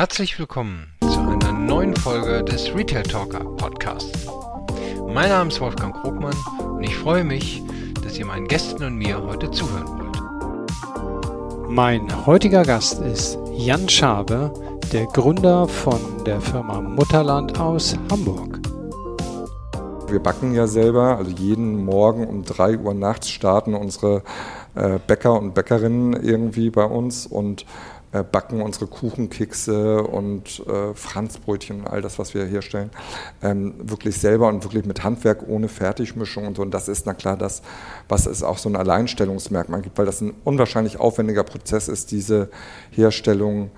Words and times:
Herzlich 0.00 0.38
willkommen 0.38 0.86
zu 1.02 1.20
einer 1.20 1.52
neuen 1.52 1.94
Folge 1.94 2.42
des 2.42 2.74
Retail 2.74 3.02
Talker 3.02 3.44
Podcasts. 3.58 4.26
Mein 5.06 5.28
Name 5.28 5.50
ist 5.50 5.60
Wolfgang 5.60 5.94
Krugmann 5.94 6.34
und 6.58 6.82
ich 6.82 6.96
freue 6.96 7.22
mich, 7.22 7.62
dass 8.02 8.16
ihr 8.18 8.24
meinen 8.24 8.48
Gästen 8.48 8.82
und 8.82 8.96
mir 8.96 9.22
heute 9.22 9.50
zuhören 9.50 9.86
wollt. 9.98 11.68
Mein 11.68 12.24
heutiger 12.24 12.62
Gast 12.62 13.02
ist 13.02 13.38
Jan 13.52 13.90
Schabe, 13.90 14.54
der 14.90 15.04
Gründer 15.04 15.68
von 15.68 16.00
der 16.24 16.40
Firma 16.40 16.80
Mutterland 16.80 17.60
aus 17.60 17.94
Hamburg. 18.10 18.58
Wir 20.08 20.20
backen 20.20 20.54
ja 20.54 20.66
selber, 20.66 21.18
also 21.18 21.30
jeden 21.30 21.84
Morgen 21.84 22.26
um 22.26 22.42
3 22.42 22.78
Uhr 22.78 22.94
nachts 22.94 23.28
starten 23.28 23.74
unsere 23.74 24.22
äh, 24.74 24.98
Bäcker 25.06 25.38
und 25.38 25.52
Bäckerinnen 25.52 26.14
irgendwie 26.14 26.70
bei 26.70 26.84
uns 26.84 27.26
und 27.26 27.66
äh, 28.12 28.24
backen 28.24 28.60
unsere 28.60 28.86
Kuchenkekse 28.86 30.02
und 30.02 30.66
äh, 30.66 30.94
Franzbrötchen 30.94 31.80
und 31.80 31.86
all 31.86 32.02
das, 32.02 32.18
was 32.18 32.34
wir 32.34 32.44
herstellen, 32.44 32.90
ähm, 33.40 33.74
wirklich 33.78 34.18
selber 34.18 34.48
und 34.48 34.64
wirklich 34.64 34.84
mit 34.84 35.04
Handwerk 35.04 35.48
ohne 35.48 35.68
Fertigmischung 35.68 36.46
und 36.46 36.56
so. 36.56 36.62
Und 36.62 36.72
das 36.72 36.88
ist 36.88 37.06
na 37.06 37.14
klar 37.14 37.36
das, 37.36 37.62
was 38.08 38.26
es 38.26 38.42
auch 38.42 38.58
so 38.58 38.68
ein 38.68 38.74
Alleinstellungsmerkmal 38.74 39.82
gibt, 39.82 39.96
weil 39.96 40.06
das 40.06 40.20
ein 40.20 40.34
unwahrscheinlich 40.44 40.98
aufwendiger 40.98 41.44
Prozess 41.44 41.86
ist, 41.86 42.10
diese 42.10 42.50
Herstellung 42.90 43.70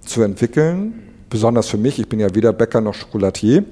zu 0.00 0.22
entwickeln. 0.22 1.10
Besonders 1.28 1.68
für 1.68 1.78
mich, 1.78 1.98
ich 1.98 2.08
bin 2.08 2.20
ja 2.20 2.34
weder 2.34 2.52
Bäcker 2.52 2.80
noch 2.80 2.94
Schokolatier 2.94 3.64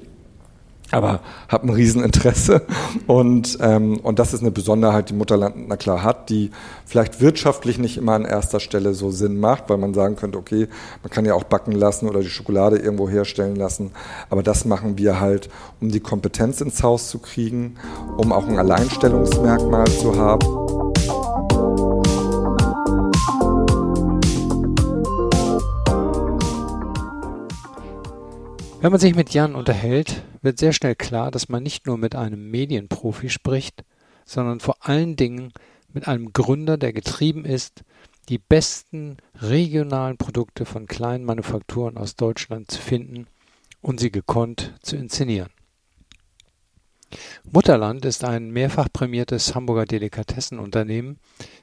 aber 0.93 1.21
habe 1.47 1.67
ein 1.67 1.69
Rieseninteresse. 1.71 2.61
Und, 3.07 3.57
ähm, 3.61 3.99
und 3.99 4.19
das 4.19 4.33
ist 4.33 4.41
eine 4.41 4.51
Besonderheit, 4.51 5.09
die 5.09 5.13
Mutterland 5.13 5.55
na 5.67 5.75
klar 5.75 6.03
hat, 6.03 6.29
die 6.29 6.51
vielleicht 6.85 7.19
wirtschaftlich 7.19 7.79
nicht 7.79 7.97
immer 7.97 8.13
an 8.13 8.25
erster 8.25 8.59
Stelle 8.59 8.93
so 8.93 9.09
Sinn 9.09 9.39
macht, 9.39 9.69
weil 9.69 9.77
man 9.77 9.93
sagen 9.93 10.15
könnte, 10.15 10.37
okay, 10.37 10.67
man 11.01 11.09
kann 11.09 11.25
ja 11.25 11.33
auch 11.33 11.45
backen 11.45 11.71
lassen 11.71 12.07
oder 12.07 12.19
die 12.19 12.29
Schokolade 12.29 12.77
irgendwo 12.77 13.09
herstellen 13.09 13.55
lassen. 13.55 13.91
Aber 14.29 14.43
das 14.43 14.65
machen 14.65 14.97
wir 14.97 15.19
halt, 15.19 15.49
um 15.81 15.89
die 15.89 15.99
Kompetenz 15.99 16.61
ins 16.61 16.83
Haus 16.83 17.09
zu 17.09 17.17
kriegen, 17.17 17.75
um 18.17 18.31
auch 18.31 18.47
ein 18.47 18.59
Alleinstellungsmerkmal 18.59 19.87
zu 19.87 20.15
haben. 20.15 20.47
Wenn 28.79 28.91
man 28.91 28.99
sich 28.99 29.15
mit 29.15 29.29
Jan 29.29 29.55
unterhält, 29.55 30.23
wird 30.43 30.59
sehr 30.59 30.73
schnell 30.73 30.95
klar, 30.95 31.31
dass 31.31 31.49
man 31.49 31.63
nicht 31.63 31.87
nur 31.87 31.97
mit 31.97 32.15
einem 32.15 32.51
Medienprofi 32.51 33.29
spricht, 33.29 33.83
sondern 34.25 34.59
vor 34.59 34.77
allen 34.81 35.15
Dingen 35.15 35.51
mit 35.91 36.07
einem 36.07 36.33
Gründer, 36.33 36.77
der 36.77 36.93
getrieben 36.93 37.45
ist, 37.45 37.83
die 38.29 38.37
besten 38.37 39.17
regionalen 39.35 40.17
Produkte 40.17 40.65
von 40.65 40.85
kleinen 40.85 41.25
Manufakturen 41.25 41.97
aus 41.97 42.15
Deutschland 42.15 42.71
zu 42.71 42.79
finden 42.79 43.27
und 43.81 43.99
sie 43.99 44.11
gekonnt 44.11 44.73
zu 44.81 44.95
inszenieren. 44.95 45.49
Mutterland 47.43 48.05
ist 48.05 48.23
ein 48.23 48.49
mehrfach 48.49 48.87
prämiertes 48.91 49.53
Hamburger 49.53 49.85
Delikatessenunternehmen 49.85 51.19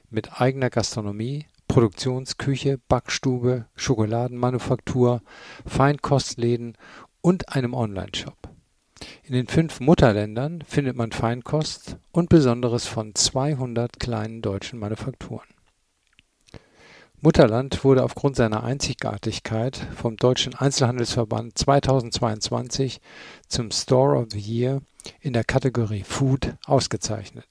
mit 0.09 0.39
eigener 0.39 0.69
Gastronomie, 0.69 1.45
Produktionsküche, 1.67 2.79
Backstube, 2.87 3.65
Schokoladenmanufaktur, 3.75 5.21
Feinkostläden 5.65 6.77
und 7.21 7.49
einem 7.49 7.73
Onlineshop. 7.73 8.40
In 9.31 9.37
den 9.37 9.47
fünf 9.47 9.79
Mutterländern 9.79 10.61
findet 10.67 10.97
man 10.97 11.13
Feinkost 11.13 11.95
und 12.11 12.27
Besonderes 12.27 12.85
von 12.85 13.15
200 13.15 13.97
kleinen 13.97 14.41
deutschen 14.41 14.77
Manufakturen. 14.77 15.47
Mutterland 17.21 17.85
wurde 17.85 18.03
aufgrund 18.03 18.35
seiner 18.35 18.65
Einzigartigkeit 18.65 19.87
vom 19.95 20.17
Deutschen 20.17 20.53
Einzelhandelsverband 20.53 21.57
2022 21.57 22.99
zum 23.47 23.71
Store 23.71 24.17
of 24.17 24.25
the 24.31 24.37
Year 24.37 24.81
in 25.21 25.31
der 25.31 25.45
Kategorie 25.45 26.03
Food 26.03 26.57
ausgezeichnet. 26.65 27.47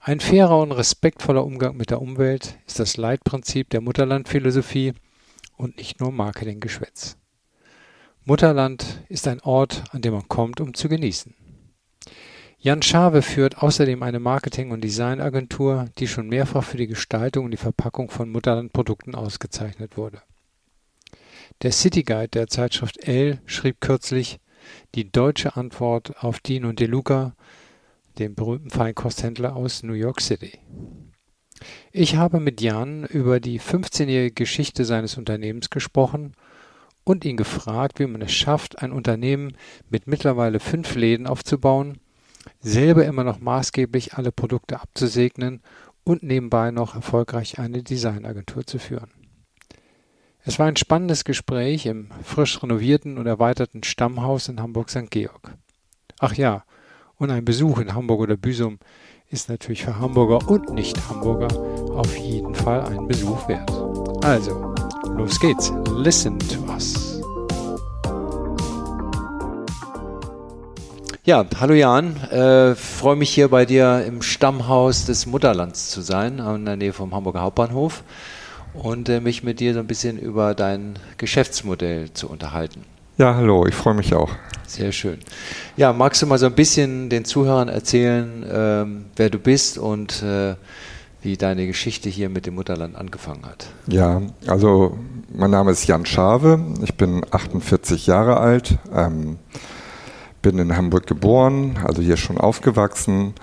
Ein 0.00 0.20
fairer 0.20 0.62
und 0.62 0.72
respektvoller 0.72 1.44
Umgang 1.44 1.76
mit 1.76 1.90
der 1.90 2.00
Umwelt 2.00 2.58
ist 2.66 2.78
das 2.78 2.96
Leitprinzip 2.96 3.68
der 3.68 3.82
Mutterland-Philosophie 3.82 4.94
und 5.58 5.76
nicht 5.76 6.00
nur 6.00 6.10
Marketinggeschwätz. 6.10 7.17
Mutterland 8.28 9.02
ist 9.08 9.26
ein 9.26 9.40
Ort, 9.40 9.84
an 9.90 10.02
dem 10.02 10.12
man 10.12 10.28
kommt, 10.28 10.60
um 10.60 10.74
zu 10.74 10.90
genießen. 10.90 11.34
Jan 12.58 12.82
Schave 12.82 13.22
führt 13.22 13.62
außerdem 13.62 14.02
eine 14.02 14.20
Marketing- 14.20 14.70
und 14.70 14.84
Designagentur, 14.84 15.86
die 15.96 16.06
schon 16.06 16.28
mehrfach 16.28 16.62
für 16.62 16.76
die 16.76 16.88
Gestaltung 16.88 17.46
und 17.46 17.52
die 17.52 17.56
Verpackung 17.56 18.10
von 18.10 18.28
Mutterland-Produkten 18.28 19.14
ausgezeichnet 19.14 19.96
wurde. 19.96 20.20
Der 21.62 21.72
City 21.72 22.02
Guide 22.02 22.28
der 22.28 22.48
Zeitschrift 22.48 22.98
L 23.08 23.40
schrieb 23.46 23.80
kürzlich, 23.80 24.40
die 24.94 25.10
deutsche 25.10 25.56
Antwort 25.56 26.22
auf 26.22 26.40
Dino 26.40 26.72
De 26.72 26.86
Luca, 26.86 27.34
dem 28.18 28.34
berühmten 28.34 28.68
Feinkosthändler 28.68 29.56
aus 29.56 29.82
New 29.82 29.94
York 29.94 30.20
City. 30.20 30.58
Ich 31.92 32.16
habe 32.16 32.40
mit 32.40 32.60
Jan 32.60 33.06
über 33.06 33.40
die 33.40 33.58
15-jährige 33.58 34.34
Geschichte 34.34 34.84
seines 34.84 35.16
Unternehmens 35.16 35.70
gesprochen 35.70 36.34
und 37.08 37.24
ihn 37.24 37.38
gefragt, 37.38 37.98
wie 38.00 38.06
man 38.06 38.20
es 38.20 38.32
schafft, 38.32 38.82
ein 38.82 38.92
Unternehmen 38.92 39.56
mit 39.88 40.06
mittlerweile 40.06 40.60
fünf 40.60 40.94
Läden 40.94 41.26
aufzubauen, 41.26 41.98
selber 42.60 43.06
immer 43.06 43.24
noch 43.24 43.40
maßgeblich 43.40 44.14
alle 44.14 44.30
Produkte 44.30 44.78
abzusegnen 44.78 45.62
und 46.04 46.22
nebenbei 46.22 46.70
noch 46.70 46.94
erfolgreich 46.94 47.58
eine 47.58 47.82
Designagentur 47.82 48.66
zu 48.66 48.78
führen. 48.78 49.10
Es 50.44 50.58
war 50.58 50.66
ein 50.66 50.76
spannendes 50.76 51.24
Gespräch 51.24 51.86
im 51.86 52.10
frisch 52.22 52.62
renovierten 52.62 53.16
und 53.16 53.26
erweiterten 53.26 53.84
Stammhaus 53.84 54.48
in 54.48 54.60
Hamburg 54.60 54.90
St. 54.90 55.10
Georg. 55.10 55.54
Ach 56.18 56.34
ja, 56.34 56.64
und 57.16 57.30
ein 57.30 57.44
Besuch 57.44 57.78
in 57.78 57.94
Hamburg 57.94 58.20
oder 58.20 58.36
Büsum 58.36 58.78
ist 59.30 59.48
natürlich 59.48 59.84
für 59.84 59.98
Hamburger 59.98 60.46
und 60.48 60.74
Nicht-Hamburger 60.74 61.48
auf 61.90 62.16
jeden 62.18 62.54
Fall 62.54 62.82
ein 62.82 63.08
Besuch 63.08 63.48
wert. 63.48 63.70
Also, 64.24 64.67
Los 65.18 65.40
geht's. 65.40 65.72
Listen 65.96 66.38
to 66.38 66.60
us. 66.72 67.20
Ja, 71.24 71.44
hallo 71.58 71.74
Jan. 71.74 72.14
Äh, 72.30 72.76
Freue 72.76 73.16
mich 73.16 73.30
hier 73.30 73.48
bei 73.48 73.66
dir 73.66 74.04
im 74.06 74.22
Stammhaus 74.22 75.06
des 75.06 75.26
Mutterlands 75.26 75.90
zu 75.90 76.02
sein, 76.02 76.38
in 76.38 76.64
der 76.64 76.76
Nähe 76.76 76.92
vom 76.92 77.12
Hamburger 77.12 77.40
Hauptbahnhof 77.40 78.04
und 78.74 79.08
äh, 79.08 79.20
mich 79.20 79.42
mit 79.42 79.58
dir 79.58 79.74
so 79.74 79.80
ein 79.80 79.88
bisschen 79.88 80.20
über 80.20 80.54
dein 80.54 81.00
Geschäftsmodell 81.16 82.12
zu 82.12 82.28
unterhalten. 82.30 82.84
Ja, 83.16 83.34
hallo, 83.34 83.66
ich 83.66 83.74
freue 83.74 83.94
mich 83.94 84.14
auch. 84.14 84.30
Sehr 84.68 84.92
schön. 84.92 85.18
Ja, 85.76 85.92
magst 85.92 86.22
du 86.22 86.26
mal 86.26 86.38
so 86.38 86.46
ein 86.46 86.54
bisschen 86.54 87.10
den 87.10 87.24
Zuhörern 87.24 87.68
erzählen, 87.68 88.46
ähm, 88.48 89.06
wer 89.16 89.30
du 89.30 89.40
bist 89.40 89.78
und 89.78 90.22
äh, 90.22 90.54
wie 91.22 91.36
deine 91.36 91.66
Geschichte 91.66 92.08
hier 92.08 92.28
mit 92.28 92.46
dem 92.46 92.54
Mutterland 92.54 92.96
angefangen 92.96 93.44
hat. 93.44 93.66
Ja, 93.86 94.22
also 94.46 94.96
mein 95.34 95.50
Name 95.50 95.72
ist 95.72 95.86
Jan 95.86 96.06
Schave, 96.06 96.60
ich 96.82 96.96
bin 96.96 97.24
48 97.30 98.06
Jahre 98.06 98.38
alt, 98.38 98.78
ähm, 98.94 99.38
bin 100.42 100.58
in 100.58 100.76
Hamburg 100.76 101.06
geboren, 101.06 101.78
also 101.84 102.02
hier 102.02 102.16
schon 102.16 102.38
aufgewachsen 102.38 103.34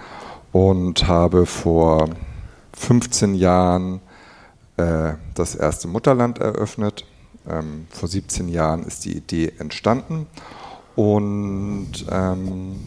und 0.51 1.07
habe 1.07 1.45
vor 1.45 2.09
15 2.73 3.35
Jahren 3.35 3.99
äh, 4.77 5.13
das 5.33 5.55
erste 5.55 5.87
Mutterland 5.87 6.39
eröffnet. 6.39 7.05
Ähm, 7.47 7.87
vor 7.89 8.07
17 8.07 8.47
Jahren 8.49 8.83
ist 8.83 9.05
die 9.05 9.17
Idee 9.17 9.51
entstanden 9.59 10.27
und 10.95 12.05
ähm, 12.09 12.79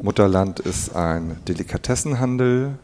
Mutterland 0.00 0.60
ist 0.60 0.94
ein 0.94 1.38
Delikatessenhandel 1.48 2.78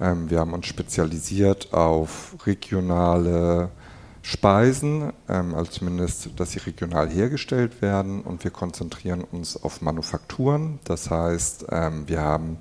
wir 0.00 0.40
haben 0.40 0.54
uns 0.54 0.66
spezialisiert 0.66 1.74
auf 1.74 2.34
regionale 2.46 3.70
Speisen, 4.22 5.12
ähm, 5.28 5.54
also 5.54 5.70
zumindest, 5.70 6.30
dass 6.38 6.52
sie 6.52 6.60
regional 6.60 7.08
hergestellt 7.08 7.82
werden 7.82 8.22
und 8.22 8.44
wir 8.44 8.50
konzentrieren 8.50 9.22
uns 9.22 9.62
auf 9.62 9.80
Manufakturen. 9.80 10.78
Das 10.84 11.10
heißt, 11.10 11.66
ähm, 11.70 12.04
wir 12.06 12.20
haben 12.20 12.58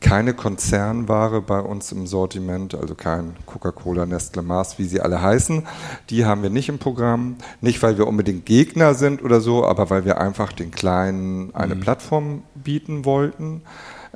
keine 0.00 0.34
Konzernware 0.34 1.40
bei 1.40 1.58
uns 1.58 1.90
im 1.90 2.06
Sortiment, 2.06 2.74
also 2.74 2.94
kein 2.94 3.34
Coca-Cola, 3.46 4.06
Nestle, 4.06 4.42
Mars, 4.42 4.78
wie 4.78 4.84
sie 4.84 5.00
alle 5.00 5.22
heißen. 5.22 5.66
Die 6.10 6.24
haben 6.24 6.42
wir 6.42 6.50
nicht 6.50 6.68
im 6.68 6.78
Programm. 6.78 7.36
Nicht, 7.60 7.82
weil 7.82 7.96
wir 7.98 8.06
unbedingt 8.06 8.44
Gegner 8.44 8.94
sind 8.94 9.22
oder 9.22 9.40
so, 9.40 9.64
aber 9.64 9.90
weil 9.90 10.04
wir 10.04 10.20
einfach 10.20 10.52
den 10.52 10.70
Kleinen 10.70 11.54
eine 11.54 11.74
mhm. 11.74 11.80
Plattform 11.80 12.42
bieten 12.54 13.04
wollten 13.04 13.62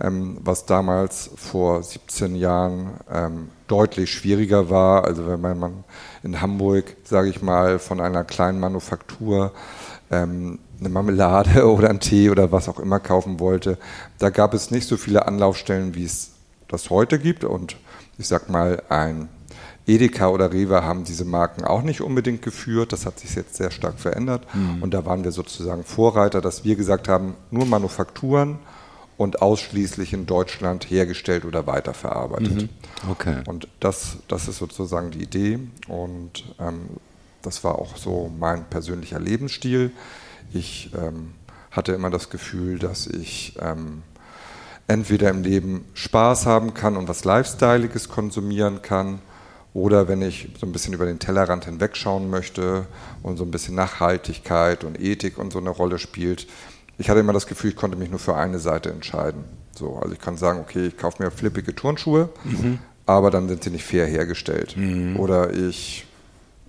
ähm, 0.00 0.38
was 0.40 0.66
damals 0.66 1.30
vor 1.36 1.82
17 1.82 2.34
Jahren 2.34 2.92
ähm, 3.12 3.48
deutlich 3.68 4.10
schwieriger 4.10 4.70
war. 4.70 5.04
Also 5.04 5.26
wenn 5.26 5.40
man 5.40 5.84
in 6.22 6.40
Hamburg, 6.40 6.96
sage 7.04 7.28
ich 7.28 7.42
mal, 7.42 7.78
von 7.78 8.00
einer 8.00 8.24
kleinen 8.24 8.60
Manufaktur 8.60 9.52
ähm, 10.10 10.58
eine 10.78 10.88
Marmelade 10.88 11.70
oder 11.72 11.90
einen 11.90 12.00
Tee 12.00 12.30
oder 12.30 12.52
was 12.52 12.68
auch 12.68 12.80
immer 12.80 13.00
kaufen 13.00 13.40
wollte, 13.40 13.78
da 14.18 14.30
gab 14.30 14.54
es 14.54 14.70
nicht 14.70 14.88
so 14.88 14.96
viele 14.96 15.26
Anlaufstellen, 15.26 15.94
wie 15.94 16.04
es 16.04 16.32
das 16.68 16.90
heute 16.90 17.18
gibt. 17.18 17.44
Und 17.44 17.76
ich 18.18 18.26
sag 18.26 18.48
mal, 18.48 18.82
ein 18.88 19.28
Edeka 19.86 20.28
oder 20.28 20.52
Rewe 20.52 20.84
haben 20.84 21.04
diese 21.04 21.24
Marken 21.24 21.64
auch 21.64 21.82
nicht 21.82 22.00
unbedingt 22.00 22.42
geführt. 22.42 22.92
Das 22.92 23.06
hat 23.06 23.18
sich 23.18 23.34
jetzt 23.34 23.56
sehr 23.56 23.70
stark 23.70 23.98
verändert. 23.98 24.46
Mhm. 24.54 24.82
Und 24.82 24.94
da 24.94 25.04
waren 25.04 25.24
wir 25.24 25.32
sozusagen 25.32 25.84
Vorreiter, 25.84 26.40
dass 26.40 26.64
wir 26.64 26.76
gesagt 26.76 27.08
haben, 27.08 27.34
nur 27.50 27.66
Manufakturen 27.66 28.58
und 29.20 29.42
ausschließlich 29.42 30.14
in 30.14 30.24
Deutschland 30.24 30.88
hergestellt 30.88 31.44
oder 31.44 31.66
weiterverarbeitet. 31.66 32.62
Mhm. 32.62 32.68
Okay. 33.10 33.42
Und 33.46 33.68
das, 33.78 34.16
das 34.28 34.48
ist 34.48 34.56
sozusagen 34.56 35.10
die 35.10 35.22
Idee. 35.22 35.58
Und 35.88 36.46
ähm, 36.58 36.88
das 37.42 37.62
war 37.62 37.78
auch 37.78 37.98
so 37.98 38.32
mein 38.38 38.64
persönlicher 38.64 39.20
Lebensstil. 39.20 39.92
Ich 40.54 40.90
ähm, 40.96 41.34
hatte 41.70 41.92
immer 41.92 42.08
das 42.08 42.30
Gefühl, 42.30 42.78
dass 42.78 43.06
ich 43.06 43.58
ähm, 43.60 44.04
entweder 44.86 45.28
im 45.28 45.42
Leben 45.42 45.84
Spaß 45.92 46.46
haben 46.46 46.72
kann 46.72 46.96
und 46.96 47.06
was 47.06 47.22
Lifestyleiges 47.22 48.08
konsumieren 48.08 48.80
kann, 48.80 49.18
oder 49.72 50.08
wenn 50.08 50.20
ich 50.20 50.48
so 50.58 50.66
ein 50.66 50.72
bisschen 50.72 50.94
über 50.94 51.06
den 51.06 51.18
Tellerrand 51.18 51.64
hinwegschauen 51.64 52.28
möchte 52.28 52.86
und 53.22 53.36
so 53.36 53.44
ein 53.44 53.50
bisschen 53.50 53.76
Nachhaltigkeit 53.76 54.82
und 54.82 55.00
Ethik 55.00 55.38
und 55.38 55.52
so 55.52 55.60
eine 55.60 55.70
Rolle 55.70 55.98
spielt. 55.98 56.48
Ich 57.00 57.08
hatte 57.08 57.20
immer 57.20 57.32
das 57.32 57.46
Gefühl, 57.46 57.70
ich 57.70 57.76
konnte 57.76 57.96
mich 57.96 58.10
nur 58.10 58.18
für 58.18 58.36
eine 58.36 58.58
Seite 58.58 58.90
entscheiden. 58.90 59.44
So, 59.74 59.96
also 59.96 60.12
ich 60.12 60.20
kann 60.20 60.36
sagen, 60.36 60.60
okay, 60.60 60.88
ich 60.88 60.98
kaufe 60.98 61.22
mir 61.22 61.30
flippige 61.30 61.74
Turnschuhe, 61.74 62.28
mhm. 62.44 62.78
aber 63.06 63.30
dann 63.30 63.48
sind 63.48 63.64
sie 63.64 63.70
nicht 63.70 63.84
fair 63.84 64.04
hergestellt. 64.06 64.76
Mhm. 64.76 65.18
Oder 65.18 65.54
ich, 65.54 66.06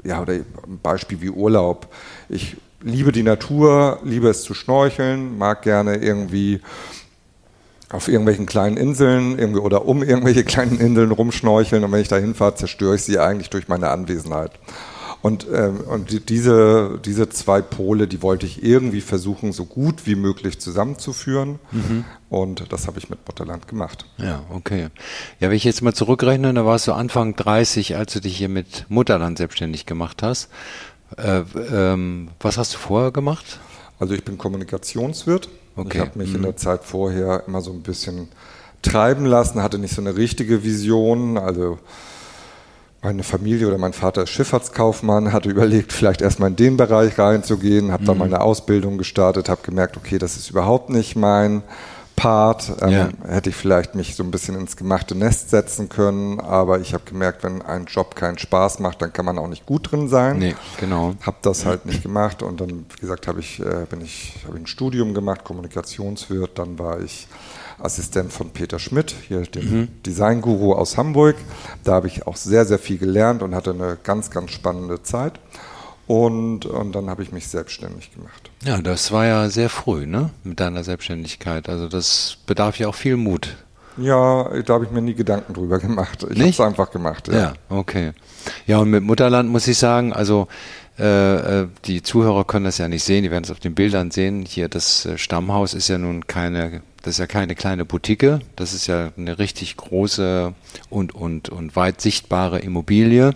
ja, 0.05 0.21
oder 0.21 0.31
ein 0.33 0.79
Beispiel 0.81 1.19
wie 1.19 1.29
Urlaub. 1.29 1.93
Ich 2.29 2.55
liebe 2.81 3.11
die 3.11 3.23
Natur, 3.23 3.99
liebe 4.05 4.29
es 4.29 4.43
zu 4.43 4.53
schnorcheln, 4.53 5.37
mag 5.37 5.63
gerne 5.63 5.97
irgendwie 5.97 6.61
auf 7.89 8.07
irgendwelchen 8.07 8.45
kleinen 8.45 8.77
Inseln 8.77 9.37
irgendwie 9.37 9.59
oder 9.59 9.85
um 9.85 10.01
irgendwelche 10.01 10.43
kleinen 10.45 10.79
Inseln 10.79 11.11
rumschnorcheln 11.11 11.83
und 11.83 11.91
wenn 11.91 11.99
ich 11.99 12.07
da 12.07 12.15
hinfahre, 12.15 12.55
zerstöre 12.55 12.95
ich 12.95 13.01
sie 13.01 13.19
eigentlich 13.19 13.49
durch 13.49 13.67
meine 13.67 13.89
Anwesenheit. 13.89 14.51
Und, 15.21 15.45
ähm, 15.53 15.81
und 15.81 16.29
diese, 16.29 16.99
diese 17.05 17.29
zwei 17.29 17.61
Pole, 17.61 18.07
die 18.07 18.23
wollte 18.23 18.47
ich 18.47 18.63
irgendwie 18.63 19.01
versuchen, 19.01 19.53
so 19.53 19.65
gut 19.65 20.07
wie 20.07 20.15
möglich 20.15 20.59
zusammenzuführen. 20.59 21.59
Mhm. 21.71 22.05
Und 22.29 22.71
das 22.73 22.87
habe 22.87 22.97
ich 22.97 23.09
mit 23.09 23.19
Mutterland 23.27 23.67
gemacht. 23.67 24.05
Ja, 24.17 24.43
okay. 24.49 24.87
Ja, 25.39 25.49
wenn 25.49 25.57
ich 25.57 25.63
jetzt 25.63 25.83
mal 25.83 25.93
zurückrechne, 25.93 26.53
da 26.53 26.65
warst 26.65 26.87
du 26.87 26.93
Anfang 26.93 27.35
30, 27.35 27.97
als 27.97 28.13
du 28.13 28.19
dich 28.19 28.35
hier 28.35 28.49
mit 28.49 28.85
Mutterland 28.89 29.37
selbstständig 29.37 29.85
gemacht 29.85 30.23
hast. 30.23 30.49
Äh, 31.17 31.43
ähm, 31.71 32.29
was 32.39 32.57
hast 32.57 32.73
du 32.73 32.77
vorher 32.79 33.11
gemacht? 33.11 33.59
Also 33.99 34.15
ich 34.15 34.23
bin 34.23 34.39
Kommunikationswirt. 34.39 35.49
Okay. 35.75 35.97
Ich 35.97 35.99
habe 35.99 36.17
mich 36.17 36.29
mhm. 36.29 36.37
in 36.37 36.41
der 36.43 36.57
Zeit 36.57 36.83
vorher 36.83 37.43
immer 37.47 37.61
so 37.61 37.71
ein 37.71 37.83
bisschen 37.83 38.29
treiben 38.81 39.25
lassen, 39.25 39.61
hatte 39.61 39.77
nicht 39.77 39.93
so 39.93 40.01
eine 40.01 40.15
richtige 40.15 40.63
Vision. 40.63 41.37
Also 41.37 41.77
meine 43.01 43.23
Familie 43.23 43.67
oder 43.67 43.77
mein 43.77 43.93
Vater 43.93 44.23
ist 44.23 44.29
Schifffahrtskaufmann, 44.29 45.33
hatte 45.33 45.49
überlegt, 45.49 45.91
vielleicht 45.91 46.21
erstmal 46.21 46.49
in 46.49 46.55
den 46.55 46.77
Bereich 46.77 47.17
reinzugehen, 47.17 47.91
habe 47.91 48.03
mhm. 48.03 48.07
dann 48.07 48.17
meine 48.19 48.41
Ausbildung 48.41 48.97
gestartet, 48.97 49.49
habe 49.49 49.61
gemerkt, 49.63 49.97
okay, 49.97 50.17
das 50.17 50.35
ist 50.37 50.49
überhaupt 50.49 50.89
nicht 50.89 51.15
mein 51.15 51.63
Part. 52.15 52.71
Ähm, 52.81 52.89
ja. 52.91 53.09
Hätte 53.27 53.49
ich 53.49 53.55
vielleicht 53.55 53.95
mich 53.95 54.15
so 54.15 54.23
ein 54.23 54.29
bisschen 54.29 54.55
ins 54.55 54.77
gemachte 54.77 55.15
Nest 55.15 55.49
setzen 55.49 55.89
können, 55.89 56.39
aber 56.39 56.79
ich 56.79 56.93
habe 56.93 57.03
gemerkt, 57.05 57.43
wenn 57.43 57.63
ein 57.63 57.85
Job 57.85 58.15
keinen 58.15 58.37
Spaß 58.37 58.79
macht, 58.79 59.01
dann 59.01 59.11
kann 59.11 59.25
man 59.25 59.39
auch 59.39 59.47
nicht 59.47 59.65
gut 59.65 59.91
drin 59.91 60.07
sein. 60.07 60.37
Nee, 60.37 60.55
genau. 60.79 61.15
Habe 61.21 61.37
das 61.41 61.65
halt 61.65 61.87
nicht 61.87 62.03
gemacht 62.03 62.43
und 62.43 62.61
dann, 62.61 62.85
wie 62.93 63.01
gesagt, 63.01 63.27
habe 63.27 63.39
ich, 63.39 63.59
äh, 63.59 63.87
bin 63.89 64.01
ich, 64.01 64.35
habe 64.45 64.57
ein 64.57 64.67
Studium 64.67 65.15
gemacht, 65.15 65.43
Kommunikationswirt, 65.43 66.59
dann 66.59 66.77
war 66.77 66.99
ich 67.01 67.27
Assistent 67.83 68.31
von 68.31 68.51
Peter 68.51 68.79
Schmidt, 68.79 69.13
hier 69.27 69.41
dem 69.41 69.71
mhm. 69.71 69.87
Designguru 70.05 70.73
aus 70.73 70.97
Hamburg. 70.97 71.35
Da 71.83 71.93
habe 71.93 72.07
ich 72.07 72.27
auch 72.27 72.35
sehr, 72.35 72.65
sehr 72.65 72.79
viel 72.79 72.97
gelernt 72.97 73.43
und 73.43 73.55
hatte 73.55 73.71
eine 73.71 73.97
ganz, 74.03 74.31
ganz 74.31 74.51
spannende 74.51 75.03
Zeit. 75.03 75.39
Und, 76.07 76.65
und 76.65 76.93
dann 76.93 77.09
habe 77.09 77.23
ich 77.23 77.31
mich 77.31 77.47
selbstständig 77.47 78.13
gemacht. 78.13 78.51
Ja, 78.63 78.81
das 78.81 79.11
war 79.11 79.25
ja 79.25 79.49
sehr 79.49 79.69
früh, 79.69 80.05
ne? 80.05 80.31
Mit 80.43 80.59
deiner 80.59 80.83
Selbstständigkeit. 80.83 81.69
Also 81.69 81.87
das 81.87 82.37
bedarf 82.45 82.77
ja 82.79 82.89
auch 82.89 82.95
viel 82.95 83.15
Mut. 83.15 83.55
Ja, 83.97 84.49
da 84.65 84.73
habe 84.73 84.85
ich 84.85 84.91
mir 84.91 85.01
nie 85.01 85.13
Gedanken 85.13 85.53
drüber 85.53 85.79
gemacht. 85.79 86.25
Ich 86.29 86.39
habe 86.39 86.49
es 86.49 86.59
einfach 86.59 86.91
gemacht. 86.91 87.27
Ja. 87.27 87.33
ja, 87.33 87.53
okay. 87.69 88.11
Ja, 88.65 88.79
und 88.79 88.89
mit 88.89 89.03
Mutterland 89.03 89.49
muss 89.49 89.67
ich 89.67 89.77
sagen, 89.77 90.13
also 90.13 90.47
äh, 91.01 91.61
äh, 91.61 91.67
die 91.85 92.03
Zuhörer 92.03 92.45
können 92.45 92.65
das 92.65 92.77
ja 92.77 92.87
nicht 92.87 93.03
sehen, 93.03 93.23
die 93.23 93.31
werden 93.31 93.43
es 93.43 93.49
auf 93.49 93.59
den 93.59 93.73
Bildern 93.73 94.11
sehen. 94.11 94.45
Hier 94.45 94.69
das 94.69 95.07
äh, 95.07 95.17
Stammhaus 95.17 95.73
ist 95.73 95.87
ja 95.87 95.97
nun 95.97 96.27
keine, 96.27 96.83
das 97.01 97.15
ist 97.15 97.17
ja 97.17 97.25
keine 97.25 97.55
kleine 97.55 97.85
Boutique, 97.85 98.39
das 98.55 98.73
ist 98.73 98.85
ja 98.85 99.11
eine 99.17 99.39
richtig 99.39 99.77
große 99.77 100.53
und 100.91 101.15
und 101.15 101.49
und 101.49 101.75
weit 101.75 102.01
sichtbare 102.01 102.59
Immobilie. 102.59 103.33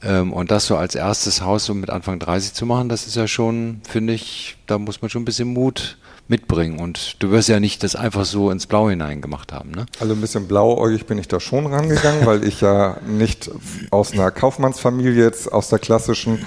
Ähm, 0.00 0.32
und 0.32 0.52
das 0.52 0.66
so 0.66 0.76
als 0.76 0.94
erstes 0.94 1.40
Haus 1.40 1.64
so 1.64 1.74
mit 1.74 1.90
Anfang 1.90 2.20
30 2.20 2.52
zu 2.52 2.66
machen, 2.66 2.88
das 2.88 3.08
ist 3.08 3.16
ja 3.16 3.26
schon, 3.26 3.80
finde 3.88 4.12
ich, 4.12 4.56
da 4.68 4.78
muss 4.78 5.02
man 5.02 5.10
schon 5.10 5.22
ein 5.22 5.26
bisschen 5.26 5.52
Mut 5.52 5.98
mitbringen. 6.28 6.80
Und 6.80 7.22
du 7.22 7.30
wirst 7.30 7.48
ja 7.48 7.60
nicht 7.60 7.82
das 7.82 7.94
einfach 7.94 8.24
so 8.24 8.50
ins 8.50 8.66
Blau 8.66 8.88
hinein 8.90 9.20
gemacht 9.20 9.52
haben, 9.52 9.70
ne? 9.70 9.86
Also 10.00 10.14
ein 10.14 10.20
bisschen 10.20 10.48
blauäugig 10.48 11.06
bin 11.06 11.18
ich 11.18 11.28
da 11.28 11.38
schon 11.38 11.66
rangegangen, 11.66 12.26
weil 12.26 12.44
ich 12.44 12.60
ja 12.60 12.96
nicht 13.06 13.50
aus 13.90 14.12
einer 14.12 14.30
Kaufmannsfamilie 14.30 15.24
jetzt 15.24 15.52
aus 15.52 15.68
der 15.68 15.78
klassischen 15.78 16.46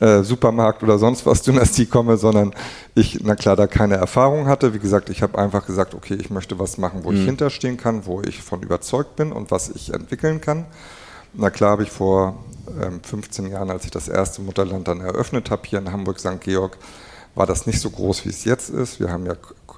äh, 0.00 0.22
Supermarkt 0.22 0.82
oder 0.82 0.98
sonst 0.98 1.26
was 1.26 1.42
Dynastie 1.42 1.86
komme, 1.86 2.16
sondern 2.16 2.54
ich, 2.94 3.20
na 3.24 3.34
klar, 3.34 3.56
da 3.56 3.66
keine 3.66 3.96
Erfahrung 3.96 4.46
hatte. 4.46 4.74
Wie 4.74 4.78
gesagt, 4.78 5.10
ich 5.10 5.22
habe 5.22 5.38
einfach 5.38 5.66
gesagt, 5.66 5.94
okay, 5.94 6.14
ich 6.14 6.30
möchte 6.30 6.58
was 6.58 6.78
machen, 6.78 7.00
wo 7.02 7.10
mhm. 7.10 7.18
ich 7.18 7.24
hinterstehen 7.24 7.76
kann, 7.76 8.06
wo 8.06 8.22
ich 8.22 8.42
von 8.42 8.62
überzeugt 8.62 9.16
bin 9.16 9.32
und 9.32 9.50
was 9.50 9.68
ich 9.68 9.92
entwickeln 9.92 10.40
kann. 10.40 10.66
Na 11.34 11.50
klar 11.50 11.72
habe 11.72 11.82
ich 11.82 11.90
vor 11.90 12.44
ähm, 12.80 13.00
15 13.02 13.48
Jahren, 13.48 13.70
als 13.70 13.84
ich 13.84 13.90
das 13.90 14.08
erste 14.08 14.40
Mutterland 14.40 14.88
dann 14.88 15.00
eröffnet 15.00 15.50
habe, 15.50 15.62
hier 15.66 15.80
in 15.80 15.92
Hamburg 15.92 16.18
St. 16.18 16.40
Georg, 16.40 16.78
war 17.36 17.46
das 17.46 17.66
nicht 17.66 17.80
so 17.80 17.90
groß, 17.90 18.24
wie 18.24 18.30
es 18.30 18.44
jetzt 18.44 18.70
ist. 18.70 18.98
Wir 18.98 19.12
haben 19.12 19.26
ja 19.26 19.34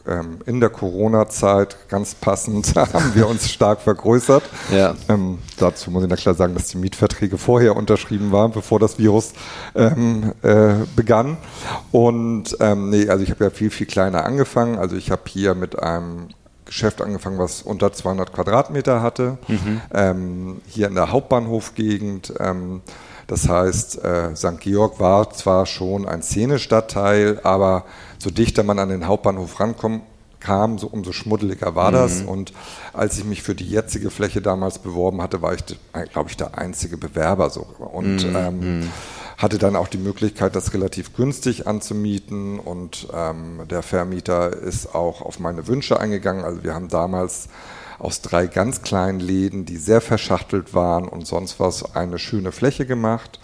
ähm, 0.07 0.39
in 0.47 0.61
der 0.61 0.71
Corona-Zeit 0.71 1.77
ganz 1.89 2.15
passend 2.15 2.75
haben 2.77 3.15
wir 3.15 3.29
uns 3.29 3.51
stark 3.51 3.81
vergrößert. 3.81 4.45
Ja. 4.73 4.95
Ähm, 5.09 5.39
dazu 5.59 5.91
muss 5.91 6.05
ich 6.05 6.09
na 6.09 6.17
klar 6.17 6.35
sagen, 6.35 6.55
dass 6.55 6.69
die 6.69 6.79
Mietverträge 6.79 7.37
vorher 7.37 7.77
unterschrieben 7.77 8.33
waren, 8.33 8.53
bevor 8.53 8.79
das 8.79 8.99
Virus 8.99 9.33
ähm, 9.75 10.33
äh, 10.43 10.75
begann. 10.95 11.37
Und 11.91 12.57
ähm, 12.61 12.91
nee, 12.91 13.09
also 13.09 13.25
ich 13.25 13.31
habe 13.31 13.45
ja 13.45 13.51
viel, 13.51 13.71
viel 13.71 13.87
kleiner 13.87 14.25
angefangen. 14.25 14.79
Also 14.79 14.97
ich 14.97 15.11
habe 15.11 15.23
hier 15.27 15.57
mit 15.57 15.79
einem 15.79 16.29
Geschäft 16.65 17.03
angefangen, 17.03 17.39
was 17.39 17.63
unter 17.63 17.93
200 17.93 18.33
Quadratmeter 18.33 19.03
hatte, 19.03 19.39
mhm. 19.49 19.81
ähm, 19.93 20.61
hier 20.69 20.87
in 20.87 20.95
der 20.95 21.11
Hauptbahnhofgegend. 21.11 22.33
Das 23.29 23.47
heißt, 23.47 24.03
äh, 24.03 24.35
St. 24.35 24.59
Georg 24.59 24.99
war 24.99 25.31
zwar 25.31 25.67
schon 25.67 26.09
ein 26.09 26.23
Szenestadtteil, 26.23 27.41
aber 27.45 27.85
so 28.19 28.31
dichter 28.31 28.65
man 28.65 28.79
an 28.79 28.89
den 28.89 29.07
Hauptbahnhof 29.07 29.61
rankommt, 29.61 30.03
kam, 30.41 30.79
so, 30.79 30.87
umso 30.87 31.13
schmuddeliger 31.13 31.75
war 31.75 31.93
das. 31.93 32.23
Mhm. 32.23 32.29
Und 32.29 32.53
als 32.95 33.19
ich 33.19 33.25
mich 33.25 33.43
für 33.43 33.55
die 33.55 33.69
jetzige 33.69 34.11
Fläche 34.11 34.41
damals 34.41 34.79
beworben 34.79 35.21
hatte, 35.21 35.43
war 35.43 35.53
ich, 35.53 35.61
glaube 36.11 36.31
ich, 36.31 36.37
der 36.39 36.57
einzige 36.57 36.97
Bewerber 36.97 37.51
so. 37.51 37.67
Und 37.79 38.27
mhm. 38.27 38.37
ähm, 38.37 38.79
mhm. 38.81 38.91
hatte 39.37 39.59
dann 39.59 39.77
auch 39.77 39.89
die 39.89 39.99
Möglichkeit, 39.99 40.57
das 40.57 40.73
relativ 40.73 41.15
günstig 41.15 41.67
anzumieten. 41.67 42.59
Und 42.59 43.09
ähm, 43.13 43.61
der 43.69 43.83
Vermieter 43.83 44.57
ist 44.57 44.95
auch 44.95 45.21
auf 45.21 45.39
meine 45.39 45.67
Wünsche 45.67 46.01
eingegangen. 46.01 46.47
Also 46.47 46.65
wir 46.65 46.75
haben 46.75 46.89
damals 46.89 47.49
aus 47.99 48.21
drei 48.23 48.47
ganz 48.47 48.83
kleinen 48.83 49.21
Läden, 49.21 49.65
die 49.65 49.77
sehr 49.77 50.01
verschachtelt 50.01 50.75
waren 50.75 51.09
und 51.09 51.27
sonst 51.27 51.59
was, 51.59 51.95
eine 51.95 52.19
schöne 52.19 52.53
Fläche 52.53 52.87
gemacht. 52.87 53.41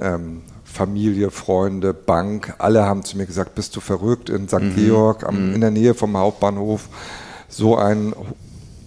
Ähm, 0.00 0.42
Familie, 0.64 1.30
Freunde, 1.30 1.94
Bank, 1.94 2.54
alle 2.58 2.84
haben 2.84 3.02
zu 3.02 3.16
mir 3.16 3.26
gesagt, 3.26 3.54
bist 3.54 3.74
du 3.76 3.80
verrückt 3.80 4.28
in 4.28 4.48
St. 4.48 4.60
Mhm. 4.60 4.74
Georg, 4.76 5.24
am, 5.24 5.48
mhm. 5.48 5.54
in 5.54 5.60
der 5.60 5.70
Nähe 5.70 5.94
vom 5.94 6.16
Hauptbahnhof, 6.16 6.88
so 7.48 7.76
ein 7.76 8.14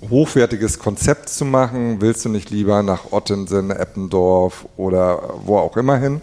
hochwertiges 0.10 0.80
Konzept 0.80 1.30
zu 1.30 1.46
machen, 1.46 2.00
willst 2.00 2.24
du 2.26 2.30
nicht 2.30 2.52
lieber 2.52 2.84
nach 2.84 3.12
Ottensen, 3.12 3.72
Eppendorf 3.72 4.66
oder 4.78 5.34
wo 5.46 5.58
auch 5.58 5.78
immer 5.78 5.98
hin? 5.98 6.22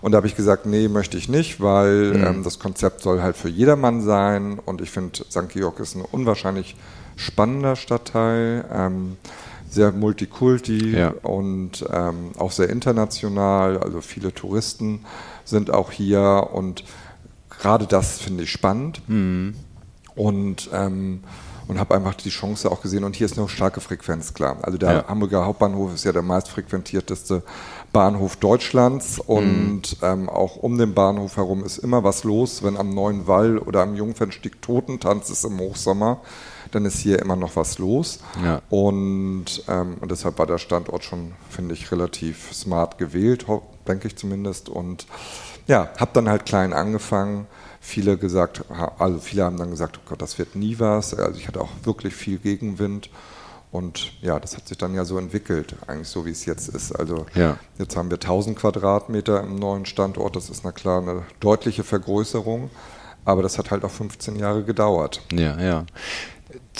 Und 0.00 0.12
da 0.12 0.16
habe 0.16 0.26
ich 0.26 0.34
gesagt, 0.34 0.66
nee, 0.66 0.88
möchte 0.88 1.16
ich 1.16 1.28
nicht, 1.28 1.60
weil 1.60 2.14
mhm. 2.14 2.24
ähm, 2.24 2.42
das 2.42 2.58
Konzept 2.58 3.02
soll 3.02 3.22
halt 3.22 3.36
für 3.36 3.48
jedermann 3.48 4.02
sein 4.02 4.58
und 4.64 4.80
ich 4.80 4.90
finde, 4.90 5.24
St. 5.30 5.48
Georg 5.50 5.78
ist 5.78 5.94
eine 5.94 6.06
unwahrscheinlich 6.06 6.76
spannender 7.16 7.76
Stadtteil, 7.76 8.64
ähm, 8.72 9.16
sehr 9.68 9.92
multikulti 9.92 10.96
ja. 10.96 11.14
und 11.22 11.84
ähm, 11.90 12.32
auch 12.38 12.52
sehr 12.52 12.68
international. 12.68 13.78
Also 13.78 14.00
viele 14.00 14.34
Touristen 14.34 15.04
sind 15.44 15.70
auch 15.70 15.90
hier 15.90 16.50
und 16.52 16.84
gerade 17.48 17.86
das 17.86 18.20
finde 18.20 18.44
ich 18.44 18.50
spannend. 18.50 19.00
Mhm. 19.08 19.54
Und 20.14 20.68
ähm, 20.74 21.20
und 21.68 21.78
habe 21.78 21.94
einfach 21.94 22.14
die 22.14 22.30
Chance 22.30 22.70
auch 22.70 22.82
gesehen. 22.82 23.04
Und 23.04 23.16
hier 23.16 23.24
ist 23.24 23.38
eine 23.38 23.48
starke 23.48 23.80
Frequenz, 23.80 24.34
klar. 24.34 24.58
Also 24.62 24.78
der 24.78 24.92
ja. 24.92 25.04
Hamburger 25.08 25.46
Hauptbahnhof 25.46 25.94
ist 25.94 26.04
ja 26.04 26.12
der 26.12 26.22
meistfrequentierteste 26.22 27.42
Bahnhof 27.92 28.36
Deutschlands 28.36 29.18
und 29.18 30.00
mhm. 30.00 30.06
ähm, 30.06 30.28
auch 30.28 30.56
um 30.56 30.76
den 30.78 30.94
Bahnhof 30.94 31.36
herum 31.36 31.64
ist 31.64 31.78
immer 31.78 32.04
was 32.04 32.24
los, 32.24 32.62
wenn 32.62 32.76
am 32.76 32.94
Neuen 32.94 33.26
Wall 33.26 33.58
oder 33.58 33.82
am 33.82 33.94
Jungfernstieg 33.94 34.60
Totentanz 34.62 35.30
ist 35.30 35.44
im 35.44 35.58
Hochsommer 35.58 36.20
dann 36.74 36.84
ist 36.84 36.98
hier 36.98 37.20
immer 37.20 37.36
noch 37.36 37.56
was 37.56 37.78
los. 37.78 38.18
Ja. 38.44 38.60
Und, 38.70 39.64
ähm, 39.68 39.96
und 40.00 40.10
deshalb 40.10 40.38
war 40.38 40.46
der 40.46 40.58
Standort 40.58 41.04
schon, 41.04 41.32
finde 41.48 41.74
ich, 41.74 41.92
relativ 41.92 42.52
smart 42.52 42.98
gewählt, 42.98 43.46
denke 43.86 44.08
ich 44.08 44.16
zumindest. 44.16 44.68
Und 44.68 45.06
ja, 45.66 45.90
habe 45.98 46.10
dann 46.14 46.28
halt 46.28 46.46
klein 46.46 46.72
angefangen. 46.72 47.46
Viele 47.80 48.16
gesagt, 48.16 48.64
also 48.98 49.18
viele 49.18 49.44
haben 49.44 49.56
dann 49.56 49.70
gesagt, 49.70 49.98
oh 49.98 50.08
Gott, 50.08 50.22
das 50.22 50.38
wird 50.38 50.56
nie 50.56 50.78
was. 50.78 51.14
Also 51.14 51.38
ich 51.38 51.48
hatte 51.48 51.60
auch 51.60 51.70
wirklich 51.84 52.14
viel 52.14 52.38
Gegenwind. 52.38 53.10
Und 53.70 54.12
ja, 54.20 54.38
das 54.38 54.56
hat 54.56 54.68
sich 54.68 54.76
dann 54.76 54.94
ja 54.94 55.06
so 55.06 55.16
entwickelt, 55.16 55.76
eigentlich 55.86 56.08
so 56.08 56.26
wie 56.26 56.30
es 56.30 56.44
jetzt 56.44 56.68
ist. 56.68 56.92
Also 56.92 57.24
ja. 57.34 57.56
jetzt 57.78 57.96
haben 57.96 58.10
wir 58.10 58.16
1000 58.16 58.58
Quadratmeter 58.58 59.42
im 59.42 59.56
neuen 59.56 59.86
Standort. 59.86 60.36
Das 60.36 60.50
ist 60.50 60.62
na 60.62 60.72
klar 60.72 61.00
eine 61.00 61.22
deutliche 61.40 61.82
Vergrößerung. 61.82 62.70
Aber 63.24 63.42
das 63.42 63.58
hat 63.58 63.70
halt 63.70 63.84
auch 63.84 63.90
15 63.90 64.36
Jahre 64.36 64.64
gedauert. 64.64 65.22
Ja, 65.32 65.58
ja. 65.60 65.84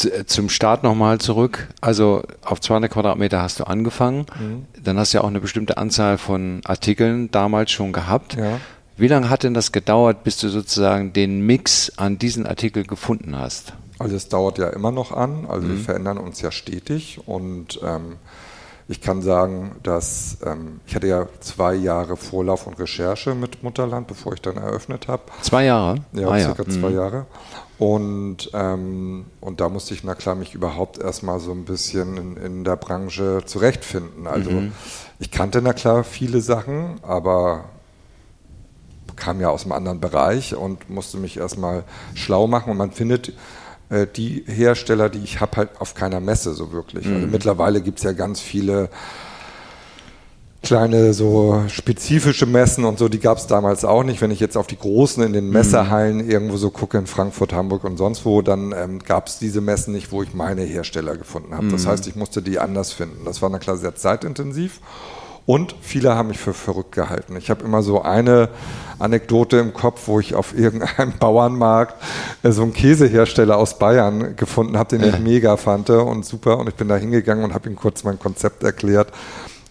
Äh, 0.05 0.25
zum 0.25 0.49
Start 0.49 0.83
nochmal 0.83 1.19
zurück. 1.19 1.69
Also 1.81 2.23
auf 2.45 2.61
200 2.61 2.91
Quadratmeter 2.91 3.43
hast 3.43 3.61
du 3.61 3.65
angefangen. 3.65 4.27
Mhm. 4.39 4.67
Dann 4.83 4.99
hast 4.99 5.13
du 5.13 5.19
ja 5.19 5.25
auch 5.25 5.29
eine 5.29 5.41
bestimmte 5.41 5.77
Anzahl 5.77 6.19
von 6.19 6.61
Artikeln 6.65 7.31
damals 7.31 7.71
schon 7.71 7.93
gehabt. 7.93 8.35
Ja. 8.35 8.61
Wie 8.97 9.09
lange 9.09 9.31
hat 9.31 9.43
denn 9.43 9.55
das 9.55 9.73
gedauert, 9.73 10.25
bis 10.25 10.39
du 10.39 10.49
sozusagen 10.49 11.13
den 11.13 11.45
Mix 11.45 11.93
an 11.97 12.19
diesen 12.19 12.47
Artikel 12.47 12.85
gefunden 12.85 13.39
hast? 13.39 13.75
Also 13.99 14.17
es 14.17 14.29
dauert 14.29 14.59
ja 14.59 14.69
immer 14.69 14.91
noch 14.91 15.13
an. 15.13 15.47
Also 15.49 15.67
mhm. 15.67 15.71
wir 15.73 15.85
verändern 15.85 16.19
uns 16.19 16.41
ja 16.41 16.51
stetig 16.51 17.21
und 17.27 17.81
ähm, 17.83 18.17
ich 18.89 19.01
kann 19.01 19.23
sagen, 19.23 19.77
dass 19.83 20.39
ähm, 20.45 20.81
ich 20.87 20.95
hatte 20.95 21.07
ja 21.07 21.27
zwei 21.41 21.75
Jahre 21.75 22.17
Vorlauf 22.17 22.67
und 22.67 22.79
Recherche 22.79 23.35
mit 23.35 23.63
Mutterland, 23.63 24.07
bevor 24.07 24.35
ich 24.35 24.43
dann 24.43 24.57
eröffnet 24.57 25.09
habe. 25.09 25.23
Zwei 25.41 25.65
Jahre? 25.65 25.97
Ja, 26.13 26.29
ah, 26.29 26.39
circa 26.39 26.65
ja. 26.65 26.69
zwei 26.69 26.91
mhm. 26.91 26.97
Jahre. 26.97 27.27
Und, 27.83 28.49
ähm, 28.55 29.25
und 29.41 29.61
da 29.61 29.69
musste 29.69 29.93
ich, 29.93 30.05
na 30.05 30.15
klar, 30.15 30.37
mich 30.37 30.55
überhaupt 30.55 30.99
erstmal 30.99 31.41
so 31.41 31.51
ein 31.51 31.65
bisschen 31.65 32.17
in, 32.17 32.37
in 32.37 32.65
der 32.65 32.77
Branche 32.77 33.43
zurechtfinden. 33.45 34.29
Also 34.29 34.53
mhm. 34.53 34.73
ich 35.19 35.33
kannte, 35.33 35.61
na 35.61 35.73
klar, 35.73 36.05
viele 36.05 36.43
Sachen, 36.43 37.01
aber 37.03 37.65
kam 39.17 39.41
ja 39.41 39.49
aus 39.49 39.65
einem 39.65 39.73
anderen 39.73 39.99
Bereich 39.99 40.55
und 40.55 40.91
musste 40.91 41.19
mich 41.19 41.39
erstmal 41.39 41.83
schlau 42.15 42.47
machen. 42.47 42.71
Und 42.71 42.77
man 42.77 42.93
findet 42.93 43.33
äh, 43.89 44.07
die 44.07 44.45
Hersteller, 44.47 45.09
die 45.09 45.25
ich 45.25 45.41
habe, 45.41 45.57
halt 45.57 45.71
auf 45.81 45.95
keiner 45.95 46.21
Messe 46.21 46.55
so 46.55 46.71
wirklich. 46.71 47.05
Also 47.07 47.17
mhm. 47.17 47.23
Also 47.23 47.33
mittlerweile 47.33 47.81
gibt 47.81 47.99
es 47.99 48.05
ja 48.05 48.13
ganz 48.13 48.41
viele 48.41 48.91
kleine 50.63 51.13
so 51.13 51.65
spezifische 51.69 52.47
Messen 52.47 52.85
und 52.85 52.99
so, 52.99 53.09
die 53.09 53.19
gab 53.19 53.39
es 53.39 53.47
damals 53.47 53.85
auch 53.85 54.05
nicht. 54.05 54.21
Wenn 54.21 54.31
ich 54.31 54.41
jetzt 54.41 54.57
auf 54.57 54.67
die 54.67 54.79
großen 54.79 55.23
in 55.25 55.33
den 55.33 55.47
mhm. 55.47 55.53
Messehallen 55.53 56.29
irgendwo 56.29 56.57
so 56.57 56.71
gucke, 56.71 56.99
in 56.99 57.07
Frankfurt, 57.07 57.53
Hamburg 57.53 57.85
und 57.85 57.97
sonst 57.97 58.25
wo, 58.25 58.43
dann 58.43 58.73
ähm, 58.73 59.01
gab 59.01 59.27
es 59.27 59.39
diese 59.39 59.61
Messen 59.61 59.93
nicht, 59.93 60.13
wo 60.13 60.23
ich 60.23 60.35
meine 60.35 60.63
Hersteller 60.63 61.17
gefunden 61.17 61.55
habe. 61.55 61.65
Mhm. 61.65 61.73
Das 61.73 61.87
heißt, 61.87 62.07
ich 62.07 62.15
musste 62.15 62.43
die 62.43 62.59
anders 62.59 62.93
finden. 62.93 63.25
Das 63.25 63.43
war 63.43 63.51
na 63.51 63.59
klar 63.59 63.77
sehr 63.77 63.97
zeitintensiv. 63.97 64.81
Und 65.45 65.75
viele 65.81 66.15
haben 66.15 66.29
mich 66.29 66.39
für 66.39 66.55
verrückt 66.55 66.93
gehalten. 66.93 67.35
Ich 67.37 67.51
habe 67.51 67.65
immer 67.65 67.83
so 67.83 68.03
eine 68.03 68.49
Anekdote 69.01 69.57
im 69.57 69.75
Kopf, 69.75 70.03
wo 70.07 70.21
ich 70.21 70.37
auf 70.37 70.57
irgendeinem 70.57 71.15
Bauernmarkt 71.19 71.97
äh, 72.45 72.53
so 72.53 72.63
einen 72.63 72.73
Käsehersteller 72.73 73.57
aus 73.57 73.81
Bayern 73.81 74.37
gefunden 74.37 74.79
habe, 74.79 74.97
den 74.97 75.09
ich 75.09 75.19
mega 75.19 75.57
fand 75.57 75.91
und 75.91 76.25
super. 76.25 76.59
Und 76.59 76.69
ich 76.69 76.77
bin 76.77 76.87
da 76.87 76.97
hingegangen 76.97 77.43
und 77.43 77.53
habe 77.53 77.69
ihm 77.69 77.75
kurz 77.75 78.05
mein 78.05 78.21
Konzept 78.21 78.63
erklärt 78.63 79.09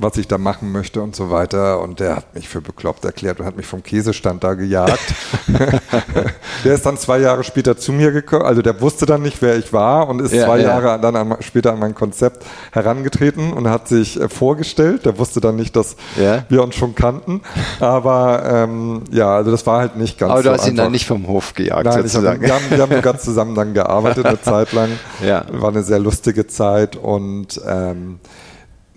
was 0.02 0.18
ich 0.18 0.28
da 0.28 0.38
machen 0.38 0.72
möchte 0.72 1.02
und 1.02 1.16
so 1.16 1.30
weiter. 1.30 1.80
Und 1.82 2.00
der 2.00 2.16
hat 2.16 2.34
mich 2.36 2.50
für 2.50 2.62
bekloppt 2.62 3.06
erklärt 3.06 3.40
und 3.40 3.46
hat 3.46 3.58
mich 3.58 3.66
vom 3.66 3.84
Käsestand 3.84 4.44
da 4.44 4.54
gejagt. 4.54 5.00
der 6.64 6.74
ist 6.74 6.86
dann 6.86 6.98
zwei 6.98 7.20
Jahre 7.20 7.44
später 7.44 7.78
zu 7.78 7.92
mir 7.92 8.12
gekommen, 8.12 8.46
also 8.46 8.62
der 8.62 8.82
wusste 8.82 9.06
dann 9.06 9.22
nicht, 9.22 9.42
wer 9.42 9.58
ich 9.58 9.74
war 9.74 10.08
und 10.08 10.22
ist 10.22 10.34
ja, 10.34 10.46
zwei 10.46 10.60
ja. 10.60 10.70
Jahre 10.70 11.00
dann 11.00 11.16
an, 11.16 11.38
später 11.42 11.74
an 11.74 11.80
mein 11.80 11.96
Konzept 11.96 12.46
herangetreten 12.72 13.54
und 13.54 13.70
hat 13.70 13.88
sich 13.88 14.20
äh, 14.20 14.30
vorgestellt. 14.30 15.06
Der 15.06 15.18
wusste 15.18 15.42
dann 15.42 15.56
nicht, 15.56 15.76
dass 15.76 15.96
ja. 16.20 16.46
wir 16.50 16.64
uns 16.64 16.76
schon 16.76 16.96
kannten. 16.96 17.42
Aber 17.80 18.44
ähm, 18.46 19.04
ja, 19.12 19.36
also 19.36 19.52
das 19.52 19.66
war 19.66 19.80
halt 19.80 19.96
nicht 19.96 20.18
ganz 20.18 20.32
Aber 20.32 20.42
du 20.42 20.50
so 20.50 20.54
hast 20.54 20.62
einfach. 20.62 20.72
ihn 20.72 20.78
dann 20.78 20.92
nicht 20.92 21.06
vom 21.06 21.28
Hof 21.28 21.54
gejagt 21.54 21.86
Nein, 21.86 22.08
sozusagen. 22.08 22.42
Hab, 22.42 22.48
wir, 22.48 22.54
haben, 22.54 22.66
wir 22.70 22.80
haben 22.80 22.96
sogar 22.96 23.18
zusammen 23.18 23.56
dann 23.56 23.74
gearbeitet 23.74 24.26
eine 24.26 24.42
Zeit 24.42 24.72
lang. 24.74 24.90
Ja. 25.26 25.46
War 25.52 25.70
eine 25.70 25.84
sehr 25.84 26.00
lustige 26.00 26.48
Zeit 26.48 26.96
und 26.96 27.62
ähm, 27.68 28.20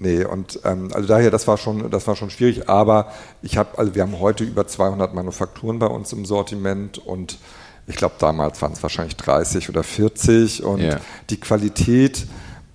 Nee, 0.04 0.22
und 0.22 0.60
ähm, 0.64 0.90
also 0.92 1.08
daher, 1.08 1.30
das 1.30 1.48
war 1.48 1.56
schon, 1.56 1.90
das 1.90 2.06
war 2.06 2.14
schon 2.14 2.28
schwierig, 2.28 2.68
aber 2.68 3.10
ich 3.40 3.56
habe, 3.56 3.78
also 3.78 3.94
wir 3.94 4.02
haben 4.02 4.20
heute 4.20 4.44
über 4.44 4.66
200 4.66 5.14
Manufakturen 5.14 5.78
bei 5.78 5.86
uns 5.86 6.12
im 6.12 6.26
Sortiment 6.26 6.98
und 6.98 7.38
ich 7.86 7.96
glaube, 7.96 8.16
damals 8.18 8.60
waren 8.60 8.72
es 8.72 8.82
wahrscheinlich 8.82 9.16
30 9.16 9.70
oder 9.70 9.82
40 9.82 10.62
und 10.62 10.80
yeah. 10.80 11.00
die 11.30 11.40
Qualität 11.40 12.26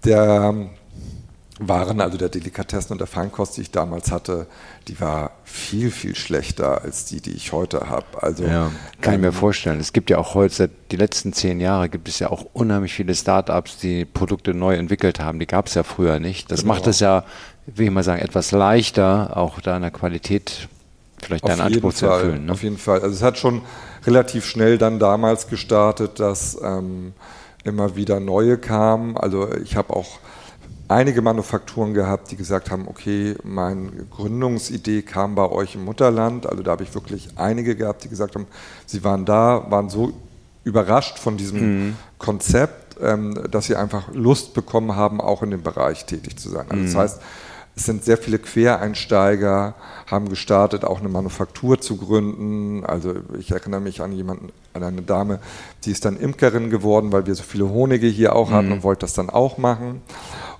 der 0.05 0.55
waren, 1.59 2.01
also 2.01 2.17
der 2.17 2.29
Delikatessen 2.29 2.93
und 2.93 2.99
der 2.99 3.07
Feinkost, 3.07 3.57
die 3.57 3.61
ich 3.61 3.71
damals 3.71 4.11
hatte, 4.11 4.47
die 4.89 4.99
war 4.99 5.31
viel, 5.43 5.91
viel 5.91 6.15
schlechter 6.15 6.81
als 6.81 7.05
die, 7.05 7.21
die 7.21 7.31
ich 7.31 7.53
heute 7.53 7.89
habe. 7.89 8.05
Also, 8.21 8.43
ja, 8.43 8.71
kann 9.01 9.13
ähm, 9.13 9.19
ich 9.19 9.25
mir 9.27 9.31
vorstellen. 9.31 9.79
Es 9.79 9.93
gibt 9.93 10.09
ja 10.09 10.17
auch 10.17 10.33
heute, 10.33 10.53
seit 10.53 10.71
die 10.91 10.95
letzten 10.95 11.31
zehn 11.31 11.59
Jahre 11.59 11.89
gibt 11.89 12.07
es 12.09 12.17
ja 12.19 12.31
auch 12.31 12.45
unheimlich 12.53 12.93
viele 12.93 13.13
Startups, 13.13 13.77
die 13.77 14.05
Produkte 14.05 14.53
neu 14.53 14.75
entwickelt 14.75 15.19
haben. 15.19 15.39
Die 15.39 15.45
gab 15.45 15.67
es 15.67 15.75
ja 15.75 15.83
früher 15.83 16.19
nicht. 16.19 16.51
Das 16.51 16.61
genau. 16.61 16.73
macht 16.73 16.87
es 16.87 16.99
ja, 16.99 17.23
will 17.67 17.85
ich 17.85 17.91
mal 17.91 18.03
sagen, 18.03 18.21
etwas 18.21 18.51
leichter, 18.51 19.37
auch 19.37 19.61
da 19.61 19.75
in 19.75 19.83
der 19.83 19.91
Qualität 19.91 20.67
vielleicht 21.21 21.47
deinen 21.47 21.61
Anspruch 21.61 21.93
zu 21.93 22.07
erfüllen. 22.07 22.45
Ne? 22.45 22.51
Auf 22.51 22.63
jeden 22.63 22.77
Fall. 22.77 23.01
Also 23.01 23.13
es 23.13 23.21
hat 23.21 23.37
schon 23.37 23.61
relativ 24.07 24.45
schnell 24.45 24.79
dann 24.79 24.97
damals 24.97 25.47
gestartet, 25.49 26.19
dass 26.19 26.59
ähm, 26.63 27.13
immer 27.63 27.95
wieder 27.95 28.19
neue 28.19 28.57
kamen. 28.57 29.17
Also 29.17 29.53
ich 29.55 29.75
habe 29.75 29.95
auch 29.95 30.19
einige 30.89 31.21
Manufakturen 31.21 31.93
gehabt, 31.93 32.31
die 32.31 32.35
gesagt 32.35 32.71
haben, 32.71 32.87
okay, 32.87 33.35
meine 33.43 33.91
Gründungsidee 34.09 35.03
kam 35.03 35.35
bei 35.35 35.49
euch 35.49 35.75
im 35.75 35.85
Mutterland. 35.85 36.47
Also 36.47 36.63
da 36.63 36.71
habe 36.71 36.83
ich 36.83 36.93
wirklich 36.93 37.29
einige 37.37 37.75
gehabt, 37.75 38.03
die 38.03 38.09
gesagt 38.09 38.35
haben, 38.35 38.47
sie 38.85 39.03
waren 39.03 39.23
da, 39.23 39.65
waren 39.69 39.89
so 39.89 40.11
überrascht 40.63 41.19
von 41.19 41.37
diesem 41.37 41.59
mhm. 41.59 41.95
Konzept, 42.17 42.97
ähm, 43.01 43.39
dass 43.49 43.67
sie 43.67 43.75
einfach 43.75 44.11
Lust 44.13 44.53
bekommen 44.53 44.95
haben, 44.95 45.21
auch 45.21 45.43
in 45.43 45.51
dem 45.51 45.61
Bereich 45.61 46.05
tätig 46.05 46.37
zu 46.37 46.49
sein. 46.49 46.65
Also 46.69 46.81
mhm. 46.81 46.85
das 46.85 46.95
heißt, 46.95 47.21
es 47.75 47.85
sind 47.85 48.03
sehr 48.03 48.17
viele 48.17 48.39
Quereinsteiger, 48.39 49.73
haben 50.07 50.27
gestartet, 50.27 50.83
auch 50.83 50.99
eine 50.99 51.07
Manufaktur 51.07 51.79
zu 51.79 51.95
gründen. 51.95 52.83
Also 52.83 53.13
ich 53.37 53.51
erinnere 53.51 53.79
mich 53.79 54.01
an 54.01 54.11
jemanden, 54.11 54.49
an 54.73 54.83
eine 54.83 55.01
Dame, 55.01 55.39
die 55.85 55.91
ist 55.91 56.03
dann 56.03 56.17
Imkerin 56.17 56.71
geworden, 56.71 57.13
weil 57.13 57.25
wir 57.25 57.35
so 57.35 57.43
viele 57.43 57.69
Honige 57.69 58.07
hier 58.07 58.35
auch 58.35 58.51
hatten 58.51 58.67
mhm. 58.67 58.73
und 58.73 58.83
wollte 58.83 59.01
das 59.01 59.13
dann 59.13 59.29
auch 59.29 59.57
machen. 59.57 60.01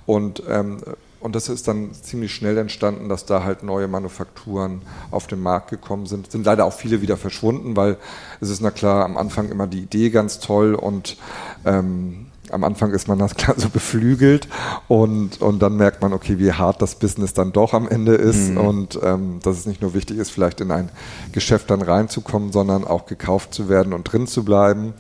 Und, 0.10 0.42
ähm, 0.50 0.78
und 1.20 1.36
das 1.36 1.50
ist 1.50 1.68
dann 1.68 1.94
ziemlich 1.94 2.34
schnell 2.34 2.58
entstanden, 2.58 3.10
dass 3.10 3.28
da 3.28 3.44
halt 3.44 3.62
neue 3.62 3.88
Manufakturen 3.88 4.82
auf 5.12 5.28
den 5.28 5.40
Markt 5.40 5.70
gekommen 5.70 6.08
sind. 6.08 6.32
Sind 6.32 6.48
leider 6.48 6.66
auch 6.66 6.74
viele 6.74 7.04
wieder 7.04 7.16
verschwunden, 7.16 7.76
weil 7.76 7.98
es 8.42 8.50
ist 8.50 8.60
na 8.60 8.72
klar 8.72 9.06
am 9.06 9.18
Anfang 9.18 9.50
immer 9.50 9.68
die 9.68 9.82
Idee 9.82 10.10
ganz 10.10 10.40
toll 10.40 10.74
und 10.74 11.16
ähm, 11.64 12.26
am 12.52 12.64
Anfang 12.64 12.92
ist 12.92 13.08
man 13.08 13.20
das 13.20 13.36
klar 13.38 13.56
so 13.58 13.70
beflügelt 13.70 14.48
und, 14.88 15.42
und 15.42 15.60
dann 15.60 15.78
merkt 15.78 16.02
man, 16.02 16.14
okay, 16.14 16.40
wie 16.40 16.54
hart 16.54 16.82
das 16.82 16.96
Business 16.96 17.34
dann 17.34 17.52
doch 17.52 17.74
am 17.74 17.88
Ende 17.88 18.16
ist 18.16 18.50
mhm. 18.50 18.58
und 18.58 19.00
ähm, 19.04 19.40
dass 19.44 19.58
es 19.58 19.66
nicht 19.68 19.82
nur 19.82 19.94
wichtig 19.94 20.18
ist, 20.18 20.32
vielleicht 20.32 20.60
in 20.62 20.72
ein 20.72 20.90
Geschäft 21.32 21.70
dann 21.70 21.84
reinzukommen, 21.84 22.52
sondern 22.52 22.84
auch 22.84 23.06
gekauft 23.06 23.54
zu 23.54 23.70
werden 23.70 23.94
und 23.94 24.12
drin 24.12 24.26
zu 24.26 24.44
bleiben. 24.44 24.94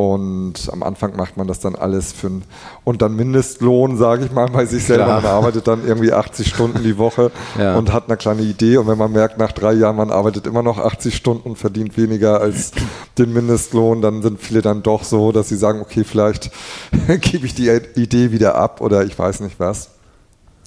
Und 0.00 0.70
am 0.72 0.82
Anfang 0.82 1.14
macht 1.14 1.36
man 1.36 1.46
das 1.46 1.60
dann 1.60 1.74
alles 1.74 2.10
für 2.10 2.28
einen, 2.28 2.44
und 2.84 3.02
dann 3.02 3.16
Mindestlohn, 3.16 3.98
sage 3.98 4.24
ich 4.24 4.32
mal, 4.32 4.46
bei 4.46 4.64
sich 4.64 4.84
selber. 4.84 5.04
Klar. 5.04 5.20
Man 5.20 5.30
arbeitet 5.30 5.68
dann 5.68 5.86
irgendwie 5.86 6.10
80 6.10 6.48
Stunden 6.48 6.82
die 6.82 6.96
Woche 6.96 7.30
ja. 7.58 7.76
und 7.76 7.92
hat 7.92 8.06
eine 8.06 8.16
kleine 8.16 8.40
Idee. 8.40 8.78
Und 8.78 8.86
wenn 8.86 8.96
man 8.96 9.12
merkt, 9.12 9.36
nach 9.36 9.52
drei 9.52 9.74
Jahren, 9.74 9.96
man 9.96 10.10
arbeitet 10.10 10.46
immer 10.46 10.62
noch 10.62 10.78
80 10.78 11.14
Stunden 11.14 11.50
und 11.50 11.56
verdient 11.56 11.98
weniger 11.98 12.40
als 12.40 12.70
den 13.18 13.34
Mindestlohn, 13.34 14.00
dann 14.00 14.22
sind 14.22 14.40
viele 14.40 14.62
dann 14.62 14.82
doch 14.82 15.04
so, 15.04 15.32
dass 15.32 15.50
sie 15.50 15.56
sagen, 15.56 15.82
okay, 15.82 16.02
vielleicht 16.02 16.50
gebe 17.20 17.44
ich 17.44 17.54
die 17.54 17.68
Idee 17.68 18.32
wieder 18.32 18.54
ab 18.54 18.80
oder 18.80 19.04
ich 19.04 19.18
weiß 19.18 19.40
nicht 19.40 19.60
was. 19.60 19.90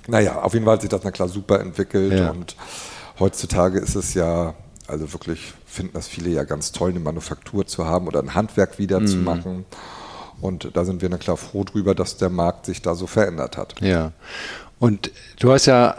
Naja, 0.08 0.44
auf 0.44 0.54
jeden 0.54 0.66
Fall 0.66 0.76
hat 0.76 0.82
sich 0.82 0.92
das 0.92 1.02
na 1.04 1.10
klar 1.10 1.28
super 1.28 1.60
entwickelt 1.60 2.20
ja. 2.20 2.30
und 2.30 2.56
heutzutage 3.20 3.80
ist 3.80 3.96
es 3.96 4.14
ja, 4.14 4.54
also 4.86 5.12
wirklich 5.12 5.54
finden 5.74 5.94
das 5.94 6.08
viele 6.08 6.30
ja 6.30 6.44
ganz 6.44 6.72
toll, 6.72 6.92
eine 6.92 7.00
Manufaktur 7.00 7.66
zu 7.66 7.86
haben 7.86 8.08
oder 8.08 8.20
ein 8.20 8.36
Handwerk 8.36 8.78
wieder 8.78 9.00
mhm. 9.00 9.08
zu 9.08 9.18
machen. 9.18 9.66
Und 10.40 10.70
da 10.74 10.86
sind 10.86 11.02
wir 11.02 11.10
na 11.10 11.18
klar 11.18 11.38
froh 11.38 11.64
drüber, 11.64 11.96
dass 11.96 12.18
der 12.18 12.30
Markt 12.30 12.68
sich 12.68 12.82
da 12.82 12.96
so 12.96 13.08
verändert 13.08 13.58
hat. 13.58 13.76
Ja. 13.82 14.12
Und 14.78 15.12
du 15.40 15.52
hast 15.52 15.66
ja, 15.66 15.96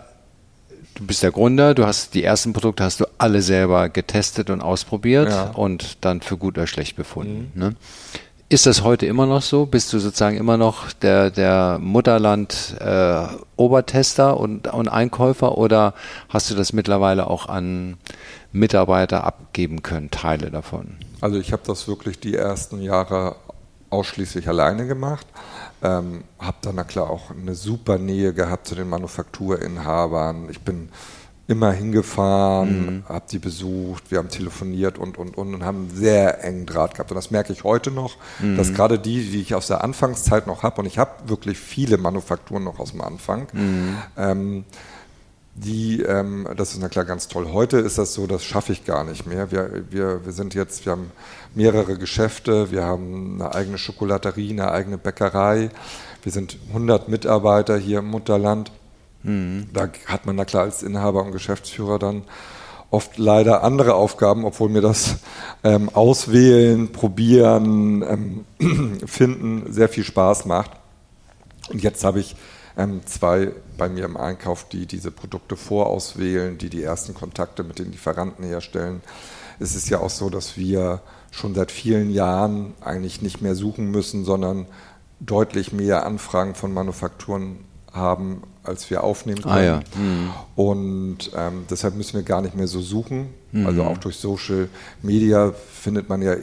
du 0.94 1.06
bist 1.06 1.22
der 1.22 1.32
Gründer, 1.32 1.74
du 1.74 1.86
hast 1.86 2.14
die 2.14 2.22
ersten 2.22 2.52
Produkte 2.52 2.84
hast 2.84 3.00
du 3.00 3.06
alle 3.18 3.42
selber 3.42 3.88
getestet 3.88 4.50
und 4.50 4.60
ausprobiert 4.60 5.30
ja. 5.30 5.50
und 5.50 6.04
dann 6.04 6.20
für 6.20 6.36
gut 6.36 6.56
oder 6.56 6.66
schlecht 6.66 6.94
befunden. 6.94 7.50
Mhm. 7.54 7.60
Ne? 7.60 7.74
Ist 8.50 8.66
das 8.66 8.84
heute 8.84 9.06
immer 9.06 9.24
noch 9.26 9.42
so? 9.42 9.66
Bist 9.66 9.92
du 9.92 9.98
sozusagen 9.98 10.36
immer 10.36 10.56
noch 10.56 10.92
der, 10.92 11.30
der 11.30 11.80
Mutterland-Obertester 11.80 14.30
äh, 14.30 14.34
und, 14.34 14.68
und 14.68 14.88
Einkäufer 14.88 15.58
oder 15.58 15.94
hast 16.28 16.50
du 16.50 16.54
das 16.54 16.72
mittlerweile 16.72 17.26
auch 17.26 17.48
an 17.48 17.96
Mitarbeiter 18.54 19.24
abgeben 19.24 19.82
können, 19.82 20.10
Teile 20.10 20.50
davon? 20.50 20.96
Also 21.20 21.38
ich 21.38 21.52
habe 21.52 21.62
das 21.66 21.88
wirklich 21.88 22.20
die 22.20 22.36
ersten 22.36 22.80
Jahre 22.80 23.34
ausschließlich 23.90 24.48
alleine 24.48 24.86
gemacht. 24.86 25.26
Ähm, 25.82 26.22
habe 26.38 26.56
dann 26.62 26.76
na 26.76 26.84
klar 26.84 27.10
auch 27.10 27.30
eine 27.30 27.54
super 27.54 27.98
Nähe 27.98 28.32
gehabt 28.32 28.68
zu 28.68 28.76
den 28.76 28.88
Manufakturinhabern. 28.88 30.48
Ich 30.50 30.60
bin 30.60 30.88
immer 31.46 31.72
hingefahren, 31.72 32.86
mhm. 32.86 33.04
habe 33.08 33.24
die 33.30 33.38
besucht, 33.38 34.10
wir 34.10 34.18
haben 34.18 34.30
telefoniert 34.30 34.98
und, 34.98 35.18
und, 35.18 35.36
und, 35.36 35.54
und 35.54 35.64
haben 35.64 35.88
einen 35.88 35.96
sehr 35.96 36.42
engen 36.42 36.64
Draht 36.64 36.94
gehabt. 36.94 37.10
Und 37.10 37.16
das 37.16 37.30
merke 37.30 37.52
ich 37.52 37.64
heute 37.64 37.90
noch, 37.90 38.16
mhm. 38.40 38.56
dass 38.56 38.72
gerade 38.72 38.98
die, 38.98 39.30
die 39.30 39.40
ich 39.40 39.54
aus 39.54 39.66
der 39.66 39.84
Anfangszeit 39.84 40.46
noch 40.46 40.62
habe, 40.62 40.80
und 40.80 40.86
ich 40.86 40.98
habe 40.98 41.10
wirklich 41.26 41.58
viele 41.58 41.98
Manufakturen 41.98 42.64
noch 42.64 42.78
aus 42.78 42.92
dem 42.92 43.02
Anfang, 43.02 43.48
mhm. 43.52 43.96
ähm, 44.16 44.64
die, 45.54 46.02
ähm, 46.02 46.48
das 46.56 46.72
ist 46.72 46.80
na 46.80 46.88
klar 46.88 47.04
ganz 47.04 47.28
toll. 47.28 47.52
Heute 47.52 47.78
ist 47.78 47.98
das 47.98 48.12
so, 48.14 48.26
das 48.26 48.44
schaffe 48.44 48.72
ich 48.72 48.84
gar 48.84 49.04
nicht 49.04 49.26
mehr. 49.26 49.50
Wir, 49.52 49.84
wir, 49.90 50.24
wir 50.24 50.32
sind 50.32 50.54
jetzt, 50.54 50.84
wir 50.84 50.92
haben 50.92 51.12
mehrere 51.54 51.96
Geschäfte, 51.96 52.72
wir 52.72 52.84
haben 52.84 53.40
eine 53.40 53.54
eigene 53.54 53.78
Schokolaterie, 53.78 54.50
eine 54.50 54.72
eigene 54.72 54.98
Bäckerei, 54.98 55.70
wir 56.22 56.32
sind 56.32 56.58
100 56.68 57.08
Mitarbeiter 57.08 57.76
hier 57.76 58.00
im 58.00 58.06
Mutterland. 58.06 58.72
Mhm. 59.22 59.68
Da 59.72 59.88
hat 60.06 60.26
man 60.26 60.36
na 60.36 60.44
klar 60.44 60.64
als 60.64 60.82
Inhaber 60.82 61.24
und 61.24 61.32
Geschäftsführer 61.32 61.98
dann 61.98 62.24
oft 62.90 63.18
leider 63.18 63.62
andere 63.62 63.94
Aufgaben, 63.94 64.44
obwohl 64.44 64.68
mir 64.68 64.80
das 64.80 65.16
ähm, 65.62 65.88
Auswählen, 65.88 66.92
Probieren, 66.92 68.44
ähm, 68.58 69.00
Finden 69.06 69.72
sehr 69.72 69.88
viel 69.88 70.04
Spaß 70.04 70.46
macht. 70.46 70.70
Und 71.70 71.82
jetzt 71.82 72.04
habe 72.04 72.20
ich 72.20 72.36
zwei 73.06 73.52
bei 73.76 73.88
mir 73.88 74.04
im 74.04 74.16
Einkauf, 74.16 74.68
die 74.68 74.86
diese 74.86 75.10
Produkte 75.10 75.56
vorauswählen, 75.56 76.58
die 76.58 76.70
die 76.70 76.82
ersten 76.82 77.14
Kontakte 77.14 77.62
mit 77.62 77.78
den 77.78 77.92
Lieferanten 77.92 78.44
herstellen. 78.44 79.00
Es 79.60 79.76
ist 79.76 79.88
ja 79.88 80.00
auch 80.00 80.10
so, 80.10 80.30
dass 80.30 80.56
wir 80.56 81.00
schon 81.30 81.54
seit 81.54 81.70
vielen 81.70 82.10
Jahren 82.10 82.74
eigentlich 82.80 83.22
nicht 83.22 83.40
mehr 83.42 83.54
suchen 83.54 83.90
müssen, 83.90 84.24
sondern 84.24 84.66
deutlich 85.20 85.72
mehr 85.72 86.06
Anfragen 86.06 86.54
von 86.54 86.72
Manufakturen 86.72 87.58
haben, 87.92 88.42
als 88.64 88.90
wir 88.90 89.04
aufnehmen 89.04 89.42
können. 89.42 89.54
Ah, 89.54 89.62
ja. 89.62 89.80
mhm. 89.96 90.30
Und 90.56 91.30
ähm, 91.36 91.64
deshalb 91.70 91.94
müssen 91.94 92.14
wir 92.14 92.22
gar 92.22 92.42
nicht 92.42 92.56
mehr 92.56 92.66
so 92.66 92.80
suchen. 92.80 93.28
Mhm. 93.54 93.66
Also 93.66 93.84
auch 93.84 93.98
durch 93.98 94.16
Social 94.16 94.68
Media 95.00 95.52
findet 95.52 96.08
man 96.08 96.20
ja 96.22 96.34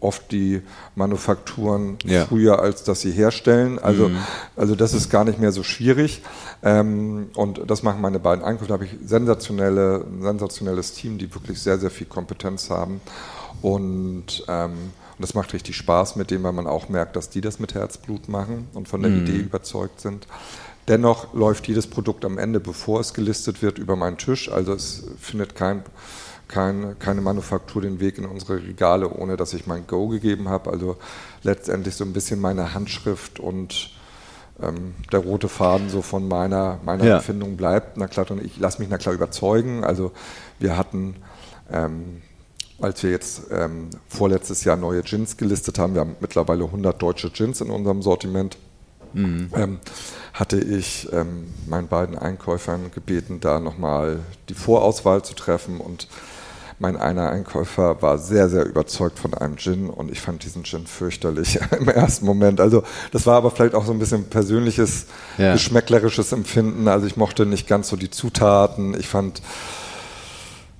oft 0.00 0.32
die 0.32 0.62
Manufakturen 0.96 1.96
ja. 2.04 2.26
früher, 2.26 2.58
als 2.58 2.82
dass 2.82 3.00
sie 3.00 3.12
herstellen. 3.12 3.78
Also, 3.78 4.08
mhm. 4.08 4.18
also 4.56 4.74
das 4.74 4.92
ist 4.92 5.08
gar 5.08 5.24
nicht 5.24 5.38
mehr 5.38 5.52
so 5.52 5.62
schwierig. 5.62 6.22
Ähm, 6.64 7.28
und 7.36 7.62
das 7.66 7.84
machen 7.84 8.00
meine 8.00 8.18
beiden 8.18 8.44
Einkäufe. 8.44 8.66
Da 8.66 8.74
habe 8.74 8.84
ich 8.84 8.96
sensationelle, 9.04 10.04
ein 10.04 10.22
sensationelles 10.22 10.92
Team, 10.92 11.18
die 11.18 11.32
wirklich 11.32 11.60
sehr, 11.60 11.78
sehr 11.78 11.90
viel 11.90 12.08
Kompetenz 12.08 12.68
haben. 12.68 13.00
Und 13.62 14.44
ähm, 14.48 14.72
und 15.18 15.22
das 15.22 15.32
macht 15.32 15.54
richtig 15.54 15.76
Spaß 15.76 16.16
mit 16.16 16.30
dem, 16.30 16.42
weil 16.42 16.52
man 16.52 16.66
auch 16.66 16.90
merkt, 16.90 17.16
dass 17.16 17.30
die 17.30 17.40
das 17.40 17.58
mit 17.58 17.74
Herzblut 17.74 18.28
machen 18.28 18.68
und 18.74 18.86
von 18.86 19.00
der 19.00 19.10
mm. 19.10 19.22
Idee 19.22 19.38
überzeugt 19.38 19.98
sind. 20.02 20.26
Dennoch 20.88 21.32
läuft 21.34 21.66
jedes 21.66 21.86
Produkt 21.86 22.24
am 22.24 22.38
Ende, 22.38 22.60
bevor 22.60 23.00
es 23.00 23.12
gelistet 23.12 23.62
wird, 23.62 23.78
über 23.78 23.96
meinen 23.96 24.18
Tisch. 24.18 24.50
Also 24.50 24.72
es 24.72 25.04
findet 25.18 25.56
kein, 25.56 25.82
kein, 26.48 26.98
keine 26.98 27.20
Manufaktur 27.20 27.82
den 27.82 28.00
Weg 28.00 28.18
in 28.18 28.24
unsere 28.24 28.62
Regale, 28.62 29.08
ohne 29.08 29.36
dass 29.36 29.52
ich 29.54 29.66
mein 29.66 29.86
Go 29.86 30.08
gegeben 30.08 30.48
habe. 30.48 30.70
Also 30.70 30.96
letztendlich 31.42 31.94
so 31.94 32.04
ein 32.04 32.12
bisschen 32.12 32.40
meine 32.40 32.74
Handschrift 32.74 33.40
und 33.40 33.90
ähm, 34.62 34.94
der 35.12 35.20
rote 35.20 35.48
Faden 35.48 35.90
so 35.90 36.02
von 36.02 36.28
meiner, 36.28 36.80
meiner 36.84 37.04
ja. 37.04 37.16
Empfindung 37.16 37.56
bleibt. 37.56 37.96
Na 37.96 38.06
klar, 38.06 38.30
und 38.30 38.42
ich 38.44 38.58
lasse 38.58 38.80
mich 38.80 38.88
na 38.88 38.98
klar 38.98 39.14
überzeugen. 39.14 39.84
Also 39.84 40.12
wir 40.58 40.76
hatten, 40.76 41.16
ähm, 41.70 42.22
als 42.80 43.02
wir 43.02 43.10
jetzt 43.10 43.42
ähm, 43.50 43.90
vorletztes 44.08 44.64
Jahr 44.64 44.76
neue 44.76 45.02
Gins 45.02 45.36
gelistet 45.36 45.78
haben, 45.78 45.94
wir 45.94 46.00
haben 46.00 46.16
mittlerweile 46.20 46.64
100 46.64 47.00
deutsche 47.00 47.30
Gins 47.30 47.60
in 47.60 47.70
unserem 47.70 48.02
Sortiment. 48.02 48.56
Mhm. 49.12 49.50
Ähm, 49.54 49.78
hatte 50.32 50.58
ich 50.58 51.08
ähm, 51.12 51.46
meinen 51.66 51.88
beiden 51.88 52.18
Einkäufern 52.18 52.90
gebeten, 52.92 53.40
da 53.40 53.60
nochmal 53.60 54.20
die 54.50 54.54
Vorauswahl 54.54 55.22
zu 55.22 55.34
treffen 55.34 55.80
und 55.80 56.08
mein 56.78 56.96
einer 56.96 57.30
Einkäufer 57.30 58.02
war 58.02 58.18
sehr, 58.18 58.48
sehr 58.48 58.66
überzeugt 58.66 59.18
von 59.18 59.32
einem 59.34 59.56
Gin 59.56 59.88
und 59.88 60.10
ich 60.10 60.20
fand 60.20 60.44
diesen 60.44 60.64
Gin 60.64 60.86
fürchterlich 60.86 61.58
im 61.78 61.88
ersten 61.88 62.26
Moment. 62.26 62.60
Also 62.60 62.82
das 63.12 63.26
war 63.26 63.36
aber 63.36 63.50
vielleicht 63.50 63.74
auch 63.74 63.86
so 63.86 63.92
ein 63.92 63.98
bisschen 63.98 64.24
persönliches, 64.24 65.06
ja. 65.38 65.52
geschmäcklerisches 65.52 66.32
Empfinden. 66.32 66.88
Also 66.88 67.06
ich 67.06 67.16
mochte 67.16 67.46
nicht 67.46 67.66
ganz 67.66 67.88
so 67.88 67.96
die 67.96 68.10
Zutaten. 68.10 68.98
Ich 68.98 69.08
fand 69.08 69.40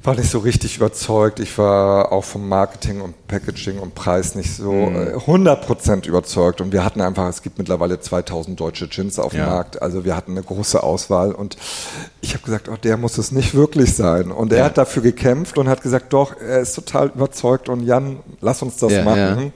war 0.07 0.14
nicht 0.14 0.31
so 0.31 0.38
richtig 0.38 0.77
überzeugt. 0.77 1.40
Ich 1.40 1.59
war 1.59 2.12
auch 2.12 2.25
vom 2.25 2.49
Marketing 2.49 3.01
und 3.01 3.14
Packaging 3.27 3.79
und 3.79 3.95
Preis 3.95 4.35
nicht 4.35 4.55
so 4.55 4.73
mhm. 4.73 5.19
100% 5.19 6.05
äh, 6.05 6.09
überzeugt. 6.09 6.61
Und 6.61 6.73
wir 6.73 6.85
hatten 6.85 7.01
einfach, 7.01 7.29
es 7.29 7.42
gibt 7.42 7.59
mittlerweile 7.59 8.01
2000 8.01 8.59
deutsche 8.59 8.88
Gins 8.88 9.19
auf 9.19 9.33
dem 9.33 9.40
ja. 9.40 9.47
Markt. 9.47 9.83
Also 9.83 10.05
wir 10.05 10.16
hatten 10.16 10.33
eine 10.33 10.42
große 10.42 10.83
Auswahl. 10.83 11.33
Und 11.33 11.57
ich 12.21 12.35
habe 12.35 12.45
gesagt, 12.45 12.69
oh, 12.69 12.77
der 12.77 12.97
muss 12.97 13.19
es 13.19 13.33
nicht 13.33 13.55
wirklich 13.55 13.95
sein. 13.95 14.31
Und 14.31 14.53
er 14.53 14.59
ja. 14.59 14.64
hat 14.66 14.79
dafür 14.79 15.03
gekämpft 15.03 15.59
und 15.59 15.69
hat 15.69 15.83
gesagt, 15.83 16.12
doch, 16.12 16.37
er 16.40 16.61
ist 16.61 16.75
total 16.75 17.09
überzeugt. 17.09 17.69
Und 17.69 17.85
Jan, 17.85 18.19
lass 18.40 18.62
uns 18.62 18.77
das 18.77 18.92
ja, 18.92 19.05
machen. 19.05 19.53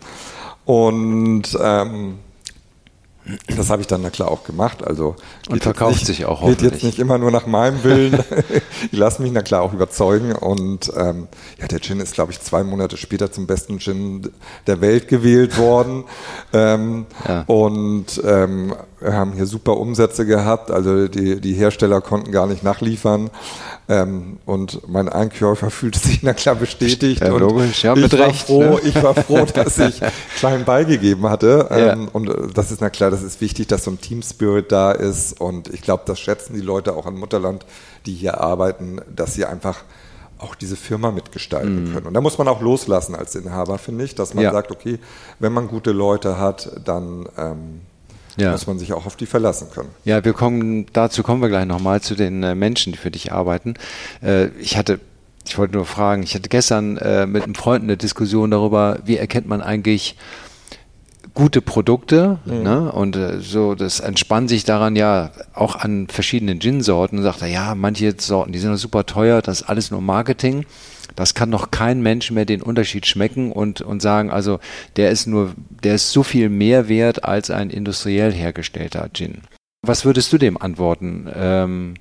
Und 0.65 1.59
ähm, 1.63 2.19
das 3.57 3.71
habe 3.71 3.83
ich 3.83 3.89
dann 3.89 4.03
na 4.03 4.11
klar 4.11 4.31
auch 4.31 4.45
gemacht. 4.45 4.85
Also 4.85 5.17
und 5.49 5.63
verkauft 5.63 5.97
nicht, 5.97 6.07
sich 6.07 6.25
auch 6.25 6.45
Geht 6.47 6.63
jetzt 6.63 6.85
nicht 6.85 6.99
immer 6.99 7.19
nur 7.19 7.31
nach 7.31 7.47
meinem 7.47 7.83
Willen. 7.85 8.19
ich 8.93 8.99
lasse 8.99 9.23
mich 9.23 9.33
na 9.33 9.43
klar 9.43 9.63
auch 9.63 9.73
überzeugen. 9.73 10.33
Und 10.33 10.91
ähm, 10.97 11.29
ja, 11.59 11.67
der 11.67 11.81
Gin 11.81 12.01
ist, 12.01 12.15
glaube 12.15 12.33
ich, 12.33 12.41
zwei 12.41 12.65
Monate 12.65 12.97
später 12.97 13.31
zum 13.33 13.47
besten 13.47 13.79
Gin 13.79 14.31
der 14.67 14.81
Welt 14.81 15.09
gewählt 15.09 15.59
worden. 15.59 16.05
ähm, 16.53 17.07
ja. 17.27 17.43
Und 17.47 18.21
ähm, 18.25 18.75
haben 19.03 19.33
hier 19.33 19.47
super 19.47 19.77
Umsätze 19.77 20.27
gehabt. 20.27 20.71
Also 20.71 21.09
die, 21.09 21.41
die 21.41 21.55
Hersteller 21.55 22.01
konnten 22.01 22.33
gar 22.33 22.47
nicht 22.47 22.63
nachliefern. 22.63 23.31
Ähm, 23.89 24.39
und 24.47 24.89
mein 24.89 25.09
Einkäufer 25.09 25.71
fühlte 25.71 25.99
sich 25.99 26.23
na 26.23 26.33
klar 26.33 26.55
bestätigt. 26.55 27.21
Ja, 27.21 27.29
logisch, 27.29 27.83
ja, 27.83 27.95
mit 27.95 28.13
ich 28.13 28.19
Recht. 28.19 28.49
War 28.49 28.57
froh, 28.57 28.63
ne? 28.63 28.81
Ich 28.85 29.03
war 29.03 29.15
froh, 29.15 29.45
dass 29.55 29.79
ich 29.79 30.01
klein 30.37 30.65
beigegeben 30.65 31.29
hatte. 31.29 31.69
Ähm, 31.71 32.03
ja. 32.03 32.09
Und 32.13 32.31
das 32.55 32.71
ist 32.71 32.81
na 32.81 32.91
klar, 32.91 33.11
das 33.11 33.23
ist 33.23 33.41
wichtig, 33.41 33.67
dass 33.69 33.85
so 33.85 33.91
ein 33.91 34.01
Team 34.01 34.23
Spirit 34.23 34.71
da 34.71 34.93
ist. 34.93 35.41
Und 35.41 35.69
ich 35.69 35.83
glaube, 35.83 36.05
das 36.07 36.21
schätzen 36.21 36.55
die 36.55 36.61
Leute 36.61 36.95
auch 36.95 37.07
an 37.07 37.15
Mutterland, 37.15 37.67
die 38.07 38.15
hier 38.15 38.41
arbeiten, 38.41 39.01
dass 39.15 39.35
sie 39.35 39.45
einfach 39.45 39.83
auch 40.39 40.55
diese 40.55 40.77
Firma 40.77 41.11
mitgestalten 41.11 41.85
mm. 41.91 41.93
können. 41.93 42.07
Und 42.07 42.15
da 42.15 42.21
muss 42.21 42.39
man 42.39 42.49
auch 42.49 42.61
loslassen 42.61 43.15
als 43.15 43.35
Inhaber, 43.35 43.79
finde 43.79 44.05
ich, 44.05 44.15
dass 44.15 44.35
man 44.35 44.45
ja. 44.45 44.53
sagt, 44.53 44.71
okay, 44.71 44.99
wenn 45.39 45.53
man 45.53 45.69
gute 45.69 45.93
Leute 45.93 46.39
hat, 46.39 46.81
dann 46.85 47.29
ähm, 47.37 47.81
ja. 48.41 48.53
muss 48.53 48.67
man 48.67 48.79
sich 48.79 48.93
auch 48.93 49.07
auf 49.07 49.17
die 49.17 49.27
verlassen 49.27 49.69
können. 49.73 49.91
Ja, 50.05 50.25
wir 50.25 50.33
kommen, 50.33 50.87
dazu 50.93 51.23
kommen 51.23 51.43
wir 51.43 51.49
gleich 51.49 51.67
nochmal 51.67 52.01
zu 52.01 52.15
den 52.15 52.43
äh, 52.43 52.55
Menschen, 52.55 52.93
die 52.93 52.99
für 52.99 53.11
dich 53.11 53.33
arbeiten. 53.33 53.75
Äh, 54.23 54.49
ich 54.61 54.77
hatte 54.77 55.01
ich 55.47 55.59
wollte 55.59 55.75
nur 55.75 55.87
fragen, 55.87 56.23
ich 56.23 56.35
hatte 56.35 56.49
gestern 56.49 56.97
äh, 56.99 57.27
mit 57.27 57.43
einem 57.43 57.55
Freund 57.55 57.83
eine 57.83 57.97
Diskussion 57.97 58.51
darüber, 58.51 58.99
wie 59.05 59.17
erkennt 59.17 59.49
man 59.49 59.63
eigentlich 59.63 60.17
gute 61.35 61.63
Produkte 61.63 62.39
mhm. 62.45 62.63
ne? 62.63 62.93
und 62.93 63.17
äh, 63.17 63.41
so, 63.41 63.75
das 63.75 64.01
entspannt 64.01 64.49
sich 64.49 64.65
daran 64.65 64.97
ja 64.97 65.31
auch 65.55 65.77
an 65.77 66.09
verschiedenen 66.09 66.61
Gin-Sorten. 66.61 67.23
Sagt 67.23 67.43
er, 67.43 67.49
ja, 67.49 67.75
manche 67.75 68.15
Sorten, 68.19 68.53
die 68.53 68.59
sind 68.59 68.77
super 68.77 69.07
teuer, 69.07 69.43
das 69.43 69.63
ist 69.63 69.69
alles 69.69 69.91
nur 69.91 70.01
Marketing 70.01 70.67
das 71.21 71.35
kann 71.35 71.51
noch 71.51 71.71
kein 71.71 72.01
Mensch 72.03 72.31
mehr 72.31 72.47
den 72.47 72.63
Unterschied 72.63 73.07
schmecken 73.07 73.53
und, 73.53 73.83
und 73.83 74.01
sagen, 74.01 74.31
also 74.31 74.59
der 74.97 75.11
ist 75.11 75.27
nur, 75.27 75.55
der 75.85 75.97
ist 75.97 76.11
so 76.13 76.23
viel 76.23 76.49
mehr 76.49 76.89
wert 76.89 77.25
als 77.25 77.51
ein 77.51 77.71
industriell 77.71 78.33
hergestellter 78.33 79.11
Gin. 79.13 79.43
Was 79.83 80.05
würdest 80.05 80.33
du 80.33 80.39
dem 80.39 80.61
antworten? 80.61 81.31
Ähm, 81.35 81.95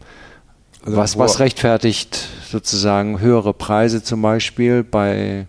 also 0.85 0.97
was, 0.97 1.17
was 1.17 1.39
rechtfertigt 1.39 2.29
sozusagen 2.49 3.19
höhere 3.19 3.53
Preise 3.53 4.01
zum 4.01 4.21
Beispiel 4.21 4.83
bei, 4.83 5.47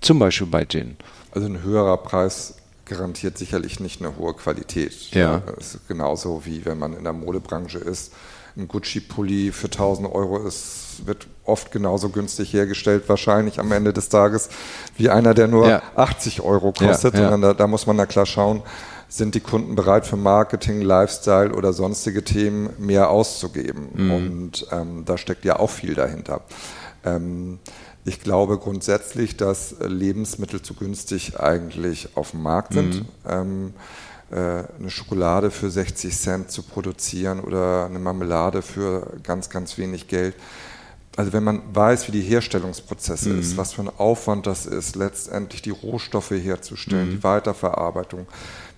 zum 0.00 0.18
Beispiel 0.18 0.46
bei 0.46 0.64
Gin? 0.64 0.96
Also 1.32 1.46
ein 1.46 1.62
höherer 1.62 1.98
Preis 1.98 2.56
garantiert 2.86 3.38
sicherlich 3.38 3.80
nicht 3.80 4.00
eine 4.00 4.16
hohe 4.16 4.34
Qualität. 4.34 5.10
Ja. 5.12 5.42
Das 5.54 5.74
ist 5.74 5.88
genauso 5.88 6.44
wie 6.44 6.64
wenn 6.64 6.78
man 6.78 6.94
in 6.94 7.04
der 7.04 7.12
Modebranche 7.12 7.78
ist. 7.78 8.12
Ein 8.56 8.68
Gucci-Pulli 8.68 9.52
für 9.52 9.66
1000 9.66 10.10
Euro 10.12 10.46
ist, 10.46 10.81
wird 11.06 11.26
oft 11.44 11.72
genauso 11.72 12.08
günstig 12.08 12.52
hergestellt, 12.52 13.04
wahrscheinlich 13.08 13.58
am 13.58 13.72
Ende 13.72 13.92
des 13.92 14.08
Tages, 14.08 14.48
wie 14.96 15.10
einer, 15.10 15.34
der 15.34 15.48
nur 15.48 15.68
ja. 15.68 15.82
80 15.96 16.42
Euro 16.42 16.72
kostet. 16.72 17.14
Ja, 17.14 17.30
ja. 17.30 17.36
Da, 17.36 17.54
da, 17.54 17.66
muss 17.66 17.86
man 17.86 17.96
da 17.96 18.06
klar 18.06 18.26
schauen, 18.26 18.62
sind 19.08 19.34
die 19.34 19.40
Kunden 19.40 19.74
bereit 19.74 20.06
für 20.06 20.16
Marketing, 20.16 20.80
Lifestyle 20.80 21.52
oder 21.52 21.72
sonstige 21.72 22.24
Themen 22.24 22.70
mehr 22.78 23.10
auszugeben? 23.10 23.88
Mhm. 23.94 24.10
Und 24.10 24.66
ähm, 24.70 25.04
da 25.04 25.18
steckt 25.18 25.44
ja 25.44 25.58
auch 25.58 25.70
viel 25.70 25.94
dahinter. 25.94 26.40
Ähm, 27.04 27.58
ich 28.04 28.20
glaube 28.20 28.58
grundsätzlich, 28.58 29.36
dass 29.36 29.76
Lebensmittel 29.80 30.62
zu 30.62 30.74
günstig 30.74 31.38
eigentlich 31.38 32.16
auf 32.16 32.32
dem 32.32 32.42
Markt 32.42 32.72
sind. 32.72 32.94
Mhm. 32.94 33.06
Ähm, 33.28 33.74
äh, 34.32 34.64
eine 34.78 34.88
Schokolade 34.88 35.50
für 35.50 35.70
60 35.70 36.16
Cent 36.16 36.50
zu 36.50 36.62
produzieren 36.62 37.40
oder 37.40 37.84
eine 37.84 37.98
Marmelade 37.98 38.62
für 38.62 39.06
ganz, 39.22 39.50
ganz 39.50 39.76
wenig 39.76 40.08
Geld 40.08 40.34
also 41.16 41.32
wenn 41.32 41.44
man 41.44 41.60
weiß, 41.72 42.08
wie 42.08 42.12
die 42.12 42.22
Herstellungsprozesse 42.22 43.30
mhm. 43.30 43.40
ist, 43.40 43.56
was 43.56 43.74
für 43.74 43.82
ein 43.82 43.90
Aufwand 43.98 44.46
das 44.46 44.66
ist, 44.66 44.96
letztendlich 44.96 45.62
die 45.62 45.70
Rohstoffe 45.70 46.30
herzustellen, 46.30 47.08
mhm. 47.08 47.12
die 47.12 47.24
Weiterverarbeitung, 47.24 48.26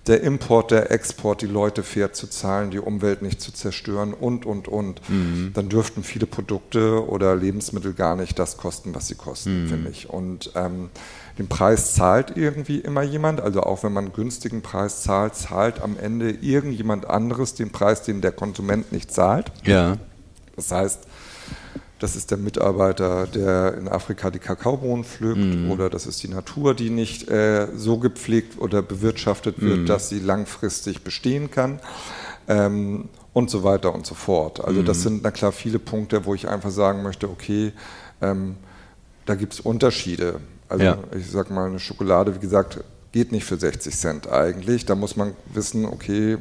der 0.07 0.21
Import, 0.21 0.69
der 0.69 0.91
Export, 0.91 1.41
die 1.41 1.47
Leute 1.47 1.81
fair 1.81 2.13
zu 2.13 2.27
zahlen, 2.27 2.69
die 2.69 2.79
Umwelt 2.79 3.21
nicht 3.23 3.41
zu 3.41 3.51
zerstören 3.51 4.13
und, 4.13 4.45
und, 4.45 4.67
und, 4.67 5.01
mhm. 5.09 5.51
dann 5.53 5.69
dürften 5.69 6.03
viele 6.03 6.27
Produkte 6.27 7.07
oder 7.07 7.35
Lebensmittel 7.35 7.93
gar 7.93 8.15
nicht 8.15 8.37
das 8.37 8.57
kosten, 8.57 8.93
was 8.93 9.07
sie 9.07 9.15
kosten, 9.15 9.63
mhm. 9.63 9.67
finde 9.67 9.89
ich. 9.89 10.09
Und 10.09 10.51
ähm, 10.55 10.89
den 11.39 11.47
Preis 11.47 11.95
zahlt 11.95 12.37
irgendwie 12.37 12.79
immer 12.79 13.01
jemand, 13.01 13.41
also 13.41 13.61
auch 13.61 13.83
wenn 13.83 13.93
man 13.93 14.05
einen 14.05 14.13
günstigen 14.13 14.61
Preis 14.61 15.01
zahlt, 15.01 15.35
zahlt 15.35 15.81
am 15.81 15.97
Ende 15.97 16.29
irgendjemand 16.29 17.09
anderes 17.09 17.55
den 17.55 17.71
Preis, 17.71 18.03
den 18.03 18.21
der 18.21 18.31
Konsument 18.31 18.91
nicht 18.91 19.11
zahlt. 19.11 19.51
Ja. 19.63 19.97
Das 20.55 20.71
heißt, 20.71 20.99
das 21.99 22.15
ist 22.15 22.31
der 22.31 22.37
Mitarbeiter, 22.37 23.25
der 23.27 23.77
in 23.77 23.87
Afrika 23.87 24.29
die 24.29 24.39
Kakaobohnen 24.39 25.05
pflückt 25.05 25.39
mm. 25.39 25.71
oder 25.71 25.89
das 25.89 26.05
ist 26.05 26.21
die 26.23 26.27
Natur, 26.27 26.73
die 26.73 26.89
nicht 26.89 27.29
äh, 27.29 27.67
so 27.75 27.97
gepflegt 27.99 28.59
oder 28.59 28.81
bewirtschaftet 28.81 29.61
wird, 29.61 29.81
mm. 29.81 29.85
dass 29.85 30.09
sie 30.09 30.19
langfristig 30.19 31.03
bestehen 31.03 31.51
kann 31.51 31.79
ähm, 32.47 33.09
und 33.33 33.49
so 33.49 33.63
weiter 33.63 33.95
und 33.95 34.05
so 34.05 34.13
fort. 34.13 34.63
Also 34.63 34.81
mm. 34.81 34.85
das 34.85 34.97
mhm. 34.99 35.03
sind 35.03 35.23
na 35.23 35.31
klar 35.31 35.51
viele 35.53 35.79
Punkte, 35.79 36.25
wo 36.25 36.35
ich 36.35 36.49
einfach 36.49 36.71
sagen 36.71 37.01
möchte, 37.01 37.29
okay, 37.29 37.71
ähm, 38.21 38.57
da 39.25 39.35
gibt 39.35 39.53
es 39.53 39.59
Unterschiede. 39.61 40.41
Also 40.67 40.83
ja. 40.83 40.97
ich 41.17 41.29
sag 41.31 41.49
mal, 41.49 41.67
eine 41.67 41.79
Schokolade, 41.79 42.35
wie 42.35 42.39
gesagt, 42.39 42.83
geht 43.11 43.31
nicht 43.31 43.45
für 43.45 43.57
60 43.57 43.95
Cent 43.95 44.27
eigentlich. 44.27 44.85
Da 44.85 44.95
muss 44.95 45.15
man 45.15 45.33
wissen, 45.53 45.85
okay, 45.85 46.37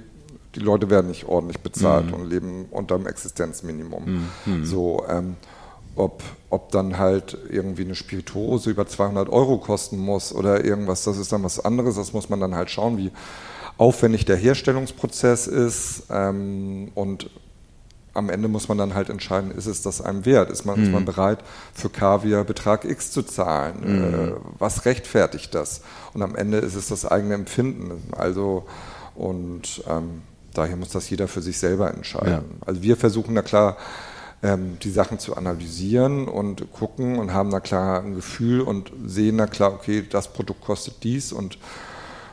die 0.55 0.61
Leute 0.61 0.91
werden 0.91 1.09
nicht 1.09 1.27
ordentlich 1.27 1.61
bezahlt 1.61 2.07
mhm. 2.07 2.15
und 2.15 2.31
leben 2.31 2.67
unter 2.71 2.97
dem 2.97 3.07
Existenzminimum. 3.07 4.05
Mhm. 4.05 4.29
mhm. 4.47 4.65
So, 4.65 5.05
ähm, 5.09 5.37
ob, 5.97 6.23
ob 6.51 6.73
dann 6.73 6.99
halt 6.99 7.39
irgendwie 7.49 7.85
eine 7.85 7.95
Spirituose 7.95 8.71
über 8.71 8.87
200 8.87 9.29
Euro 9.29 9.59
kosten 9.59 9.99
muss 9.99 10.35
oder 10.35 10.65
irgendwas, 10.65 11.05
das 11.05 11.19
ist 11.19 11.33
dann 11.33 11.45
was 11.45 11.65
anderes. 11.65 11.95
Das 11.97 12.13
muss 12.13 12.29
man 12.29 12.41
dann 12.41 12.55
halt 12.55 12.71
schauen, 12.71 12.99
wie 12.99 13.13
aufwendig 13.79 14.25
der 14.25 14.37
Herstellungsprozess 14.37 15.47
ist 15.47 16.05
ähm, 16.11 16.91
und 16.95 17.31
am 18.15 18.31
Ende 18.31 18.49
muss 18.49 18.69
man 18.69 18.79
dann 18.79 18.95
halt 18.95 19.11
entscheiden, 19.11 19.51
ist 19.51 19.67
es 19.67 19.83
das 19.83 20.01
einem 20.01 20.25
wert? 20.25 20.51
Ist 20.51 20.65
man, 20.65 20.79
mhm. 20.79 20.85
ist 20.85 20.93
man 20.93 21.03
mhm. 21.03 21.07
bereit, 21.07 21.39
für 21.75 21.91
Kaviar 21.91 22.45
Betrag 22.45 22.85
X 22.85 23.11
zu 23.11 23.23
zahlen? 23.23 23.81
Mhm. 23.85 24.15
Äh, 24.15 24.33
was 24.59 24.85
rechtfertigt 24.85 25.55
das? 25.55 25.83
Und 26.13 26.23
am 26.23 26.37
Ende 26.37 26.59
ist 26.59 26.77
es 26.77 26.89
das 26.89 27.05
eigene 27.05 27.35
Empfinden. 27.35 28.13
Also, 28.13 28.67
und 29.17 29.83
ähm, 29.89 30.23
daher 30.55 30.77
muss 30.77 30.91
das 30.91 31.11
jeder 31.11 31.29
für 31.29 31.43
sich 31.43 31.59
selber 31.59 31.93
entscheiden. 31.93 32.29
Ja. 32.29 32.43
Also 32.67 32.83
wir 32.83 32.97
versuchen 32.97 33.35
da 33.35 33.43
klar, 33.43 33.77
ähm, 34.43 34.79
die 34.83 34.91
Sachen 34.91 35.19
zu 35.19 35.37
analysieren 35.37 36.29
und 36.29 36.71
gucken 36.73 37.19
und 37.19 37.33
haben 37.33 37.51
da 37.51 37.61
klar 37.61 38.01
ein 38.01 38.15
Gefühl 38.15 38.61
und 38.61 38.93
sehen 39.05 39.39
da 39.39 39.47
klar, 39.47 39.73
okay, 39.73 40.05
das 40.09 40.33
Produkt 40.33 40.63
kostet 40.63 41.03
dies 41.03 41.33
und 41.33 41.59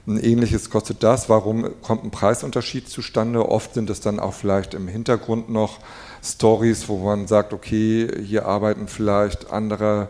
ein 0.07 0.17
ähnliches 0.17 0.69
kostet 0.69 1.03
das. 1.03 1.29
Warum 1.29 1.69
kommt 1.81 2.03
ein 2.03 2.11
Preisunterschied 2.11 2.89
zustande? 2.89 3.47
Oft 3.47 3.75
sind 3.75 3.89
es 3.89 4.01
dann 4.01 4.19
auch 4.19 4.33
vielleicht 4.33 4.73
im 4.73 4.87
Hintergrund 4.87 5.49
noch 5.49 5.79
Stories, 6.23 6.89
wo 6.89 6.97
man 6.97 7.27
sagt, 7.27 7.53
okay, 7.53 8.09
hier 8.23 8.45
arbeiten 8.45 8.87
vielleicht 8.87 9.51
andere 9.51 10.09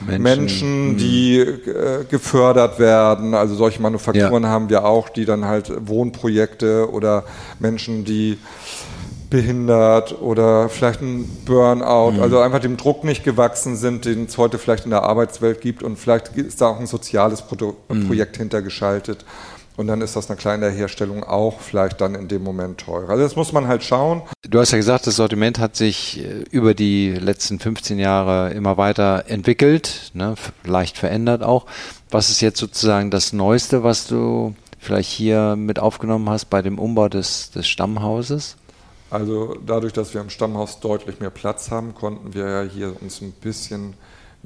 Menschen, 0.00 0.22
Menschen 0.22 0.88
mhm. 0.92 0.96
die 0.96 1.38
äh, 1.38 2.04
gefördert 2.08 2.78
werden. 2.78 3.34
Also 3.34 3.54
solche 3.54 3.80
Manufakturen 3.80 4.42
ja. 4.42 4.48
haben 4.48 4.68
wir 4.68 4.84
auch, 4.84 5.08
die 5.08 5.24
dann 5.24 5.44
halt 5.44 5.72
Wohnprojekte 5.88 6.90
oder 6.90 7.24
Menschen, 7.58 8.04
die 8.04 8.38
behindert 9.30 10.20
oder 10.20 10.68
vielleicht 10.68 11.02
ein 11.02 11.24
Burnout, 11.44 12.12
mhm. 12.12 12.22
also 12.22 12.38
einfach 12.38 12.60
dem 12.60 12.76
Druck 12.76 13.04
nicht 13.04 13.24
gewachsen 13.24 13.76
sind, 13.76 14.04
den 14.04 14.26
es 14.26 14.38
heute 14.38 14.58
vielleicht 14.58 14.84
in 14.84 14.90
der 14.90 15.02
Arbeitswelt 15.02 15.60
gibt 15.60 15.82
und 15.82 15.98
vielleicht 15.98 16.36
ist 16.36 16.60
da 16.60 16.68
auch 16.68 16.78
ein 16.78 16.86
soziales 16.86 17.42
Pro 17.42 17.76
mhm. 17.88 18.06
Projekt 18.06 18.36
hintergeschaltet. 18.36 19.24
Und 19.76 19.88
dann 19.88 20.00
ist 20.00 20.16
das 20.16 20.30
eine 20.30 20.38
kleine 20.38 20.70
Herstellung 20.70 21.22
auch 21.22 21.60
vielleicht 21.60 22.00
dann 22.00 22.14
in 22.14 22.28
dem 22.28 22.42
Moment 22.42 22.78
teurer. 22.78 23.10
Also 23.10 23.22
das 23.22 23.36
muss 23.36 23.52
man 23.52 23.68
halt 23.68 23.82
schauen. 23.82 24.22
Du 24.48 24.58
hast 24.58 24.70
ja 24.72 24.78
gesagt, 24.78 25.06
das 25.06 25.16
Sortiment 25.16 25.58
hat 25.58 25.76
sich 25.76 26.24
äh, 26.24 26.44
über 26.50 26.72
die 26.72 27.10
letzten 27.10 27.58
15 27.58 27.98
Jahre 27.98 28.52
immer 28.52 28.78
weiter 28.78 29.24
entwickelt, 29.28 30.10
ne, 30.14 30.34
leicht 30.64 30.96
verändert 30.96 31.42
auch. 31.42 31.66
Was 32.10 32.30
ist 32.30 32.40
jetzt 32.40 32.58
sozusagen 32.58 33.10
das 33.10 33.32
Neueste, 33.32 33.82
was 33.82 34.06
du 34.06 34.54
vielleicht 34.78 35.10
hier 35.10 35.56
mit 35.56 35.78
aufgenommen 35.78 36.30
hast 36.30 36.46
bei 36.46 36.62
dem 36.62 36.78
Umbau 36.78 37.08
des, 37.08 37.50
des 37.50 37.66
Stammhauses? 37.66 38.56
Also 39.10 39.56
dadurch, 39.64 39.92
dass 39.92 40.14
wir 40.14 40.20
im 40.20 40.30
Stammhaus 40.30 40.80
deutlich 40.80 41.20
mehr 41.20 41.30
Platz 41.30 41.70
haben, 41.70 41.94
konnten 41.94 42.34
wir 42.34 42.48
ja 42.48 42.62
hier 42.62 43.00
uns 43.00 43.20
ein 43.20 43.32
bisschen 43.32 43.94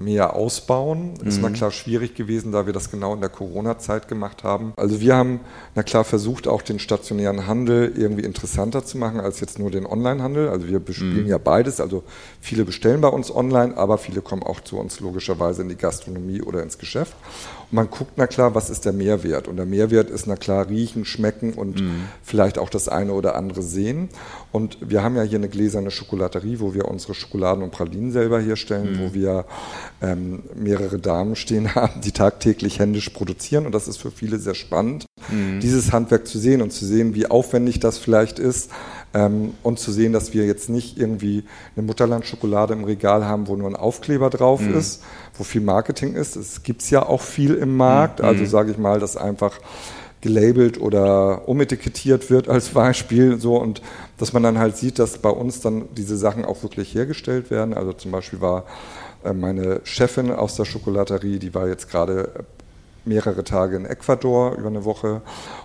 mehr 0.01 0.35
ausbauen. 0.35 1.15
Ist 1.25 1.37
mhm. 1.37 1.43
na 1.43 1.51
klar 1.51 1.71
schwierig 1.71 2.15
gewesen, 2.15 2.53
da 2.53 2.65
wir 2.65 2.73
das 2.73 2.91
genau 2.91 3.15
in 3.15 3.21
der 3.21 3.29
Corona-Zeit 3.29 4.09
gemacht 4.09 4.43
haben. 4.43 4.73
Also 4.77 5.01
wir 5.01 5.15
haben 5.15 5.41
na 5.75 5.83
klar 5.83 6.05
versucht, 6.05 6.49
auch 6.49 6.63
den 6.63 6.79
stationären 6.79 7.47
Handel 7.47 7.93
irgendwie 7.95 8.25
interessanter 8.25 8.85
zu 8.85 8.97
machen 8.97 9.21
als 9.21 9.41
jetzt 9.41 9.59
nur 9.59 9.71
den 9.71 9.85
Online-Handel. 9.85 10.49
Also 10.49 10.69
wir 10.69 10.81
bespielen 10.81 11.25
mhm. 11.25 11.29
ja 11.29 11.39
beides. 11.39 11.81
Also 11.81 12.03
viele 12.41 12.65
bestellen 12.65 13.03
bei 13.03 13.09
uns 13.09 13.35
online, 13.35 13.77
aber 13.77 13.99
viele 13.99 14.23
kommen 14.23 14.43
auch 14.43 14.61
zu 14.61 14.79
uns 14.79 15.01
logischerweise 15.01 15.63
in 15.63 15.69
die 15.69 15.77
Gastronomie 15.77 16.41
oder 16.41 16.63
ins 16.63 16.79
Geschäft. 16.79 17.15
Man 17.71 17.89
guckt 17.91 18.13
na 18.17 18.27
klar, 18.27 18.55
was 18.55 18.71
ist 18.71 18.85
der 18.85 18.93
Mehrwert? 18.93 19.47
Und 19.47 19.57
der 19.57 19.67
Mehrwert 19.67 20.11
ist 20.11 20.27
na 20.27 20.37
klar 20.37 20.69
riechen, 20.69 21.05
schmecken 21.05 21.55
und 21.55 21.81
mhm. 21.81 22.03
vielleicht 22.23 22.59
auch 22.59 22.69
das 22.69 22.89
eine 22.89 23.13
oder 23.13 23.37
andere 23.37 23.63
sehen. 23.63 24.09
Und 24.53 24.79
wir 24.81 25.03
haben 25.03 25.17
ja 25.17 25.23
hier 25.23 25.39
eine 25.39 25.49
gläserne 25.49 25.91
Schokolaterie, 25.91 26.59
wo 26.59 26.75
wir 26.75 26.87
unsere 26.87 27.15
Schokoladen 27.15 27.63
und 27.63 27.71
Pralinen 27.71 28.11
selber 28.11 28.41
herstellen, 28.41 28.99
wo 28.99 29.09
mhm. 29.09 29.15
wir 29.15 29.45
ähm, 30.03 30.43
mehrere 30.57 30.99
Damen 30.99 31.37
stehen 31.37 31.75
haben, 31.75 32.01
die 32.01 32.13
tagtäglich 32.13 32.79
händisch 32.79 33.11
produzieren. 33.11 33.67
Und 33.67 33.73
das 33.73 33.87
ist 33.87 33.99
für 33.99 34.11
viele 34.11 34.39
sehr 34.39 34.55
spannend, 34.55 35.07
mhm. 35.31 35.61
dieses 35.61 35.93
Handwerk 35.93 36.27
zu 36.27 36.39
sehen 36.39 36.63
und 36.63 36.73
zu 36.73 36.85
sehen, 36.85 37.15
wie 37.15 37.27
aufwendig 37.27 37.79
das 37.79 37.99
vielleicht 37.99 38.39
ist. 38.39 38.71
Ähm, 39.13 39.55
und 39.65 39.81
zu 39.81 39.91
sehen, 39.91 40.13
dass 40.13 40.35
wir 40.35 40.47
jetzt 40.47 40.69
nicht 40.69 40.97
irgendwie 40.97 41.43
eine 41.77 41.85
Mutterland-Schokolade 41.85 42.75
im 42.75 42.85
Regal 42.85 43.25
haben, 43.25 43.49
wo 43.49 43.57
nur 43.57 43.69
ein 43.69 43.75
Aufkleber 43.75 44.31
drauf 44.31 44.61
mhm. 44.61 44.77
ist, 44.77 45.03
wo 45.35 45.45
viel 45.45 45.61
Marketing 45.61 46.15
ist. 46.15 46.37
Es 46.37 46.63
gibt 46.63 46.89
ja 46.91 47.05
auch 47.05 47.23
viel 47.23 47.55
im 47.55 47.77
Markt. 47.77 48.21
Mhm. 48.21 48.27
Also 48.27 48.45
sage 48.45 48.73
ich 48.73 48.79
mal, 48.79 49.01
dass 49.01 49.17
einfach 49.17 49.59
gelabelt 50.21 50.81
oder 50.81 51.49
umetikettiert 51.49 52.31
wird 52.31 52.49
als 52.49 52.71
Beispiel 52.71 53.41
so 53.41 53.57
und 53.57 53.81
dass 54.19 54.33
man 54.33 54.43
dann 54.43 54.59
halt 54.59 54.77
sieht, 54.77 54.99
dass 54.99 55.19
bei 55.19 55.31
uns 55.31 55.61
dann 55.61 55.89
diese 55.97 56.17
Sachen 56.17 56.45
auch 56.45 56.63
wirklich 56.63 56.95
hergestellt 56.95 57.51
werden. 57.51 57.73
Also 57.75 57.93
zum 57.95 58.11
Beispiel 58.11 58.41
war 58.41 58.65
äh, 59.25 59.33
meine 59.33 59.81
Chefin 59.85 60.31
aus 60.31 60.57
der 60.57 60.67
Schokolaterie, 60.67 61.39
die 61.39 61.55
war 61.55 61.69
jetzt 61.69 61.91
gerade 61.91 62.45
mehrere 63.05 63.45
Tage 63.45 63.77
in 63.77 63.87
Ecuador 63.87 64.53
über 64.57 64.69
eine 64.69 64.85
Woche 64.85 65.23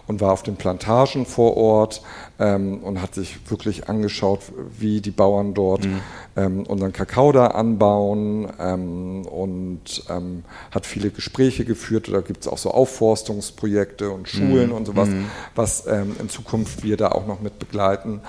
und 0.08 0.21
war 0.21 0.32
auf 0.32 0.43
den 0.43 0.56
Plantagen 0.56 1.26
vor 1.26 1.58
Ort 1.58 2.02
ähm, 2.39 2.84
und 2.84 3.02
hat 3.02 3.15
sich 3.15 3.50
wirklich 3.50 3.89
angeschaut, 3.89 4.39
wie 4.78 5.02
die 5.02 5.12
Bauern 5.12 5.54
dort 5.54 5.86
mhm. 5.86 6.00
ähm, 6.36 6.63
unseren 6.65 6.93
Kakao 6.93 7.32
da 7.32 7.48
anbauen 7.48 8.52
ähm, 8.60 9.26
und 9.26 10.04
ähm, 10.10 10.43
hat 10.71 10.86
viele 10.86 11.10
Gespräche 11.10 11.65
geführt. 11.65 12.10
Da 12.12 12.21
gibt 12.21 12.41
es 12.41 12.48
auch 12.48 12.58
so 12.58 12.71
Aufforstungsprojekte 12.71 14.10
und 14.10 14.28
Schulen 14.28 14.69
mhm. 14.69 14.76
und 14.76 14.86
sowas, 14.86 15.10
mhm. 15.10 15.26
was 15.56 15.88
ähm, 15.88 16.15
in 16.19 16.30
Zukunft 16.30 16.84
wir 16.84 16.98
da 16.98 17.10
auch 17.10 17.28
noch 17.28 17.41
mit 17.41 17.60
begleiten. 17.60 18.21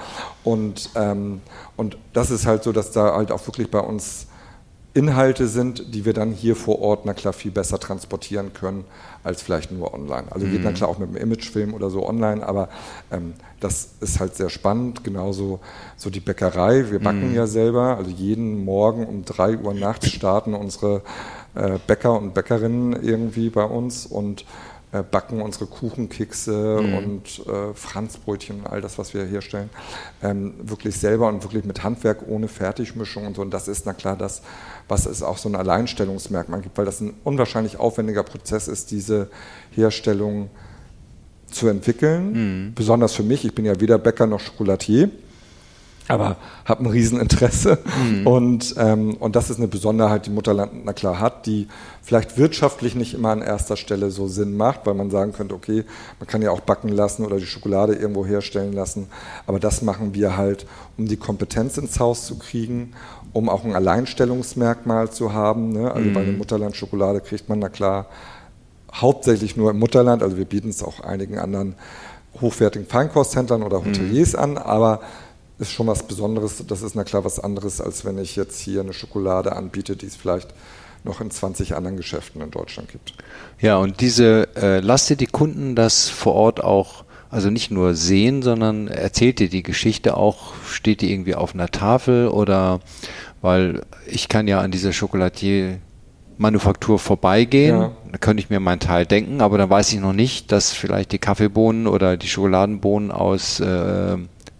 Und, 0.44 0.90
ähm, 0.94 1.40
und 1.76 1.98
das 2.12 2.30
ist 2.30 2.46
halt 2.46 2.62
so, 2.62 2.72
dass 2.72 2.92
da 2.92 3.14
halt 3.14 3.32
auch 3.32 3.46
wirklich 3.46 3.70
bei 3.70 3.80
uns 3.80 4.26
Inhalte 4.96 5.46
sind, 5.46 5.94
die 5.94 6.06
wir 6.06 6.14
dann 6.14 6.32
hier 6.32 6.56
vor 6.56 6.80
Ort, 6.80 7.04
na 7.04 7.12
klar, 7.12 7.34
viel 7.34 7.50
besser 7.50 7.78
transportieren 7.78 8.54
können 8.54 8.84
als 9.22 9.42
vielleicht 9.42 9.70
nur 9.70 9.92
online. 9.92 10.24
Also 10.30 10.46
mhm. 10.46 10.52
geht 10.52 10.64
na 10.64 10.72
klar 10.72 10.88
auch 10.88 10.98
mit 10.98 11.10
einem 11.10 11.18
Imagefilm 11.18 11.74
oder 11.74 11.90
so 11.90 12.08
online, 12.08 12.46
aber 12.46 12.70
ähm, 13.10 13.34
das 13.60 13.90
ist 14.00 14.20
halt 14.20 14.36
sehr 14.36 14.48
spannend. 14.48 15.04
Genauso 15.04 15.60
so 15.96 16.08
die 16.08 16.20
Bäckerei. 16.20 16.90
Wir 16.90 17.00
backen 17.00 17.28
mhm. 17.28 17.34
ja 17.34 17.46
selber, 17.46 17.98
also 17.98 18.10
jeden 18.10 18.64
Morgen 18.64 19.04
um 19.04 19.24
drei 19.26 19.58
Uhr 19.58 19.74
nachts 19.74 20.10
starten 20.10 20.54
unsere 20.54 21.02
äh, 21.54 21.78
Bäcker 21.86 22.18
und 22.18 22.32
Bäckerinnen 22.32 22.94
irgendwie 23.02 23.50
bei 23.50 23.64
uns 23.64 24.06
und 24.06 24.46
äh, 24.92 25.02
backen 25.02 25.42
unsere 25.42 25.66
Kuchenkekse 25.66 26.80
mhm. 26.80 26.94
und 26.94 27.46
äh, 27.46 27.74
Franzbrötchen 27.74 28.60
und 28.60 28.66
all 28.68 28.80
das, 28.80 28.98
was 28.98 29.14
wir 29.14 29.24
herstellen, 29.24 29.68
ähm, 30.22 30.54
wirklich 30.62 30.96
selber 30.96 31.28
und 31.28 31.42
wirklich 31.42 31.64
mit 31.64 31.82
Handwerk 31.82 32.28
ohne 32.28 32.48
Fertigmischung 32.48 33.26
und 33.26 33.36
so. 33.36 33.42
Und 33.42 33.52
das 33.52 33.66
ist 33.68 33.84
na 33.86 33.92
klar 33.92 34.16
das, 34.16 34.42
was 34.88 35.06
es 35.06 35.22
auch 35.22 35.38
so 35.38 35.48
ein 35.48 35.56
Alleinstellungsmerkmal 35.56 36.60
gibt, 36.60 36.78
weil 36.78 36.84
das 36.84 37.00
ein 37.00 37.14
unwahrscheinlich 37.24 37.78
aufwendiger 37.78 38.22
Prozess 38.22 38.68
ist, 38.68 38.90
diese 38.92 39.28
Herstellung 39.72 40.50
zu 41.50 41.68
entwickeln. 41.68 42.32
Mhm. 42.66 42.74
Besonders 42.74 43.14
für 43.14 43.22
mich, 43.22 43.44
ich 43.44 43.54
bin 43.54 43.64
ja 43.64 43.80
weder 43.80 43.98
Bäcker 43.98 44.26
noch 44.26 44.40
Schokolatier. 44.40 45.10
Aber 46.08 46.36
habe 46.64 46.84
ein 46.84 46.86
Rieseninteresse. 46.86 47.78
Mhm. 48.04 48.26
Und, 48.26 48.74
ähm, 48.78 49.14
und 49.14 49.36
das 49.36 49.50
ist 49.50 49.58
eine 49.58 49.68
Besonderheit, 49.68 50.26
die 50.26 50.30
Mutterland 50.30 50.72
na 50.84 50.92
klar 50.92 51.18
hat, 51.18 51.46
die 51.46 51.68
vielleicht 52.02 52.38
wirtschaftlich 52.38 52.94
nicht 52.94 53.14
immer 53.14 53.30
an 53.30 53.42
erster 53.42 53.76
Stelle 53.76 54.10
so 54.10 54.28
Sinn 54.28 54.56
macht, 54.56 54.86
weil 54.86 54.94
man 54.94 55.10
sagen 55.10 55.32
könnte, 55.32 55.54
okay, 55.54 55.84
man 56.20 56.26
kann 56.28 56.42
ja 56.42 56.50
auch 56.50 56.60
backen 56.60 56.88
lassen 56.88 57.24
oder 57.24 57.38
die 57.38 57.46
Schokolade 57.46 57.94
irgendwo 57.94 58.24
herstellen 58.24 58.72
lassen. 58.72 59.08
Aber 59.46 59.58
das 59.58 59.82
machen 59.82 60.14
wir 60.14 60.36
halt, 60.36 60.66
um 60.96 61.06
die 61.06 61.16
Kompetenz 61.16 61.76
ins 61.78 61.98
Haus 61.98 62.26
zu 62.26 62.38
kriegen, 62.38 62.92
um 63.32 63.48
auch 63.48 63.64
ein 63.64 63.74
Alleinstellungsmerkmal 63.74 65.10
zu 65.10 65.32
haben. 65.32 65.72
Ne? 65.72 65.92
Also 65.92 66.08
mhm. 66.08 66.14
bei 66.14 66.24
der 66.24 66.34
Mutterland-Schokolade 66.34 67.20
kriegt 67.20 67.48
man 67.48 67.58
na 67.58 67.68
klar 67.68 68.06
hauptsächlich 68.94 69.56
nur 69.56 69.72
im 69.72 69.78
Mutterland, 69.78 70.22
also 70.22 70.36
wir 70.36 70.46
bieten 70.46 70.70
es 70.70 70.82
auch 70.82 71.00
einigen 71.00 71.38
anderen 71.38 71.74
hochwertigen 72.40 72.86
Feinkosthändlern 72.86 73.62
oder 73.62 73.80
mhm. 73.80 73.86
Hoteliers 73.86 74.34
mhm. 74.34 74.38
an, 74.38 74.58
aber 74.58 75.00
ist 75.58 75.72
schon 75.72 75.86
was 75.86 76.02
Besonderes. 76.02 76.62
Das 76.66 76.82
ist 76.82 76.94
na 76.94 77.04
klar 77.04 77.24
was 77.24 77.40
anderes, 77.40 77.80
als 77.80 78.04
wenn 78.04 78.18
ich 78.18 78.36
jetzt 78.36 78.60
hier 78.60 78.80
eine 78.80 78.92
Schokolade 78.92 79.56
anbiete, 79.56 79.96
die 79.96 80.06
es 80.06 80.16
vielleicht 80.16 80.48
noch 81.04 81.20
in 81.20 81.30
20 81.30 81.74
anderen 81.74 81.96
Geschäften 81.96 82.42
in 82.42 82.50
Deutschland 82.50 82.90
gibt. 82.90 83.14
Ja, 83.60 83.76
und 83.78 84.00
diese, 84.00 84.48
äh, 84.56 84.80
lasst 84.80 85.08
ihr 85.10 85.16
die 85.16 85.26
Kunden 85.26 85.74
das 85.74 86.08
vor 86.08 86.34
Ort 86.34 86.62
auch, 86.62 87.04
also 87.30 87.48
nicht 87.48 87.70
nur 87.70 87.94
sehen, 87.94 88.42
sondern 88.42 88.88
erzählt 88.88 89.40
ihr 89.40 89.48
die 89.48 89.62
Geschichte 89.62 90.16
auch, 90.16 90.54
steht 90.68 91.00
die 91.00 91.12
irgendwie 91.12 91.34
auf 91.34 91.54
einer 91.54 91.70
Tafel 91.70 92.28
oder, 92.28 92.80
weil 93.40 93.82
ich 94.06 94.28
kann 94.28 94.48
ja 94.48 94.60
an 94.60 94.70
dieser 94.70 94.92
Schokolatier 94.92 95.78
Manufaktur 96.38 96.98
vorbeigehen, 96.98 97.80
ja. 97.80 97.92
da 98.12 98.18
könnte 98.18 98.42
ich 98.42 98.50
mir 98.50 98.60
meinen 98.60 98.80
Teil 98.80 99.06
denken, 99.06 99.40
aber 99.40 99.56
dann 99.56 99.70
weiß 99.70 99.92
ich 99.92 100.00
noch 100.00 100.12
nicht, 100.12 100.52
dass 100.52 100.72
vielleicht 100.72 101.12
die 101.12 101.18
Kaffeebohnen 101.18 101.86
oder 101.86 102.18
die 102.18 102.28
Schokoladenbohnen 102.28 103.10
aus 103.10 103.58
äh, 103.60 104.16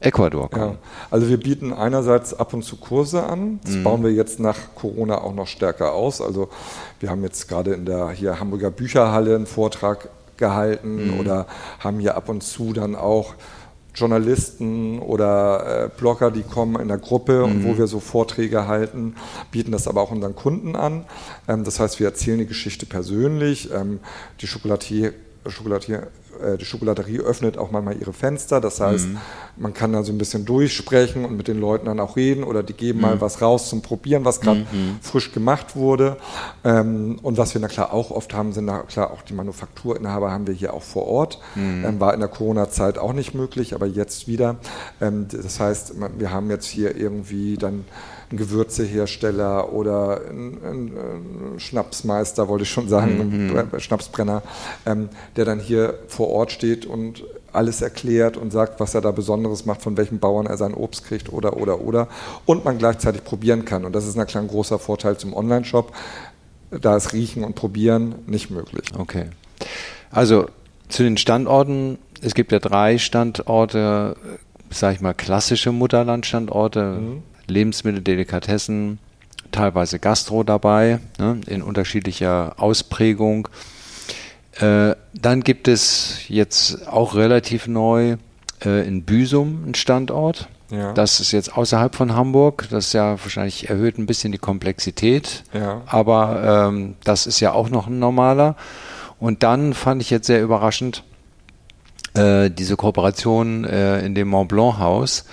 Ecuador 0.07 0.51
kommen. 0.51 0.73
Ja. 0.73 0.79
Also 1.11 1.29
wir 1.29 1.39
bieten 1.39 1.73
einerseits 1.73 2.33
ab 2.35 2.55
und 2.55 2.63
zu 2.63 2.77
Kurse 2.77 3.25
an. 3.25 3.61
Das 3.65 3.75
mhm. 3.75 3.85
bauen 3.85 4.05
wir 4.05 4.13
jetzt 4.13 4.41
nach 4.41 4.57
Corona 4.75 5.19
auch 5.19 5.35
noch 5.35 5.47
stärker 5.47 5.93
aus. 5.93 6.21
Also 6.21 6.49
wir 7.01 7.11
haben 7.11 7.23
jetzt 7.23 7.49
gerade 7.49 7.75
in 7.75 7.85
der 7.85 8.11
hier 8.11 8.41
Hamburger 8.41 8.71
Bücherhalle 8.71 9.35
einen 9.35 9.47
Vortrag 9.47 10.09
gehalten 10.37 11.15
mhm. 11.15 11.21
oder 11.21 11.47
haben 11.81 11.99
hier 11.99 12.17
ab 12.17 12.29
und 12.29 12.43
zu 12.43 12.73
dann 12.73 12.95
auch 12.95 13.35
Journalisten 13.97 14.99
oder 14.99 15.85
äh, 15.85 15.89
Blogger, 15.97 16.31
die 16.31 16.43
kommen 16.43 16.81
in 16.81 16.89
der 16.89 16.99
Gruppe 16.99 17.39
mhm. 17.39 17.45
und 17.45 17.65
wo 17.65 17.79
wir 17.79 17.87
so 17.87 17.99
Vorträge 17.99 18.69
halten, 18.69 19.17
bieten 19.51 19.73
das 19.73 19.89
aber 19.89 20.03
auch 20.03 20.11
unseren 20.11 20.37
Kunden 20.37 20.77
an. 20.77 21.07
Ähm, 21.49 21.65
das 21.65 21.81
heißt, 21.81 21.99
wir 21.99 22.07
erzählen 22.07 22.39
die 22.39 22.47
Geschichte 22.47 22.87
persönlich. 22.87 23.71
Ähm, 23.73 24.01
die 24.41 24.47
Schokolatier, 24.47 25.15
Schokolatier 25.51 26.09
äh, 26.43 26.57
die 26.59 26.65
Schokolaterie 26.65 27.21
öffnet 27.21 27.59
auch 27.59 27.71
manchmal 27.71 27.99
ihre 27.99 28.13
Fenster. 28.13 28.61
Das 28.61 28.81
heißt, 28.81 29.09
mhm. 29.09 29.19
man 29.57 29.75
kann 29.75 29.93
da 29.93 30.03
so 30.03 30.13
ein 30.13 30.19
bisschen 30.19 30.45
durchsprechen 30.45 31.25
und 31.25 31.37
mit 31.37 31.49
den 31.49 31.61
Leuten 31.61 31.87
dann 31.87 32.01
auch 32.01 32.17
reden 32.17 32.45
oder 32.45 32.63
die 32.63 32.73
geben 32.73 32.99
mhm. 32.99 33.03
mal 33.03 33.21
was 33.21 33.43
raus 33.43 33.69
zum 33.69 33.83
Probieren, 33.83 34.25
was 34.25 34.41
gerade 34.41 34.61
mhm. 34.61 34.99
frisch 35.01 35.33
gemacht 35.33 35.77
wurde. 35.77 36.17
Ähm, 36.65 37.19
und 37.23 37.39
was 37.39 37.55
wir 37.55 37.61
na 37.61 37.69
klar 37.69 37.93
auch 37.93 38.11
oft 38.11 38.35
haben, 38.35 38.53
sind 38.53 38.67
na 38.67 38.81
klar 38.81 39.11
auch 39.11 39.23
die 39.23 39.35
Manufakturinhaber 39.35 40.31
haben 40.31 40.47
wir 40.47 40.55
hier 40.55 40.75
auch 40.75 40.83
vor 40.83 41.07
Ort. 41.07 41.39
Mhm. 41.55 41.85
Ähm, 41.85 42.01
war 42.01 42.15
in 42.15 42.21
der 42.21 42.29
Corona-Zeit 42.29 42.99
auch 42.99 43.13
nicht 43.13 43.35
möglich, 43.35 43.75
aber 43.75 43.87
jetzt 43.87 44.29
wieder. 44.29 44.57
Ähm, 45.01 45.27
das 45.31 45.61
heißt, 45.61 45.95
wir 46.19 46.31
haben 46.31 46.51
jetzt 46.51 46.67
hier 46.67 46.97
irgendwie 46.97 47.57
dann 47.57 47.85
ein 48.31 48.37
Gewürzehersteller 48.37 49.73
oder 49.73 50.21
ein, 50.29 50.59
ein, 50.65 50.93
ein, 51.55 51.61
Schnapsmeister, 51.61 52.49
wollte 52.49 52.65
ich 52.65 52.71
schon 52.71 52.89
sagen, 52.89 53.51
mhm. 53.51 53.57
ein 53.57 53.81
Schnapsbrenner, 53.81 54.43
ähm, 54.85 55.09
der 55.37 55.45
dann 55.45 55.61
hier 55.61 55.99
vor 56.09 56.29
Ort 56.29 56.53
steht 56.53 56.87
und 56.87 57.25
alles 57.53 57.81
erklärt 57.83 58.37
und 58.37 58.53
sagt, 58.53 58.81
was 58.81 58.95
er 58.95 59.01
da 59.01 59.11
Besonderes 59.11 59.65
macht, 59.65 59.83
von 59.83 59.97
welchen 59.97 60.19
Bauern 60.19 60.47
er 60.47 60.57
sein 60.57 60.75
Obst 60.75 61.05
kriegt 61.07 61.33
oder, 61.33 61.57
oder, 61.57 61.81
oder. 61.81 62.09
Und 62.45 62.65
man 62.65 62.79
gleichzeitig 62.79 63.25
probieren 63.25 63.65
kann. 63.65 63.85
Und 63.85 63.95
das 63.95 64.07
ist 64.07 64.17
natürlich 64.17 64.45
ein 64.45 64.49
großer 64.49 64.79
Vorteil 64.79 65.17
zum 65.17 65.35
Online-Shop. 65.35 65.93
Da 66.71 66.97
ist 66.97 67.13
Riechen 67.13 67.45
und 67.45 67.55
Probieren 67.55 68.17
nicht 68.27 68.51
möglich. 68.51 68.87
Okay. 68.99 69.27
Also 70.11 70.47
zu 70.89 71.03
den 71.03 71.17
Standorten. 71.17 71.99
Es 72.23 72.35
gibt 72.35 72.53
ja 72.53 72.59
drei 72.59 72.99
Standorte, 72.99 74.17
sage 74.71 74.97
ich 74.97 75.01
mal, 75.01 75.15
klassische 75.15 75.73
Mutterlandstandorte. 75.73 76.99
Mhm. 77.01 77.23
Lebensmittel, 77.49 78.03
Delikatessen, 78.03 78.99
teilweise 79.53 79.99
Gastro 79.99 80.43
dabei, 80.43 81.01
ne, 81.19 81.41
in 81.47 81.63
unterschiedlicher 81.63 82.55
Ausprägung. 82.59 83.49
Äh, 84.59 84.95
dann 85.15 85.43
gibt 85.43 85.69
es 85.69 86.29
jetzt 86.29 86.89
auch 86.89 87.15
relativ 87.15 87.67
neu 87.67 88.17
äh, 88.65 88.87
in 88.87 89.05
Büsum 89.05 89.63
einen 89.65 89.75
Standort. 89.75 90.49
Ja. 90.71 90.93
Das 90.93 91.21
ist 91.21 91.33
jetzt 91.33 91.57
außerhalb 91.57 91.95
von 91.95 92.15
Hamburg. 92.15 92.67
Das 92.71 92.89
ist 92.89 92.93
ja 92.93 93.23
wahrscheinlich 93.23 93.69
erhöht 93.69 93.99
ein 93.99 94.07
bisschen 94.07 94.33
die 94.33 94.39
Komplexität. 94.39 95.45
Ja. 95.53 95.83
Aber 95.87 96.69
ähm, 96.69 96.95
das 97.05 97.27
ist 97.27 97.41
ja 97.41 97.53
auch 97.53 97.71
noch 97.71 97.87
ein 97.87 97.99
normaler. 97.99 98.57
Und 99.19 99.43
dann 99.43 99.75
fand 99.75 100.03
ich 100.03 100.11
jetzt 100.11 100.27
sehr 100.27 100.43
überraschend 100.43 101.05
äh, 102.15 102.51
diese 102.51 102.77
Kooperation 102.77 103.65
äh, 103.65 104.01
in 104.05 104.15
dem 104.15 104.29
Mont 104.29 104.49
Blanc 104.49 104.79
Haus. 104.79 105.25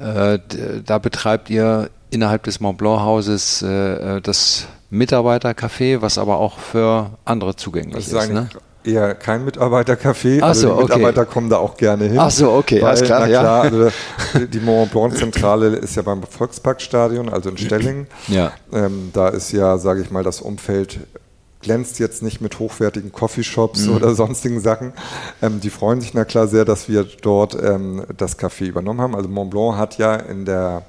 Äh, 0.00 0.38
da 0.86 0.98
betreibt 0.98 1.50
ihr 1.50 1.90
innerhalb 2.10 2.44
des 2.44 2.58
Mont 2.60 2.78
Blanc 2.78 3.02
Hauses 3.02 3.62
äh, 3.62 4.16
äh, 4.16 4.20
das 4.22 4.66
Mitarbeitercafé, 4.90 6.00
was 6.00 6.16
aber 6.16 6.38
auch 6.38 6.58
für 6.58 7.10
andere 7.24 7.54
zugänglich 7.54 8.10
ist. 8.10 8.30
Ne? 8.30 8.48
Eher 8.82 9.14
kein 9.14 9.44
Mitarbeitercafé, 9.44 10.40
also 10.40 10.68
die 10.68 10.72
okay. 10.72 10.82
Mitarbeiter 10.84 11.26
kommen 11.26 11.50
da 11.50 11.58
auch 11.58 11.76
gerne 11.76 12.04
hin. 12.06 12.18
Ach 12.18 12.30
so, 12.30 12.50
okay, 12.50 12.80
weil, 12.80 12.88
alles 12.88 13.02
klar. 13.02 13.28
Ja. 13.28 13.40
klar 13.40 13.62
also 13.64 13.90
die 14.46 14.60
Mont 14.60 14.90
Blanc 14.90 15.14
Zentrale 15.18 15.76
ist 15.76 15.96
ja 15.96 16.02
beim 16.02 16.22
Volksparkstadion, 16.22 17.28
also 17.28 17.50
in 17.50 17.58
Stellingen. 17.58 18.06
Ja. 18.28 18.52
Ähm, 18.72 19.10
da 19.12 19.28
ist 19.28 19.52
ja, 19.52 19.76
sage 19.76 20.00
ich 20.00 20.10
mal, 20.10 20.24
das 20.24 20.40
Umfeld 20.40 20.98
glänzt 21.60 21.98
jetzt 21.98 22.22
nicht 22.22 22.40
mit 22.40 22.58
hochwertigen 22.58 23.12
Coffeeshops 23.12 23.86
mhm. 23.86 23.96
oder 23.96 24.14
sonstigen 24.14 24.60
Sachen. 24.60 24.92
Ähm, 25.42 25.60
die 25.60 25.70
freuen 25.70 26.00
sich 26.00 26.14
na 26.14 26.24
klar 26.24 26.48
sehr, 26.48 26.64
dass 26.64 26.88
wir 26.88 27.04
dort 27.04 27.56
ähm, 27.62 28.04
das 28.16 28.38
Café 28.38 28.66
übernommen 28.66 29.00
haben. 29.00 29.14
Also 29.14 29.28
Montblanc 29.28 29.76
hat 29.76 29.98
ja 29.98 30.16
in 30.16 30.44
der 30.44 30.84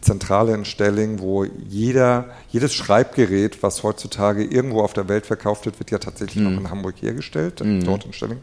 Zentrale 0.00 0.54
in 0.54 0.64
Stelling, 0.64 1.20
wo 1.20 1.44
jeder, 1.44 2.26
jedes 2.50 2.74
Schreibgerät, 2.74 3.62
was 3.62 3.82
heutzutage 3.82 4.44
irgendwo 4.44 4.82
auf 4.82 4.92
der 4.92 5.08
Welt 5.08 5.26
verkauft 5.26 5.64
wird, 5.64 5.78
wird 5.78 5.90
ja 5.90 5.98
tatsächlich 5.98 6.42
mhm. 6.42 6.54
noch 6.54 6.60
in 6.60 6.70
Hamburg 6.70 6.96
hergestellt, 7.00 7.64
mhm. 7.64 7.84
dort 7.84 8.04
in 8.04 8.12
Stelling. 8.12 8.40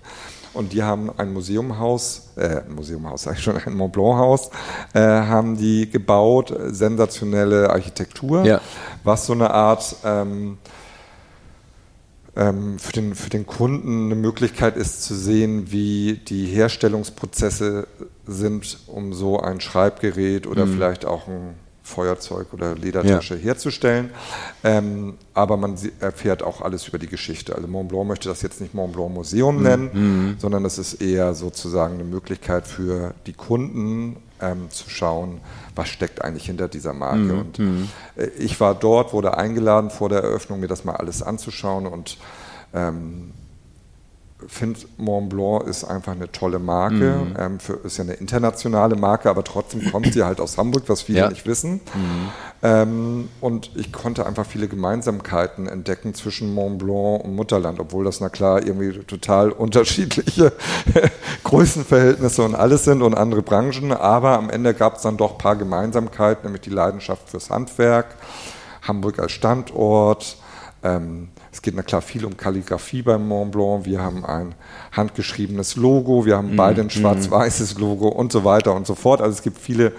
Und 0.53 0.73
die 0.73 0.81
haben 0.81 1.11
ein 1.15 1.31
Museumhaus, 1.31 2.29
äh, 2.35 2.61
Museumhaus 2.67 3.23
sage 3.23 3.37
ich 3.37 3.43
schon, 3.43 3.57
ein 3.57 3.73
Mont 3.75 3.93
Blanc 3.93 4.17
Haus, 4.17 4.49
äh, 4.93 4.99
haben 4.99 5.57
die 5.57 5.89
gebaut, 5.89 6.53
sensationelle 6.67 7.69
Architektur, 7.69 8.43
ja. 8.45 8.59
was 9.03 9.27
so 9.27 9.33
eine 9.33 9.51
Art 9.51 9.95
ähm, 10.03 10.57
für, 12.77 12.93
den, 12.93 13.15
für 13.15 13.29
den 13.29 13.45
Kunden 13.45 14.05
eine 14.05 14.15
Möglichkeit 14.15 14.77
ist 14.77 15.03
zu 15.03 15.13
sehen, 15.13 15.71
wie 15.71 16.21
die 16.25 16.45
Herstellungsprozesse 16.45 17.87
sind, 18.25 18.77
um 18.87 19.13
so 19.13 19.39
ein 19.41 19.59
Schreibgerät 19.59 20.47
oder 20.47 20.65
mhm. 20.65 20.73
vielleicht 20.73 21.05
auch 21.05 21.27
ein 21.27 21.55
Feuerzeug 21.89 22.53
oder 22.53 22.75
Ledertasche 22.75 23.35
ja. 23.35 23.41
herzustellen. 23.41 24.11
Ähm, 24.63 25.15
aber 25.33 25.57
man 25.57 25.75
erfährt 25.99 26.43
auch 26.43 26.61
alles 26.61 26.87
über 26.87 26.97
die 26.97 27.07
Geschichte. 27.07 27.55
Also 27.55 27.67
Mont 27.67 27.89
Blanc 27.89 28.07
möchte 28.07 28.29
das 28.29 28.41
jetzt 28.41 28.61
nicht 28.61 28.73
Mont 28.73 28.93
Blanc 28.93 29.13
Museum 29.13 29.57
mhm. 29.57 29.63
nennen, 29.63 29.89
mhm. 29.93 30.35
sondern 30.39 30.63
es 30.65 30.77
ist 30.77 31.01
eher 31.01 31.33
sozusagen 31.33 31.95
eine 31.95 32.03
Möglichkeit 32.03 32.67
für 32.67 33.13
die 33.25 33.33
Kunden 33.33 34.17
ähm, 34.41 34.69
zu 34.69 34.89
schauen, 34.89 35.41
was 35.75 35.89
steckt 35.89 36.23
eigentlich 36.23 36.45
hinter 36.45 36.67
dieser 36.67 36.93
Marke. 36.93 37.17
Mhm. 37.17 37.39
Und 37.39 37.59
äh, 37.59 38.27
ich 38.37 38.59
war 38.59 38.75
dort, 38.75 39.13
wurde 39.13 39.37
eingeladen 39.37 39.89
vor 39.89 40.09
der 40.09 40.21
Eröffnung, 40.23 40.59
mir 40.59 40.67
das 40.67 40.85
mal 40.85 40.95
alles 40.95 41.21
anzuschauen 41.21 41.87
und 41.87 42.17
ähm, 42.73 43.31
finde 44.47 44.79
Mont 44.97 45.29
Blanc 45.29 45.67
ist 45.67 45.83
einfach 45.83 46.13
eine 46.13 46.31
tolle 46.31 46.59
Marke. 46.59 46.95
Mhm. 46.95 47.35
Ähm, 47.37 47.59
für, 47.59 47.73
ist 47.83 47.97
ja 47.97 48.03
eine 48.03 48.13
internationale 48.13 48.95
Marke, 48.95 49.29
aber 49.29 49.43
trotzdem 49.43 49.91
kommt 49.91 50.13
sie 50.13 50.23
halt 50.23 50.39
aus 50.39 50.57
Hamburg, 50.57 50.83
was 50.87 51.01
viele 51.01 51.19
ja. 51.19 51.29
nicht 51.29 51.45
wissen. 51.45 51.73
Mhm. 51.73 52.29
Ähm, 52.61 53.29
und 53.41 53.71
ich 53.75 53.91
konnte 53.91 54.25
einfach 54.25 54.45
viele 54.45 54.67
Gemeinsamkeiten 54.67 55.67
entdecken 55.67 56.13
zwischen 56.13 56.53
Mont 56.53 56.79
Blanc 56.79 57.23
und 57.23 57.35
Mutterland, 57.35 57.79
obwohl 57.79 58.05
das 58.05 58.21
na 58.21 58.29
klar 58.29 58.65
irgendwie 58.65 58.99
total 58.99 59.51
unterschiedliche 59.51 60.53
Größenverhältnisse 61.43 62.43
und 62.43 62.55
alles 62.55 62.85
sind 62.85 63.01
und 63.01 63.15
andere 63.15 63.41
Branchen. 63.41 63.91
Aber 63.91 64.37
am 64.37 64.49
Ende 64.49 64.73
gab 64.73 64.95
es 64.95 65.01
dann 65.01 65.17
doch 65.17 65.33
ein 65.33 65.37
paar 65.37 65.55
Gemeinsamkeiten, 65.57 66.45
nämlich 66.45 66.61
die 66.61 66.69
Leidenschaft 66.69 67.29
fürs 67.29 67.49
Handwerk, 67.49 68.15
Hamburg 68.83 69.19
als 69.19 69.33
Standort. 69.33 70.37
Ähm, 70.81 71.29
es 71.51 71.61
geht 71.61 71.75
na 71.75 71.81
klar 71.81 72.01
viel 72.01 72.25
um 72.25 72.37
Kalligrafie 72.37 73.01
beim 73.01 73.27
Mont 73.27 73.51
Blanc. 73.51 73.85
Wir 73.85 74.01
haben 74.01 74.23
ein 74.23 74.53
handgeschriebenes 74.91 75.75
Logo, 75.75 76.25
wir 76.25 76.37
haben 76.37 76.55
beide 76.55 76.81
ein 76.81 76.87
mhm. 76.87 76.91
schwarz-weißes 76.91 77.79
Logo 77.79 78.07
und 78.07 78.31
so 78.31 78.43
weiter 78.43 78.75
und 78.75 78.85
so 78.85 78.95
fort. 78.95 79.21
Also 79.21 79.33
es 79.33 79.41
gibt 79.41 79.57
viele 79.57 79.93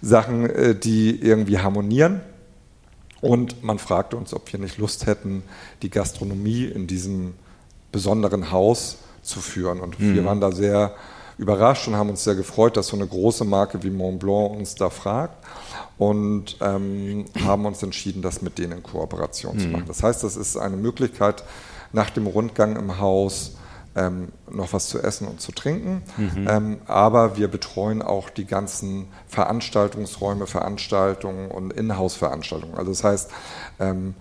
Sachen, 0.00 0.48
äh, 0.48 0.74
die 0.74 1.20
irgendwie 1.20 1.58
harmonieren. 1.58 2.20
Und 3.20 3.62
man 3.62 3.78
fragte 3.78 4.16
uns, 4.16 4.32
ob 4.32 4.52
wir 4.52 4.60
nicht 4.60 4.78
Lust 4.78 5.06
hätten, 5.06 5.42
die 5.82 5.90
Gastronomie 5.90 6.64
in 6.64 6.86
diesem 6.86 7.34
besonderen 7.92 8.50
Haus 8.50 8.98
zu 9.22 9.40
führen. 9.40 9.80
Und 9.80 9.98
mhm. 10.00 10.14
wir 10.14 10.24
waren 10.24 10.40
da 10.40 10.52
sehr 10.52 10.94
überrascht 11.38 11.86
und 11.88 11.96
haben 11.96 12.10
uns 12.10 12.24
sehr 12.24 12.34
gefreut, 12.34 12.76
dass 12.76 12.88
so 12.88 12.96
eine 12.96 13.06
große 13.06 13.44
Marke 13.44 13.82
wie 13.82 13.90
Montblanc 13.90 14.52
uns 14.52 14.74
da 14.74 14.90
fragt 14.90 15.44
und 15.98 16.56
ähm, 16.60 17.26
haben 17.44 17.66
uns 17.66 17.82
entschieden, 17.82 18.22
das 18.22 18.42
mit 18.42 18.58
denen 18.58 18.72
in 18.72 18.82
Kooperation 18.82 19.56
mhm. 19.56 19.60
zu 19.60 19.68
machen. 19.68 19.84
Das 19.86 20.02
heißt, 20.02 20.22
das 20.24 20.36
ist 20.36 20.56
eine 20.56 20.76
Möglichkeit, 20.76 21.44
nach 21.92 22.10
dem 22.10 22.26
Rundgang 22.26 22.76
im 22.76 22.98
Haus 22.98 23.56
ähm, 23.96 24.28
noch 24.50 24.72
was 24.72 24.88
zu 24.88 25.02
essen 25.02 25.26
und 25.26 25.40
zu 25.40 25.52
trinken. 25.52 26.02
Mhm. 26.16 26.48
Ähm, 26.48 26.78
aber 26.86 27.36
wir 27.36 27.48
betreuen 27.48 28.02
auch 28.02 28.28
die 28.28 28.44
ganzen 28.44 29.08
Veranstaltungsräume, 29.26 30.46
Veranstaltungen 30.46 31.50
und 31.50 31.72
Inhouse-Veranstaltungen. 31.72 32.74
Also 32.74 32.90
das 32.90 33.04
heißt, 33.04 33.30
ähm, 33.80 34.14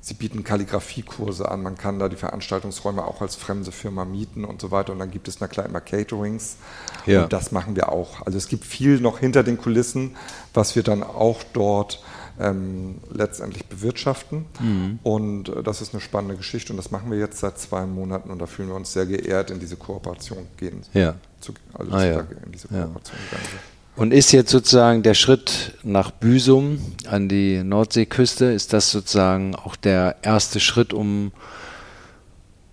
Sie 0.00 0.14
bieten 0.14 0.44
Kalligrafiekurse 0.44 1.50
an, 1.50 1.62
man 1.62 1.76
kann 1.76 1.98
da 1.98 2.08
die 2.08 2.16
Veranstaltungsräume 2.16 3.04
auch 3.04 3.20
als 3.20 3.34
fremde 3.34 3.72
Firma 3.72 4.04
mieten 4.04 4.44
und 4.44 4.60
so 4.60 4.70
weiter. 4.70 4.92
Und 4.92 5.00
dann 5.00 5.10
gibt 5.10 5.28
es 5.28 5.40
na 5.40 5.48
klar 5.48 5.66
immer 5.66 5.80
Caterings. 5.80 6.56
Ja. 7.04 7.24
Und 7.24 7.32
das 7.32 7.52
machen 7.52 7.74
wir 7.74 7.90
auch. 7.90 8.24
Also 8.24 8.38
es 8.38 8.48
gibt 8.48 8.64
viel 8.64 9.00
noch 9.00 9.18
hinter 9.18 9.42
den 9.42 9.58
Kulissen, 9.58 10.16
was 10.54 10.76
wir 10.76 10.82
dann 10.82 11.02
auch 11.02 11.42
dort 11.52 12.02
ähm, 12.38 12.96
letztendlich 13.12 13.66
bewirtschaften. 13.66 14.46
Mhm. 14.60 14.98
Und 15.02 15.48
äh, 15.48 15.62
das 15.62 15.82
ist 15.82 15.92
eine 15.92 16.00
spannende 16.00 16.36
Geschichte 16.36 16.72
und 16.72 16.76
das 16.76 16.90
machen 16.90 17.10
wir 17.10 17.18
jetzt 17.18 17.38
seit 17.38 17.58
zwei 17.58 17.84
Monaten 17.84 18.30
und 18.30 18.38
da 18.38 18.46
fühlen 18.46 18.68
wir 18.68 18.76
uns 18.76 18.92
sehr 18.92 19.06
geehrt, 19.06 19.50
in 19.50 19.58
diese 19.58 19.76
Kooperation 19.76 20.46
gehen. 20.56 20.82
Ja. 20.92 21.16
Zu, 21.40 21.54
also 21.74 21.92
ah, 21.92 22.04
ja. 22.04 22.20
in 22.44 22.52
diese 22.52 22.68
Kooperation 22.68 23.18
ja. 23.18 23.38
gegangen 23.38 23.77
Und 23.98 24.14
ist 24.14 24.30
jetzt 24.30 24.52
sozusagen 24.52 25.02
der 25.02 25.14
Schritt 25.14 25.72
nach 25.82 26.12
Büsum 26.12 26.78
an 27.10 27.28
die 27.28 27.64
Nordseeküste, 27.64 28.44
ist 28.44 28.72
das 28.72 28.92
sozusagen 28.92 29.56
auch 29.56 29.74
der 29.74 30.14
erste 30.22 30.60
Schritt, 30.60 30.92
um 30.92 31.32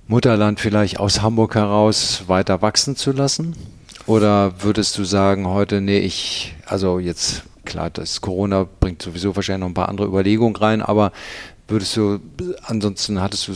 Mutterland 0.05 0.59
vielleicht 0.59 0.99
aus 0.99 1.23
Hamburg 1.23 1.55
heraus 1.55 2.25
weiter 2.27 2.61
wachsen 2.61 2.95
zu 2.95 3.11
lassen? 3.11 3.55
Oder 4.05 4.61
würdest 4.61 4.99
du 4.99 5.03
sagen 5.03 5.47
heute, 5.47 5.81
nee, 5.81 5.97
ich, 5.97 6.53
also 6.67 6.99
jetzt 6.99 7.41
klar, 7.65 7.89
das 7.89 8.21
Corona 8.21 8.67
bringt 8.79 9.01
sowieso 9.01 9.35
wahrscheinlich 9.35 9.61
noch 9.61 9.69
ein 9.69 9.73
paar 9.73 9.89
andere 9.89 10.05
Überlegungen 10.05 10.55
rein, 10.55 10.83
aber 10.83 11.11
würdest 11.67 11.97
du, 11.97 12.19
ansonsten 12.67 13.19
hattest 13.19 13.47
du, 13.47 13.53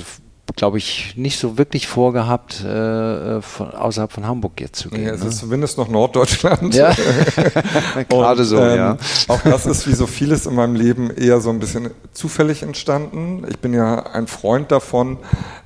glaube 0.60 0.78
ich, 0.78 1.13
nicht 1.15 1.39
so 1.39 1.58
wirklich 1.58 1.88
vorgehabt, 1.88 2.62
äh, 2.65 3.41
von, 3.41 3.72
außerhalb 3.72 4.12
von 4.12 4.28
Hamburg 4.28 4.60
jetzt 4.60 4.78
zu 4.78 4.89
gehen. 4.89 5.06
Ja, 5.06 5.13
es 5.13 5.24
ne? 5.24 5.30
ist 5.30 5.38
zumindest 5.38 5.78
noch 5.78 5.88
Norddeutschland. 5.88 6.76
Ja, 6.76 6.93
gerade 8.10 8.43
so, 8.43 8.58
ähm, 8.58 8.78
ja. 8.78 8.98
Auch 9.30 9.39
das 9.41 9.65
ist 9.65 9.88
wie 9.88 9.93
so 9.93 10.06
vieles 10.06 10.45
in 10.45 10.56
meinem 10.56 10.76
Leben 10.76 11.12
eher 11.12 11.39
so 11.39 11.50
ein 11.50 11.60
bisschen 11.60 11.91
zufällig 12.12 12.62
entstanden. 12.62 13.45
Ich 13.50 13.60
bin 13.60 13.74
ja 13.74 14.06
ein 14.08 14.28
Freund 14.28 14.69
davon, 14.69 15.17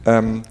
ähm, 0.06 0.43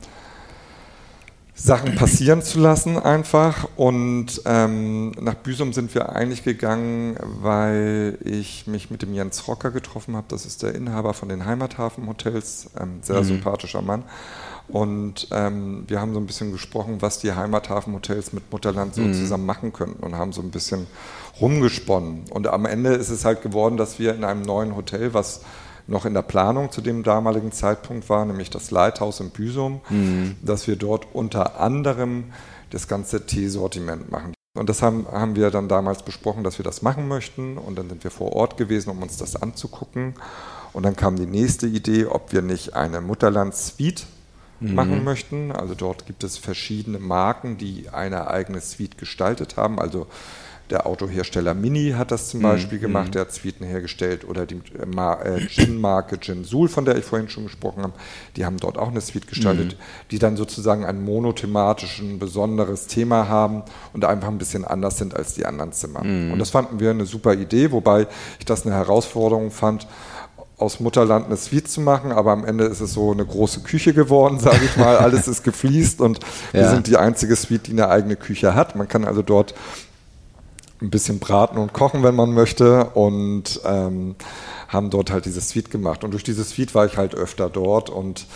Sachen 1.63 1.95
passieren 1.95 2.43
zu 2.43 2.59
lassen 2.59 2.99
einfach. 2.99 3.69
Und 3.77 4.43
ähm, 4.47 5.13
nach 5.21 5.35
Büsum 5.35 5.73
sind 5.73 5.95
wir 5.95 6.11
eigentlich 6.11 6.43
gegangen, 6.43 7.17
weil 7.41 8.19
ich 8.25 8.67
mich 8.67 8.91
mit 8.91 9.03
dem 9.03 9.15
Jens 9.15 9.47
Rocker 9.47 9.71
getroffen 9.71 10.17
habe. 10.17 10.27
Das 10.29 10.45
ist 10.45 10.65
der 10.65 10.75
Inhaber 10.75 11.15
von 11.15 11.29
den 11.29 11.47
Heimathafenhotels, 11.47 12.71
ähm, 12.81 12.99
sehr 13.03 13.21
mhm. 13.21 13.27
sympathischer 13.27 13.81
Mann. 13.81 14.03
Und 14.67 15.29
ähm, 15.31 15.85
wir 15.87 16.01
haben 16.01 16.15
so 16.15 16.19
ein 16.19 16.27
bisschen 16.27 16.51
gesprochen, 16.51 16.97
was 17.01 17.21
die 17.21 17.33
Heimathafenhotels 17.33 18.33
mit 18.33 18.51
Mutterland 18.51 18.97
so 18.97 19.03
mhm. 19.03 19.15
zusammen 19.15 19.47
machen 19.47 19.73
könnten 19.73 20.03
und 20.03 20.17
haben 20.17 20.33
so 20.33 20.43
ein 20.43 20.51
bisschen 20.51 20.89
rumgesponnen. 21.41 22.25
Und 22.31 22.49
am 22.49 22.67
Ende 22.67 22.91
ist 22.95 23.11
es 23.11 23.25
halt 23.25 23.41
geworden, 23.41 23.77
dass 23.77 24.01
wir 24.01 24.17
in 24.17 24.25
einem 24.25 24.43
neuen 24.43 24.75
Hotel, 24.75 25.15
was 25.15 25.43
noch 25.93 26.07
in 26.07 26.15
der 26.15 26.23
Planung 26.23 26.73
zu 26.73 26.81
dem 26.81 27.03
damaligen 27.03 27.53
Zeitpunkt 27.53 28.09
war, 28.09 28.25
nämlich 28.25 28.51
das 28.51 28.71
Leithaus 28.71 29.21
in 29.21 29.31
Büsum, 29.31 29.83
mhm. 29.91 30.37
dass 30.43 30.67
wir 30.67 30.77
dort 30.77 31.07
unter 31.13 31.61
anderem 31.61 32.33
das 32.71 32.89
ganze 32.89 33.27
Teesortiment 33.27 34.11
machen. 34.11 34.33
Und 34.55 34.69
das 34.69 34.83
haben, 34.83 35.07
haben 35.11 35.37
wir 35.37 35.51
dann 35.51 35.69
damals 35.69 36.03
besprochen, 36.03 36.45
dass 36.45 36.59
wir 36.59 36.65
das 36.65 36.83
machen 36.83 37.09
möchten. 37.09 37.57
Und 37.59 37.79
dann 37.79 37.89
sind 37.89 38.05
wir 38.05 38.11
vor 38.11 38.33
Ort 38.33 38.57
gewesen, 38.57 38.91
um 38.91 39.03
uns 39.03 39.17
das 39.17 39.41
anzugucken. 39.41 40.15
Und 40.73 40.83
dann 40.85 40.97
kam 40.97 41.17
die 41.17 41.27
nächste 41.27 41.67
Idee, 41.67 42.07
ob 42.07 42.33
wir 42.33 42.43
nicht 42.43 42.75
eine 42.75 43.01
Mutterland-Suite 43.01 44.07
mhm. 44.61 44.75
machen 44.75 45.05
möchten. 45.05 45.53
Also 45.53 45.75
dort 45.75 46.07
gibt 46.07 46.25
es 46.25 46.39
verschiedene 46.39 46.99
Marken, 46.99 47.59
die 47.59 47.91
eine 47.91 48.29
eigene 48.29 48.61
Suite 48.61 48.99
gestaltet 48.99 49.57
haben. 49.57 49.79
Also 49.79 50.07
der 50.73 50.87
Autohersteller 50.87 51.53
Mini 51.53 51.95
hat 51.97 52.11
das 52.11 52.31
zum 52.31 52.41
mhm. 52.41 52.45
Beispiel 52.45 52.79
mhm. 52.79 52.83
gemacht, 52.83 53.15
der 53.15 53.23
hat 53.23 53.33
Suiten 53.33 53.65
hergestellt 53.65 54.27
oder 54.27 54.47
die 54.47 54.55
äh, 54.57 55.37
äh, 55.37 55.47
Gin-Marke 55.47 56.19
Gin 56.19 56.45
Sul, 56.45 56.69
von 56.69 56.87
der 56.87 56.97
ich 56.97 57.05
vorhin 57.05 57.29
schon 57.29 57.45
gesprochen 57.45 57.83
habe, 57.83 57.93
die 58.37 58.47
haben 58.47 58.57
dort 58.57 58.79
auch 58.79 58.89
eine 58.89 59.03
Suite 59.03 59.29
gestaltet, 59.29 59.75
mhm. 59.75 59.83
die 60.11 60.19
dann 60.19 60.37
sozusagen 60.37 60.87
ein 60.87 61.05
monothematischen, 61.05 62.19
besonderes 62.19 62.87
Thema 62.87 63.29
haben 63.29 63.63
und 63.93 64.07
einfach 64.07 64.29
ein 64.29 64.39
bisschen 64.39 64.65
anders 64.65 64.97
sind 64.97 65.15
als 65.15 65.35
die 65.35 65.45
anderen 65.45 65.73
Zimmer. 65.73 66.03
Mhm. 66.03 66.33
Und 66.33 66.39
das 66.39 66.51
fanden 66.51 66.81
wir 66.81 66.91
eine 66.91 67.05
super 67.05 67.35
Idee, 67.35 67.71
wobei 67.71 68.07
ich 68.39 68.47
das 68.47 68.65
eine 68.65 68.75
Herausforderung 68.75 69.51
fand, 69.51 69.87
aus 70.57 70.81
Mutterland 70.81 71.27
eine 71.27 71.37
Suite 71.37 71.69
zu 71.69 71.81
machen, 71.81 72.13
aber 72.13 72.31
am 72.31 72.45
Ende 72.45 72.65
ist 72.65 72.81
es 72.81 72.95
so 72.95 73.11
eine 73.11 73.27
große 73.27 73.61
Küche 73.61 73.93
geworden, 73.93 74.39
sage 74.41 74.65
ich 74.65 74.77
mal. 74.79 74.97
Alles 74.97 75.29
ist 75.29 75.45
gefliest 75.45 76.01
und 76.01 76.21
ja. 76.53 76.61
wir 76.61 76.71
sind 76.71 76.87
die 76.87 76.97
einzige 76.97 77.37
Suite, 77.37 77.67
die 77.67 77.73
eine 77.73 77.89
eigene 77.89 78.17
Küche 78.17 78.55
hat. 78.55 78.75
Man 78.75 78.89
kann 78.89 79.05
also 79.05 79.21
dort 79.21 79.55
ein 80.83 80.91
bisschen 80.91 81.19
braten 81.21 81.59
und 81.59 81.73
kochen, 81.73 82.03
wenn 82.03 82.15
man 82.15 82.33
möchte. 82.33 82.87
Und 82.95 83.61
ähm, 83.65 84.17
haben 84.73 84.91
dort 84.91 85.11
halt 85.11 85.27
diese 85.27 85.41
Suite 85.41 85.71
gemacht. 85.71 86.03
Und 86.03 86.13
durch 86.13 86.25
diese 86.25 86.45
Suite 86.45 86.75
war 86.75 86.87
ich 86.87 86.97
halt 86.97 87.15
öfter 87.15 87.51
dort 87.51 87.91
und 87.91 88.27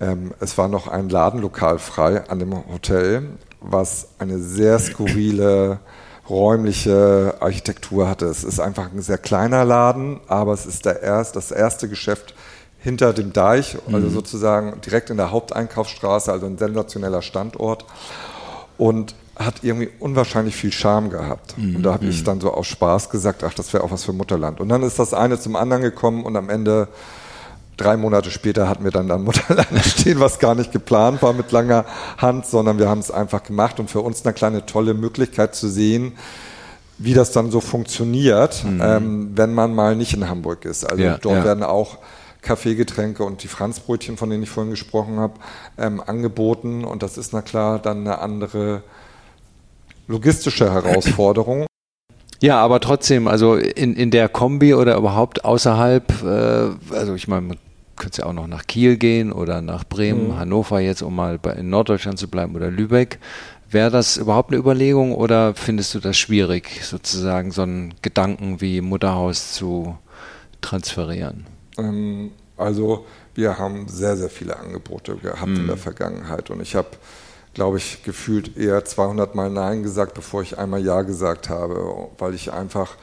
ähm, 0.00 0.32
es 0.40 0.58
war 0.58 0.68
noch 0.68 0.88
ein 0.88 1.08
Ladenlokal 1.08 1.78
frei 1.78 2.28
an 2.28 2.38
dem 2.38 2.52
Hotel, 2.52 3.30
was 3.60 4.08
eine 4.18 4.38
sehr 4.38 4.78
skurrile 4.78 5.80
räumliche 6.28 7.36
Architektur 7.40 8.08
hatte. 8.08 8.26
Es 8.26 8.44
ist 8.44 8.60
einfach 8.60 8.92
ein 8.92 9.00
sehr 9.00 9.18
kleiner 9.18 9.64
Laden, 9.64 10.20
aber 10.28 10.52
es 10.52 10.66
ist 10.66 10.84
der 10.84 11.02
erst, 11.02 11.36
das 11.36 11.50
erste 11.50 11.88
Geschäft 11.88 12.34
hinter 12.80 13.12
dem 13.12 13.32
Deich, 13.32 13.76
also 13.86 14.06
mhm. 14.06 14.12
sozusagen 14.12 14.80
direkt 14.82 15.10
in 15.10 15.16
der 15.16 15.32
Haupteinkaufsstraße, 15.32 16.30
also 16.30 16.46
ein 16.46 16.58
sensationeller 16.58 17.22
Standort. 17.22 17.86
Und 18.76 19.14
hat 19.38 19.62
irgendwie 19.62 19.88
unwahrscheinlich 20.00 20.56
viel 20.56 20.72
Charme 20.72 21.10
gehabt. 21.10 21.56
Mhm. 21.56 21.76
Und 21.76 21.82
da 21.84 21.92
habe 21.92 22.06
ich 22.06 22.20
mhm. 22.20 22.24
dann 22.24 22.40
so 22.40 22.52
aus 22.52 22.66
Spaß 22.66 23.08
gesagt, 23.08 23.44
ach, 23.44 23.54
das 23.54 23.72
wäre 23.72 23.84
auch 23.84 23.90
was 23.90 24.04
für 24.04 24.12
Mutterland. 24.12 24.60
Und 24.60 24.68
dann 24.68 24.82
ist 24.82 24.98
das 24.98 25.14
eine 25.14 25.38
zum 25.38 25.54
anderen 25.54 25.82
gekommen 25.82 26.24
und 26.24 26.36
am 26.36 26.50
Ende, 26.50 26.88
drei 27.76 27.96
Monate 27.96 28.32
später, 28.32 28.68
hatten 28.68 28.82
wir 28.82 28.90
dann 28.90 29.06
dann 29.06 29.22
Mutterland 29.22 29.68
stehen, 29.84 30.18
was 30.18 30.40
gar 30.40 30.56
nicht 30.56 30.72
geplant 30.72 31.22
war 31.22 31.32
mit 31.32 31.52
langer 31.52 31.84
Hand, 32.16 32.46
sondern 32.46 32.78
wir 32.78 32.88
haben 32.88 32.98
es 32.98 33.12
einfach 33.12 33.44
gemacht 33.44 33.78
und 33.78 33.88
für 33.88 34.00
uns 34.00 34.24
eine 34.24 34.34
kleine 34.34 34.66
tolle 34.66 34.94
Möglichkeit 34.94 35.54
zu 35.54 35.68
sehen, 35.68 36.12
wie 36.98 37.14
das 37.14 37.30
dann 37.30 37.52
so 37.52 37.60
funktioniert, 37.60 38.64
mhm. 38.64 38.80
ähm, 38.82 39.30
wenn 39.36 39.54
man 39.54 39.72
mal 39.72 39.94
nicht 39.94 40.14
in 40.14 40.28
Hamburg 40.28 40.64
ist. 40.64 40.84
Also 40.84 41.00
ja, 41.00 41.16
dort 41.16 41.38
ja. 41.38 41.44
werden 41.44 41.62
auch 41.62 41.98
Kaffeegetränke 42.42 43.22
und 43.22 43.44
die 43.44 43.48
Franzbrötchen, 43.48 44.16
von 44.16 44.30
denen 44.30 44.42
ich 44.42 44.50
vorhin 44.50 44.70
gesprochen 44.70 45.20
habe, 45.20 45.34
ähm, 45.76 46.02
angeboten. 46.04 46.84
Und 46.84 47.04
das 47.04 47.18
ist 47.18 47.32
na 47.32 47.42
klar 47.42 47.78
dann 47.78 48.00
eine 48.00 48.18
andere 48.18 48.82
logistische 50.08 50.72
Herausforderung. 50.72 51.66
Ja, 52.40 52.60
aber 52.60 52.80
trotzdem, 52.80 53.28
also 53.28 53.56
in, 53.56 53.94
in 53.94 54.10
der 54.10 54.28
Kombi 54.28 54.74
oder 54.74 54.96
überhaupt 54.96 55.44
außerhalb, 55.44 56.22
äh, 56.22 56.94
also 56.94 57.14
ich 57.14 57.26
meine, 57.26 57.42
man 57.42 57.58
könnte 57.96 58.22
ja 58.22 58.28
auch 58.28 58.32
noch 58.32 58.46
nach 58.46 58.66
Kiel 58.66 58.96
gehen 58.96 59.32
oder 59.32 59.60
nach 59.60 59.84
Bremen, 59.84 60.28
mhm. 60.28 60.38
Hannover 60.38 60.80
jetzt, 60.80 61.02
um 61.02 61.16
mal 61.16 61.38
bei, 61.38 61.52
in 61.54 61.68
Norddeutschland 61.68 62.18
zu 62.18 62.28
bleiben 62.28 62.54
oder 62.54 62.70
Lübeck. 62.70 63.18
Wäre 63.70 63.90
das 63.90 64.16
überhaupt 64.16 64.50
eine 64.50 64.58
Überlegung 64.60 65.14
oder 65.14 65.54
findest 65.54 65.94
du 65.94 65.98
das 65.98 66.16
schwierig, 66.16 66.84
sozusagen 66.84 67.50
so 67.50 67.62
einen 67.62 67.94
Gedanken 68.00 68.60
wie 68.60 68.80
Mutterhaus 68.80 69.52
zu 69.52 69.98
transferieren? 70.60 71.44
Ähm, 71.76 72.30
also 72.56 73.04
wir 73.34 73.58
haben 73.58 73.88
sehr, 73.88 74.16
sehr 74.16 74.30
viele 74.30 74.56
Angebote 74.56 75.16
gehabt 75.16 75.48
mhm. 75.48 75.56
in 75.56 75.66
der 75.66 75.76
Vergangenheit 75.76 76.50
und 76.50 76.62
ich 76.62 76.74
habe 76.74 76.88
glaube 77.58 77.78
ich, 77.78 78.04
gefühlt 78.04 78.56
eher 78.56 78.84
200 78.84 79.34
Mal 79.34 79.50
Nein 79.50 79.82
gesagt, 79.82 80.14
bevor 80.14 80.42
ich 80.42 80.58
einmal 80.58 80.80
Ja 80.80 81.02
gesagt 81.02 81.48
habe, 81.48 82.08
weil 82.16 82.32
ich 82.32 82.52
einfach, 82.52 82.94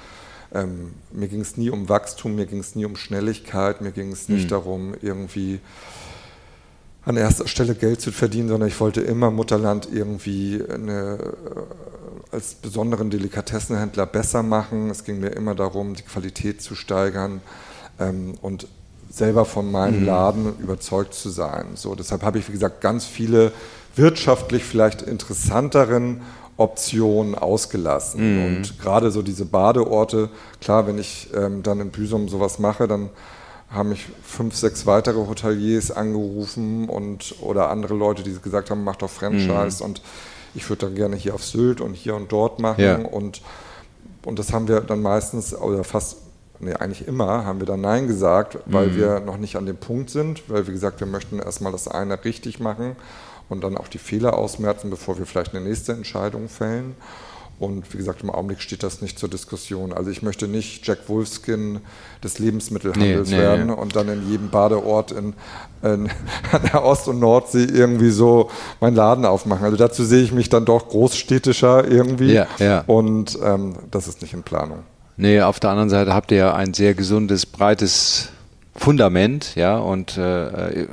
ähm, 0.53 0.93
mir 1.11 1.27
ging 1.27 1.41
es 1.41 1.57
nie 1.57 1.69
um 1.69 1.89
Wachstum, 1.89 2.35
mir 2.35 2.45
ging 2.45 2.59
es 2.59 2.73
nie 2.73 2.85
um 2.85 2.95
Schnelligkeit, 2.95 3.81
mir 3.81 3.91
ging 3.91 4.13
es 4.13 4.29
nicht 4.29 4.45
mhm. 4.45 4.49
darum, 4.49 4.93
irgendwie 5.01 5.59
an 7.03 7.17
erster 7.17 7.49
Stelle 7.49 7.75
Geld 7.75 7.99
zu 7.99 8.13
verdienen, 8.13 8.47
sondern 8.47 8.69
ich 8.69 8.79
wollte 8.79 9.01
immer 9.01 9.29
Mutterland 9.29 9.89
irgendwie 9.91 10.63
eine, 10.63 11.17
äh, 11.19 12.31
als 12.31 12.53
besonderen 12.53 13.09
Delikatessenhändler 13.09 14.05
besser 14.05 14.41
machen. 14.41 14.89
Es 14.89 15.03
ging 15.03 15.19
mir 15.19 15.31
immer 15.31 15.53
darum, 15.53 15.95
die 15.95 16.03
Qualität 16.03 16.61
zu 16.61 16.75
steigern 16.75 17.41
ähm, 17.99 18.35
und 18.41 18.69
selber 19.09 19.43
von 19.43 19.69
meinem 19.69 19.99
mhm. 19.99 20.05
Laden 20.05 20.59
überzeugt 20.59 21.13
zu 21.13 21.27
sein. 21.27 21.71
So, 21.75 21.93
deshalb 21.93 22.23
habe 22.23 22.39
ich, 22.39 22.47
wie 22.47 22.53
gesagt, 22.53 22.79
ganz 22.79 23.03
viele 23.03 23.51
wirtschaftlich 23.95 24.63
vielleicht 24.63 25.01
interessanteren 25.01 26.21
Optionen 26.57 27.35
ausgelassen. 27.35 28.39
Mhm. 28.39 28.45
Und 28.57 28.79
gerade 28.79 29.11
so 29.11 29.21
diese 29.21 29.45
Badeorte, 29.45 30.29
klar, 30.61 30.87
wenn 30.87 30.97
ich 30.97 31.29
ähm, 31.35 31.63
dann 31.63 31.79
in 31.81 31.89
Büsum 31.91 32.29
sowas 32.29 32.59
mache, 32.59 32.87
dann 32.87 33.09
haben 33.69 33.89
mich 33.89 34.07
fünf, 34.23 34.55
sechs 34.55 34.85
weitere 34.85 35.17
Hoteliers 35.27 35.91
angerufen 35.91 36.87
und 36.87 37.35
oder 37.41 37.69
andere 37.69 37.93
Leute, 37.93 38.23
die 38.23 38.33
gesagt 38.41 38.69
haben, 38.71 38.83
mach 38.83 38.95
doch 38.95 39.09
Franchise. 39.09 39.83
Mhm. 39.83 39.89
Und 39.89 40.01
ich 40.53 40.69
würde 40.69 40.85
dann 40.85 40.95
gerne 40.95 41.15
hier 41.17 41.35
auf 41.35 41.43
Sylt 41.43 41.81
und 41.81 41.93
hier 41.93 42.15
und 42.15 42.31
dort 42.31 42.59
machen 42.59 42.81
Ja. 42.83 42.95
und, 42.97 43.41
und 44.23 44.39
das 44.39 44.53
haben 44.53 44.69
wir 44.69 44.79
dann 44.79 45.01
meistens 45.01 45.53
oder 45.53 45.83
fast, 45.83 46.17
nee, 46.61 46.73
eigentlich 46.73 47.05
immer 47.05 47.43
haben 47.43 47.59
wir 47.59 47.67
dann 47.67 47.81
Nein 47.81 48.07
gesagt, 48.07 48.59
weil 48.65 48.87
Mhm. 48.87 48.95
wir 48.95 49.19
noch 49.19 49.35
nicht 49.37 49.57
an 49.57 49.65
dem 49.65 49.75
Punkt 49.77 50.09
sind, 50.09 50.43
weil 50.49 50.65
wie 50.67 50.71
gesagt, 50.71 51.01
wir 51.01 51.07
möchten 51.07 51.39
erstmal 51.39 51.73
das 51.73 51.89
eine 51.89 52.23
richtig 52.23 52.61
machen 52.61 52.95
und 53.49 53.63
dann 53.63 53.77
auch 53.77 53.87
die 53.87 53.97
Fehler 53.97 54.37
ausmerzen, 54.37 54.89
bevor 54.89 55.17
wir 55.17 55.25
vielleicht 55.25 55.55
eine 55.55 55.65
nächste 55.65 55.93
Entscheidung 55.93 56.49
fällen. 56.49 56.95
Und 57.57 57.93
wie 57.93 57.97
gesagt, 57.97 58.21
im 58.21 58.29
Augenblick 58.29 58.59
steht 58.59 58.83
das 58.83 59.01
nicht 59.01 59.17
zur 59.17 59.29
Diskussion. 59.29 59.93
Also 59.93 60.11
ich 60.11 60.21
möchte 60.21 60.47
nicht 60.47 60.85
Jack 60.85 61.07
Wolfskin 61.07 61.79
des 62.21 62.37
Lebensmittelhandels 62.39 63.29
Nee, 63.29 63.35
nee, 63.35 63.41
werden 63.41 63.67
nee. 63.67 63.73
und 63.73 63.95
dann 63.95 64.09
in 64.09 64.29
jedem 64.29 64.49
Badeort 64.49 65.11
in, 65.11 65.33
in, 65.81 66.09
an 66.51 66.61
der 66.73 66.83
Ost- 66.83 67.07
und 67.07 67.19
Nordsee 67.19 67.63
irgendwie 67.63 68.09
so 68.09 68.49
meinen 68.81 68.95
Laden 68.95 69.23
aufmachen. 69.23 69.63
Also 69.63 69.77
dazu 69.77 70.03
sehe 70.03 70.21
ich 70.21 70.33
mich 70.33 70.49
dann 70.49 70.65
doch 70.65 70.89
großstädtischer 70.89 71.89
irgendwie. 71.89 72.33
Ja, 72.33 72.47
ja. 72.59 72.83
Und 72.87 73.39
ähm, 73.41 73.75
das 73.89 74.09
ist 74.09 74.21
nicht 74.21 74.33
in 74.33 74.43
Planung. 74.43 74.79
Nee, 75.15 75.41
auf 75.41 75.61
der 75.61 75.69
anderen 75.69 75.89
Seite 75.89 76.13
habt 76.13 76.31
ihr 76.31 76.37
ja 76.37 76.53
ein 76.55 76.73
sehr 76.73 76.93
gesundes, 76.93 77.45
breites 77.45 78.29
Fundament, 78.75 79.55
ja, 79.55 79.77
und 79.77 80.17
äh, 80.17 80.87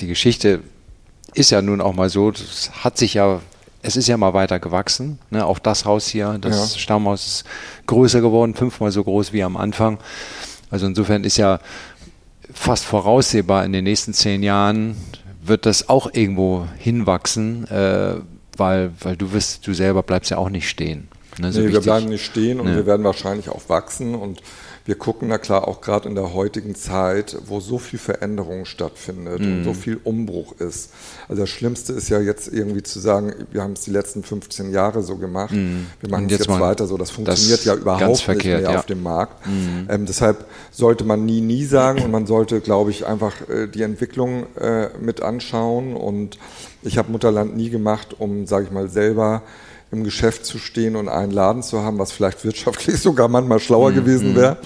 die 0.00 0.08
Geschichte 0.08 0.60
ist 1.34 1.50
ja 1.50 1.62
nun 1.62 1.80
auch 1.80 1.94
mal 1.94 2.08
so, 2.10 2.30
das 2.30 2.70
hat 2.82 2.96
sich 2.98 3.14
ja, 3.14 3.40
es 3.82 3.96
ist 3.96 4.08
ja 4.08 4.16
mal 4.16 4.32
weiter 4.34 4.58
gewachsen. 4.60 5.18
Ne? 5.30 5.44
Auch 5.44 5.58
das 5.58 5.84
Haus 5.84 6.06
hier, 6.08 6.38
das 6.40 6.74
Ja. 6.74 6.78
Stammhaus 6.78 7.26
ist 7.26 7.44
größer 7.86 8.20
geworden, 8.20 8.54
fünfmal 8.54 8.90
so 8.92 9.04
groß 9.04 9.32
wie 9.32 9.42
am 9.42 9.56
Anfang. 9.56 9.98
Also 10.70 10.86
insofern 10.86 11.24
ist 11.24 11.36
ja 11.36 11.60
fast 12.52 12.84
voraussehbar, 12.84 13.64
in 13.64 13.72
den 13.72 13.84
nächsten 13.84 14.12
zehn 14.14 14.42
Jahren 14.42 14.96
wird 15.42 15.66
das 15.66 15.88
auch 15.88 16.08
irgendwo 16.12 16.66
hinwachsen, 16.78 17.68
äh, 17.68 18.14
weil, 18.56 18.92
weil 19.00 19.16
du 19.16 19.32
wirst, 19.32 19.66
du 19.66 19.74
selber 19.74 20.02
bleibst 20.02 20.30
ja 20.30 20.38
auch 20.38 20.48
nicht 20.48 20.68
stehen. 20.68 21.08
Ne? 21.38 21.52
So 21.52 21.60
nee, 21.60 21.72
wir 21.72 21.80
bleiben 21.80 22.06
nicht 22.08 22.24
stehen 22.24 22.60
und 22.60 22.66
Nee. 22.68 22.76
wir 22.76 22.86
werden 22.86 23.04
wahrscheinlich 23.04 23.48
auch 23.48 23.68
wachsen 23.68 24.14
und 24.14 24.40
wir 24.86 24.96
gucken 24.96 25.28
na 25.28 25.38
klar 25.38 25.66
auch 25.66 25.80
gerade 25.80 26.08
in 26.08 26.14
der 26.14 26.34
heutigen 26.34 26.74
Zeit, 26.74 27.36
wo 27.46 27.60
so 27.60 27.78
viel 27.78 27.98
Veränderung 27.98 28.66
stattfindet 28.66 29.40
und 29.40 29.60
Mhm. 29.60 29.64
so 29.64 29.72
viel 29.72 29.98
Umbruch 30.04 30.52
ist. 30.58 30.90
Also 31.26 31.42
das 31.42 31.48
Schlimmste 31.50 31.94
ist 31.94 32.10
ja 32.10 32.20
jetzt 32.20 32.48
irgendwie 32.52 32.82
zu 32.82 33.00
sagen, 33.00 33.32
wir 33.50 33.62
haben 33.62 33.72
es 33.72 33.80
die 33.80 33.90
letzten 33.90 34.22
15 34.22 34.72
Jahre 34.72 35.02
so 35.02 35.16
gemacht, 35.16 35.52
wir 35.54 35.58
machen 35.58 35.86
Mhm. 36.00 36.12
Und 36.24 36.32
es 36.32 36.38
jetzt 36.38 36.46
jetzt 36.50 36.60
weiter 36.60 36.86
so. 36.86 36.98
Das 36.98 37.10
funktioniert 37.10 37.60
das 37.60 37.64
ja 37.64 37.74
überhaupt 37.76 38.08
nicht 38.08 38.24
verkehrt, 38.24 38.60
mehr 38.60 38.70
ja. 38.70 38.70
Mhm. 38.72 38.76
auf 38.78 38.86
dem 38.86 39.02
Markt. 39.02 39.46
Ähm, 39.88 40.04
deshalb 40.06 40.44
sollte 40.70 41.04
man 41.04 41.24
nie, 41.24 41.40
nie 41.40 41.64
sagen 41.64 42.02
und 42.02 42.10
man 42.10 42.26
sollte, 42.26 42.60
glaube 42.60 42.90
ich, 42.90 43.06
einfach 43.06 43.48
äh, 43.48 43.66
die 43.68 43.82
Entwicklung 43.82 44.46
äh, 44.56 44.88
mit 45.00 45.22
anschauen. 45.22 45.96
Und 45.96 46.38
ich 46.82 46.98
habe 46.98 47.10
Mutterland 47.10 47.56
nie 47.56 47.70
gemacht, 47.70 48.16
um, 48.18 48.46
sage 48.46 48.66
ich 48.66 48.70
mal, 48.70 48.88
selber 48.90 49.42
im 49.94 50.04
Geschäft 50.04 50.44
zu 50.44 50.58
stehen 50.58 50.96
und 50.96 51.08
einen 51.08 51.32
Laden 51.32 51.62
zu 51.62 51.82
haben, 51.82 51.98
was 51.98 52.12
vielleicht 52.12 52.44
wirtschaftlich 52.44 53.00
sogar 53.00 53.28
manchmal 53.28 53.60
schlauer 53.60 53.90
Mhm. 53.90 53.94
gewesen 53.94 54.34
wäre, 54.36 54.58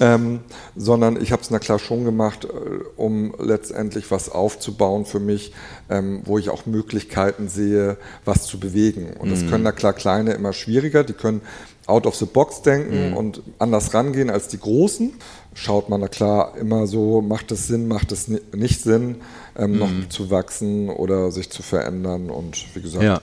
ähm, 0.00 0.40
sondern 0.76 1.20
ich 1.20 1.32
habe 1.32 1.42
es 1.42 1.50
na 1.50 1.58
klar 1.58 1.78
schon 1.78 2.04
gemacht, 2.04 2.44
äh, 2.46 2.48
um 2.96 3.34
letztendlich 3.38 4.10
was 4.10 4.30
aufzubauen 4.30 5.04
für 5.04 5.20
mich, 5.20 5.52
ähm, 5.90 6.22
wo 6.24 6.38
ich 6.38 6.48
auch 6.50 6.64
Möglichkeiten 6.66 7.48
sehe, 7.48 7.96
was 8.24 8.46
zu 8.46 8.58
bewegen. 8.58 9.14
Und 9.18 9.28
Mhm. 9.28 9.32
das 9.34 9.46
können 9.46 9.64
na 9.64 9.72
klar 9.72 9.92
kleine 9.92 10.32
immer 10.32 10.52
schwieriger, 10.52 11.04
die 11.04 11.12
können 11.14 11.42
out 11.86 12.06
of 12.06 12.14
the 12.16 12.26
box 12.26 12.60
denken 12.62 13.14
und 13.14 13.42
anders 13.58 13.94
rangehen 13.94 14.28
als 14.30 14.48
die 14.48 14.60
Großen. 14.60 15.14
Schaut 15.54 15.88
man 15.88 16.00
na 16.02 16.08
klar 16.08 16.52
immer 16.60 16.86
so, 16.86 17.22
macht 17.22 17.50
es 17.50 17.66
Sinn, 17.66 17.88
macht 17.88 18.12
es 18.12 18.28
ni- 18.28 18.40
nicht 18.54 18.82
Sinn, 18.82 19.16
ähm, 19.56 19.78
noch 19.78 19.90
zu 20.10 20.30
wachsen 20.30 20.90
oder 20.90 21.32
sich 21.32 21.50
zu 21.50 21.62
verändern. 21.62 22.28
Und 22.30 22.58
wie 22.76 22.82
gesagt, 22.82 23.02
Ja. 23.02 23.20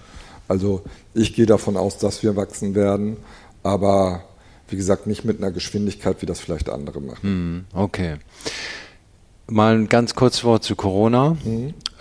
Also 0.47 0.81
ich 1.13 1.33
gehe 1.33 1.45
davon 1.45 1.77
aus, 1.77 1.97
dass 1.97 2.23
wir 2.23 2.35
wachsen 2.35 2.75
werden, 2.75 3.17
aber 3.63 4.23
wie 4.67 4.75
gesagt 4.75 5.07
nicht 5.07 5.25
mit 5.25 5.39
einer 5.39 5.51
Geschwindigkeit, 5.51 6.21
wie 6.21 6.25
das 6.25 6.39
vielleicht 6.39 6.69
andere 6.69 7.01
machen. 7.01 7.19
Hm, 7.21 7.65
Okay. 7.73 8.15
Mal 9.47 9.75
ein 9.75 9.89
ganz 9.89 10.15
kurzes 10.15 10.43
Wort 10.43 10.63
zu 10.63 10.75
Corona. 10.75 11.37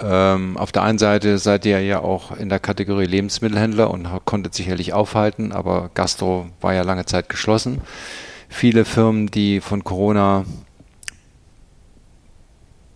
Ähm, 0.01 0.57
auf 0.57 0.73
der 0.73 0.83
einen 0.83 0.97
Seite 0.97 1.37
seid 1.37 1.67
ihr 1.67 1.79
ja 1.83 2.01
auch 2.01 2.35
in 2.35 2.49
der 2.49 2.59
Kategorie 2.59 3.05
Lebensmittelhändler 3.05 3.91
und 3.91 4.09
konntet 4.25 4.55
sicherlich 4.55 4.95
aufhalten, 4.95 5.53
aber 5.53 5.91
Gastro 5.93 6.47
war 6.63 6.73
ja 6.73 6.81
lange 6.83 7.05
Zeit 7.05 7.29
geschlossen. 7.29 7.83
Viele 8.49 8.87
Firmen, 8.87 9.27
die 9.31 9.61
von 9.61 9.85
Corona 9.85 10.47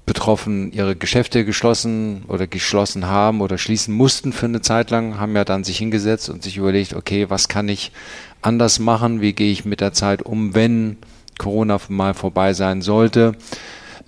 betroffen 0.09 0.73
ihre 0.73 0.97
Geschäfte 0.97 1.45
geschlossen 1.45 2.25
oder 2.29 2.47
geschlossen 2.47 3.07
haben 3.07 3.43
oder 3.43 3.59
schließen 3.59 3.95
mussten 3.95 4.33
für 4.33 4.47
eine 4.47 4.63
Zeit 4.63 4.91
lang, 4.91 5.21
haben 5.21 5.37
ja 5.37 5.45
dann 5.45 5.65
sich 5.65 5.77
hingesetzt 5.77 6.31
und 6.31 6.43
sich 6.43 6.57
überlegt, 6.57 6.95
okay, 6.95 7.27
was 7.29 7.49
kann 7.49 7.69
ich 7.69 7.93
anders 8.41 8.79
machen, 8.79 9.21
wie 9.21 9.35
gehe 9.35 9.53
ich 9.53 9.67
mit 9.67 9.83
der 9.83 9.93
Zeit 9.93 10.23
um, 10.23 10.55
wenn 10.55 10.97
Corona 11.37 11.79
mal 11.89 12.15
vorbei 12.15 12.55
sein 12.55 12.81
sollte. 12.81 13.35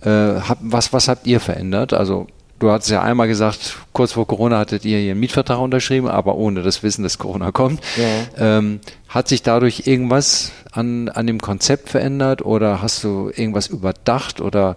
Äh, 0.00 0.40
was, 0.60 0.94
was 0.94 1.06
habt 1.06 1.26
ihr 1.26 1.38
verändert? 1.38 1.92
Also 1.92 2.28
du 2.58 2.70
hattest 2.70 2.90
ja 2.90 3.02
einmal 3.02 3.28
gesagt, 3.28 3.76
kurz 3.92 4.12
vor 4.12 4.26
Corona 4.26 4.58
hattet 4.58 4.86
ihr 4.86 5.00
ihren 5.00 5.20
Mietvertrag 5.20 5.58
unterschrieben, 5.58 6.08
aber 6.08 6.36
ohne 6.36 6.62
das 6.62 6.82
Wissen, 6.82 7.02
dass 7.02 7.18
Corona 7.18 7.52
kommt. 7.52 7.80
Ja. 7.98 8.58
Ähm, 8.58 8.80
hat 9.10 9.28
sich 9.28 9.42
dadurch 9.42 9.86
irgendwas 9.86 10.52
an, 10.72 11.10
an 11.10 11.26
dem 11.26 11.42
Konzept 11.42 11.90
verändert 11.90 12.42
oder 12.42 12.80
hast 12.80 13.04
du 13.04 13.30
irgendwas 13.36 13.66
überdacht 13.66 14.40
oder 14.40 14.76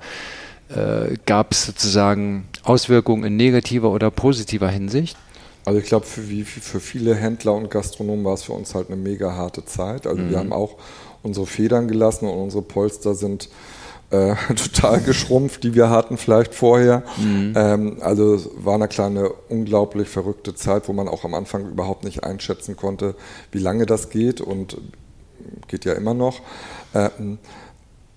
äh, 0.69 1.15
gab 1.25 1.51
es 1.51 1.65
sozusagen 1.65 2.47
Auswirkungen 2.63 3.23
in 3.23 3.35
negativer 3.35 3.91
oder 3.91 4.11
positiver 4.11 4.69
Hinsicht? 4.69 5.17
Also 5.65 5.79
ich 5.79 5.85
glaube, 5.85 6.05
für, 6.05 6.21
für 6.21 6.79
viele 6.79 7.15
Händler 7.15 7.53
und 7.53 7.71
Gastronomen 7.71 8.25
war 8.25 8.33
es 8.33 8.43
für 8.43 8.53
uns 8.53 8.75
halt 8.75 8.87
eine 8.87 8.97
mega 8.97 9.33
harte 9.33 9.63
Zeit. 9.65 10.07
Also 10.07 10.29
wir 10.29 10.37
haben 10.37 10.51
auch 10.51 10.75
unsere 11.21 11.45
Federn 11.45 11.87
gelassen 11.87 12.27
und 12.27 12.37
unsere 12.37 12.63
Polster 12.63 13.15
sind 13.15 13.49
äh, 14.13 14.35
total 14.55 15.01
geschrumpft, 15.01 15.63
die 15.63 15.73
wir 15.73 15.89
hatten 15.89 16.17
vielleicht 16.17 16.53
vorher. 16.53 17.03
Ähm, 17.55 17.97
also 18.01 18.35
es 18.35 18.49
war 18.57 18.75
eine 18.75 19.29
unglaublich 19.49 20.07
verrückte 20.07 20.53
Zeit, 20.53 20.87
wo 20.87 20.93
man 20.93 21.07
auch 21.07 21.23
am 21.23 21.33
Anfang 21.33 21.69
überhaupt 21.69 22.03
nicht 22.03 22.23
einschätzen 22.23 22.75
konnte, 22.75 23.15
wie 23.51 23.59
lange 23.59 23.85
das 23.85 24.09
geht 24.09 24.41
und 24.41 24.77
geht 25.67 25.85
ja 25.85 25.93
immer 25.93 26.13
noch. 26.13 26.41
Ähm, 26.93 27.39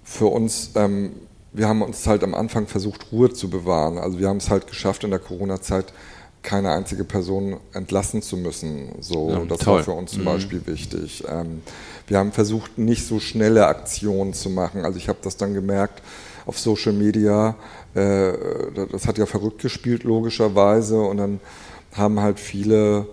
für 0.05 0.27
uns, 0.27 0.71
ähm, 0.77 1.13
wir 1.57 1.69
haben 1.69 1.83
uns 1.83 2.07
halt 2.07 2.23
am 2.23 2.35
Anfang 2.35 2.67
versucht, 2.67 3.11
Ruhe 3.13 3.33
zu 3.33 3.49
bewahren. 3.49 3.99
Also 3.99 4.19
wir 4.19 4.29
haben 4.29 4.37
es 4.37 4.51
halt 4.51 4.67
geschafft, 4.67 5.05
in 5.05 5.11
der 5.11 5.19
Corona-Zeit 5.19 5.87
keine 6.43 6.71
einzige 6.71 7.03
Person 7.05 7.57
entlassen 7.73 8.23
zu 8.23 8.37
müssen. 8.37 8.91
So, 9.01 9.31
Ja, 9.31 9.45
das 9.47 9.59
toll. 9.61 9.79
war 9.79 9.85
für 9.85 9.93
uns 9.93 10.13
zum 10.13 10.25
Beispiel 10.25 10.65
wichtig. 10.67 11.25
Ähm, 11.29 11.63
wir 12.07 12.19
haben 12.19 12.31
versucht, 12.31 12.79
nicht 12.79 13.05
so 13.07 13.19
schnelle 13.19 13.67
Aktionen 13.67 14.33
zu 14.33 14.51
machen. 14.51 14.85
Also 14.85 14.99
ich 14.99 15.09
habe 15.09 15.19
das 15.23 15.37
dann 15.37 15.55
gemerkt 15.55 16.03
auf 16.45 16.59
Social 16.59 16.93
Media. 16.93 17.57
Äh, 17.95 18.33
das 18.93 19.09
hat 19.09 19.19
ja 19.19 19.27
verrückt 19.27 19.61
gespielt, 19.63 20.05
logischerweise. 20.05 21.01
Und 21.01 21.17
dann 21.17 21.41
haben 21.95 22.21
halt 22.21 22.39
viele 22.39 23.07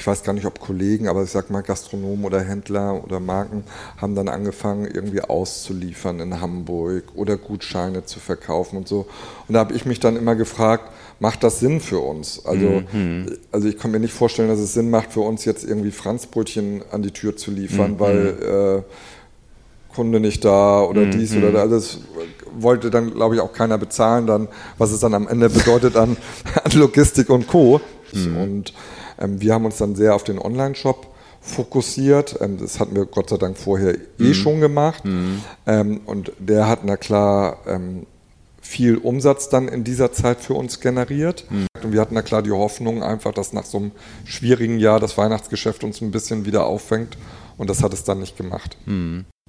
ich 0.00 0.06
weiß 0.06 0.22
gar 0.22 0.32
nicht, 0.32 0.46
ob 0.46 0.60
Kollegen, 0.60 1.08
aber 1.08 1.24
ich 1.24 1.30
sag 1.30 1.50
mal 1.50 1.60
Gastronomen 1.60 2.24
oder 2.24 2.40
Händler 2.40 3.04
oder 3.04 3.20
Marken 3.20 3.64
haben 3.98 4.14
dann 4.14 4.28
angefangen, 4.28 4.86
irgendwie 4.86 5.20
auszuliefern 5.20 6.20
in 6.20 6.40
Hamburg 6.40 7.04
oder 7.14 7.36
Gutscheine 7.36 8.06
zu 8.06 8.18
verkaufen 8.18 8.78
und 8.78 8.88
so. 8.88 9.06
Und 9.46 9.52
da 9.52 9.58
habe 9.58 9.74
ich 9.74 9.84
mich 9.84 10.00
dann 10.00 10.16
immer 10.16 10.36
gefragt, 10.36 10.90
macht 11.18 11.44
das 11.44 11.60
Sinn 11.60 11.80
für 11.80 11.98
uns? 11.98 12.46
Also, 12.46 12.82
also 13.52 13.68
ich 13.68 13.76
kann 13.78 13.90
mir 13.90 14.00
nicht 14.00 14.14
vorstellen, 14.14 14.48
dass 14.48 14.58
es 14.58 14.72
Sinn 14.72 14.88
macht 14.88 15.12
für 15.12 15.20
uns 15.20 15.44
jetzt 15.44 15.64
irgendwie 15.64 15.90
Franzbrötchen 15.90 16.80
an 16.90 17.02
die 17.02 17.10
Tür 17.10 17.36
zu 17.36 17.50
liefern, 17.50 18.00
weil 18.00 18.82
äh, 18.82 19.94
Kunde 19.94 20.18
nicht 20.18 20.46
da 20.46 20.80
oder 20.80 21.04
dies 21.10 21.36
oder 21.36 21.52
das. 21.52 21.60
Also 21.60 21.74
das 21.74 21.98
wollte 22.58 22.90
dann, 22.90 23.12
glaube 23.12 23.34
ich, 23.34 23.42
auch 23.42 23.52
keiner 23.52 23.76
bezahlen, 23.76 24.26
dann, 24.26 24.48
was 24.78 24.92
es 24.92 25.00
dann 25.00 25.12
am 25.12 25.28
Ende 25.28 25.50
bedeutet 25.50 25.96
an, 25.96 26.16
an 26.64 26.72
Logistik 26.72 27.28
und 27.28 27.48
Co. 27.48 27.82
Und 28.12 28.70
ähm, 28.70 28.74
wir 29.20 29.54
haben 29.54 29.64
uns 29.64 29.78
dann 29.78 29.94
sehr 29.94 30.14
auf 30.14 30.24
den 30.24 30.38
Online-Shop 30.38 31.06
fokussiert. 31.40 32.36
Ähm, 32.40 32.58
das 32.58 32.80
hatten 32.80 32.94
wir 32.94 33.06
Gott 33.06 33.30
sei 33.30 33.36
Dank 33.36 33.56
vorher 33.56 33.94
eh 34.18 34.34
schon 34.34 34.60
gemacht. 34.60 35.02
Ähm, 35.66 36.00
und 36.06 36.32
der 36.38 36.68
hat 36.68 36.80
na 36.84 36.96
klar 36.96 37.58
ähm, 37.66 38.06
viel 38.60 38.96
Umsatz 38.98 39.48
dann 39.48 39.68
in 39.68 39.84
dieser 39.84 40.12
Zeit 40.12 40.40
für 40.40 40.54
uns 40.54 40.80
generiert. 40.80 41.46
Und 41.82 41.92
wir 41.92 42.00
hatten 42.00 42.14
na 42.14 42.22
klar 42.22 42.42
die 42.42 42.52
Hoffnung 42.52 43.02
einfach, 43.02 43.32
dass 43.32 43.52
nach 43.52 43.64
so 43.64 43.78
einem 43.78 43.92
schwierigen 44.24 44.78
Jahr 44.78 45.00
das 45.00 45.16
Weihnachtsgeschäft 45.16 45.82
uns 45.82 46.00
ein 46.00 46.10
bisschen 46.10 46.44
wieder 46.44 46.66
auffängt. 46.66 47.16
Und 47.56 47.68
das 47.68 47.82
hat 47.82 47.92
es 47.92 48.04
dann 48.04 48.20
nicht 48.20 48.36
gemacht. 48.36 48.76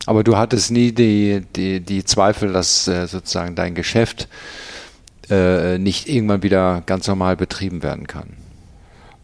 Aber 0.06 0.24
du 0.24 0.38
hattest 0.38 0.72
nie 0.72 0.92
die, 0.92 1.44
die, 1.56 1.82
die 1.82 2.04
Zweifel, 2.04 2.52
dass 2.52 2.88
äh, 2.88 3.06
sozusagen 3.08 3.56
dein 3.56 3.76
Geschäft 3.76 4.28
äh, 5.30 5.78
nicht 5.78 6.10
irgendwann 6.10 6.42
wieder 6.42 6.82
ganz 6.86 7.08
normal 7.08 7.36
betrieben 7.36 7.84
werden 7.84 8.08
kann. 8.08 8.38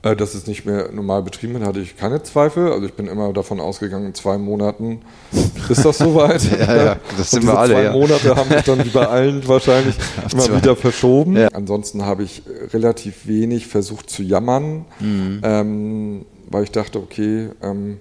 Äh, 0.03 0.15
dass 0.15 0.35
es 0.35 0.45
nicht 0.45 0.63
mehr 0.65 0.91
normal 0.91 1.23
betrieben 1.23 1.53
wird, 1.55 1.65
hatte 1.65 1.79
ich 1.79 1.97
keine 1.97 2.21
Zweifel. 2.21 2.71
Also 2.71 2.85
ich 2.85 2.93
bin 2.93 3.07
immer 3.07 3.33
davon 3.33 3.59
ausgegangen, 3.59 4.05
in 4.05 4.13
zwei 4.13 4.37
Monaten 4.37 5.01
ist 5.69 5.83
das 5.83 5.97
soweit. 5.97 6.43
ja, 6.59 6.75
ja, 6.75 6.95
das 7.17 7.31
sind 7.31 7.47
wir 7.47 7.57
alle. 7.57 7.73
Zwei 7.73 7.83
ja. 7.83 7.91
Monate 7.93 8.35
haben 8.35 8.49
sich 8.49 8.61
dann 8.61 8.85
wie 8.85 8.89
bei 8.89 9.07
allen 9.07 9.47
wahrscheinlich 9.47 9.95
immer 10.31 10.55
wieder 10.55 10.75
verschoben. 10.75 11.35
Ja. 11.35 11.47
Ansonsten 11.47 12.05
habe 12.05 12.21
ich 12.21 12.43
relativ 12.73 13.25
wenig 13.25 13.65
versucht 13.65 14.11
zu 14.11 14.21
jammern, 14.21 14.85
mhm. 14.99 15.41
ähm, 15.43 16.25
weil 16.47 16.63
ich 16.63 16.71
dachte, 16.71 16.99
okay, 16.99 17.49
ähm, 17.63 17.97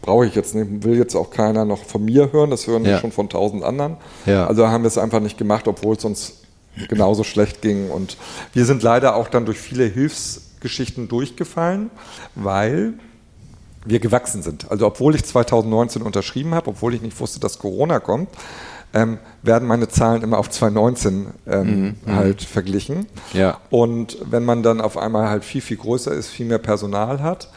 brauche 0.00 0.24
ich 0.24 0.34
jetzt 0.34 0.54
nicht, 0.54 0.82
will 0.82 0.96
jetzt 0.96 1.14
auch 1.14 1.30
keiner 1.30 1.66
noch 1.66 1.84
von 1.84 2.02
mir 2.02 2.32
hören, 2.32 2.48
das 2.48 2.66
hören 2.66 2.86
ja. 2.86 2.98
schon 3.00 3.12
von 3.12 3.28
tausend 3.28 3.64
anderen. 3.64 3.98
Ja. 4.24 4.46
Also 4.46 4.66
haben 4.66 4.82
wir 4.82 4.88
es 4.88 4.96
einfach 4.96 5.20
nicht 5.20 5.36
gemacht, 5.36 5.68
obwohl 5.68 5.96
es 5.96 6.06
uns 6.06 6.38
genauso 6.88 7.24
schlecht 7.24 7.62
ging. 7.62 7.90
Und 7.90 8.16
wir 8.52 8.64
sind 8.64 8.82
leider 8.82 9.16
auch 9.16 9.28
dann 9.28 9.46
durch 9.46 9.58
viele 9.58 9.84
Hilfsgeschichten 9.84 11.08
durchgefallen, 11.08 11.90
weil 12.34 12.94
wir 13.84 14.00
gewachsen 14.00 14.42
sind. 14.42 14.70
Also 14.70 14.86
obwohl 14.86 15.14
ich 15.14 15.24
2019 15.24 16.02
unterschrieben 16.02 16.54
habe, 16.54 16.70
obwohl 16.70 16.94
ich 16.94 17.02
nicht 17.02 17.18
wusste, 17.20 17.40
dass 17.40 17.58
Corona 17.58 18.00
kommt, 18.00 18.28
ähm, 18.94 19.18
werden 19.42 19.68
meine 19.68 19.88
Zahlen 19.88 20.22
immer 20.22 20.38
auf 20.38 20.50
2019 20.50 21.26
ähm, 21.46 21.66
mhm, 21.66 21.96
mhm, 22.04 22.16
halt 22.16 22.42
verglichen. 22.42 23.06
Ja. 23.32 23.58
Und 23.70 24.18
wenn 24.24 24.44
man 24.44 24.62
dann 24.62 24.80
auf 24.80 24.96
einmal 24.96 25.28
halt 25.28 25.44
viel, 25.44 25.60
viel 25.60 25.76
größer 25.76 26.12
ist, 26.12 26.28
viel 26.28 26.46
mehr 26.46 26.58
Personal 26.58 27.22
hat, 27.22 27.50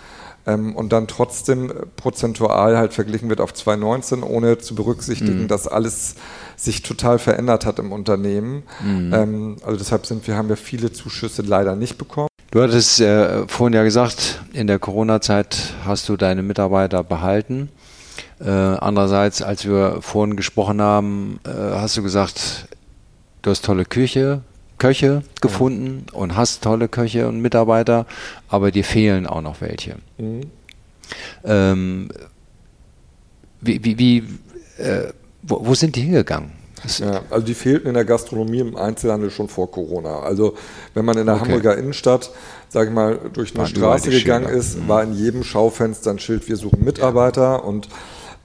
ähm, 0.46 0.76
und 0.76 0.92
dann 0.92 1.08
trotzdem 1.08 1.72
prozentual 1.96 2.78
halt 2.78 2.94
verglichen 2.94 3.30
wird 3.30 3.42
auf 3.42 3.54
2019, 3.54 4.24
ohne 4.24 4.58
zu 4.58 4.76
berücksichtigen, 4.76 5.44
mhm. 5.44 5.48
dass 5.48 5.68
alles 5.68 6.16
sich 6.56 6.82
total 6.82 7.20
verändert 7.20 7.66
hat 7.66 7.80
im 7.80 7.92
Unternehmen. 7.92 8.64
Mhm. 8.84 9.14
Ähm, 9.14 9.56
also 9.64 9.78
deshalb 9.78 10.06
sind 10.06 10.28
wir, 10.28 10.36
haben 10.36 10.50
wir 10.50 10.58
viele 10.58 10.92
Zuschüsse 10.92 11.42
leider 11.42 11.76
nicht 11.76 11.98
bekommen. 11.98 12.28
Du 12.52 12.62
hattest 12.62 13.00
äh, 13.00 13.48
vorhin 13.48 13.74
ja 13.74 13.84
gesagt, 13.84 14.42
in 14.52 14.68
der 14.68 14.78
Corona-Zeit 14.78 15.74
hast 15.86 16.10
du 16.10 16.18
deine 16.18 16.44
Mitarbeiter 16.44 17.04
behalten. 17.04 17.70
Äh, 18.42 18.50
andererseits, 18.50 19.42
als 19.42 19.66
wir 19.66 20.02
vorhin 20.02 20.36
gesprochen 20.36 20.82
haben, 20.82 21.40
äh, 21.46 21.50
hast 21.50 21.96
du 21.96 22.04
gesagt, 22.04 22.68
du 23.42 23.52
hast 23.52 23.64
tolle 23.64 23.86
Küche, 23.86 24.42
Köche 24.82 25.22
gefunden 25.42 26.08
ja. 26.12 26.18
und 26.18 26.36
hast 26.36 26.64
tolle 26.64 26.88
Köche 26.88 27.28
und 27.28 27.40
Mitarbeiter, 27.40 28.08
aber 28.50 28.72
dir 28.72 28.84
fehlen 28.84 29.28
auch 29.28 29.42
noch 29.42 29.62
welche. 29.62 29.98
Mhm. 30.18 30.42
Ähm, 31.44 32.10
wie, 33.60 33.84
wie, 33.84 34.00
wie 34.00 34.18
äh, 34.82 35.14
wo, 35.44 35.68
wo, 35.68 35.76
sind 35.76 35.96
die 35.96 36.02
hingegangen? 36.02 36.52
Ja, 36.98 37.22
also 37.30 37.46
die 37.46 37.54
fehlten 37.54 37.90
in 37.90 37.94
der 37.94 38.06
Gastronomie 38.06 38.58
im 38.60 38.76
Einzelhandel 38.76 39.30
schon 39.30 39.48
vor 39.48 39.70
Corona. 39.70 40.22
Also 40.22 40.56
wenn 40.96 41.06
man 41.06 41.16
in 41.16 41.28
der 41.28 41.36
okay. 41.36 41.46
Hamburger 41.46 41.78
Innenstadt, 41.78 42.32
sage 42.70 42.90
ich 42.90 42.96
mal, 42.96 43.20
durch 43.34 43.56
eine 43.56 43.68
Straße 43.68 44.10
gegangen 44.10 44.50
ist, 44.50 44.80
mhm. 44.80 44.88
war 44.88 45.04
in 45.04 45.14
jedem 45.14 45.44
Schaufenster 45.44 46.10
ein 46.10 46.18
Schild, 46.18 46.50
wir 46.50 46.56
suchen 46.56 46.84
Mitarbeiter 46.84 47.42
ja. 47.42 47.56
und 47.58 47.88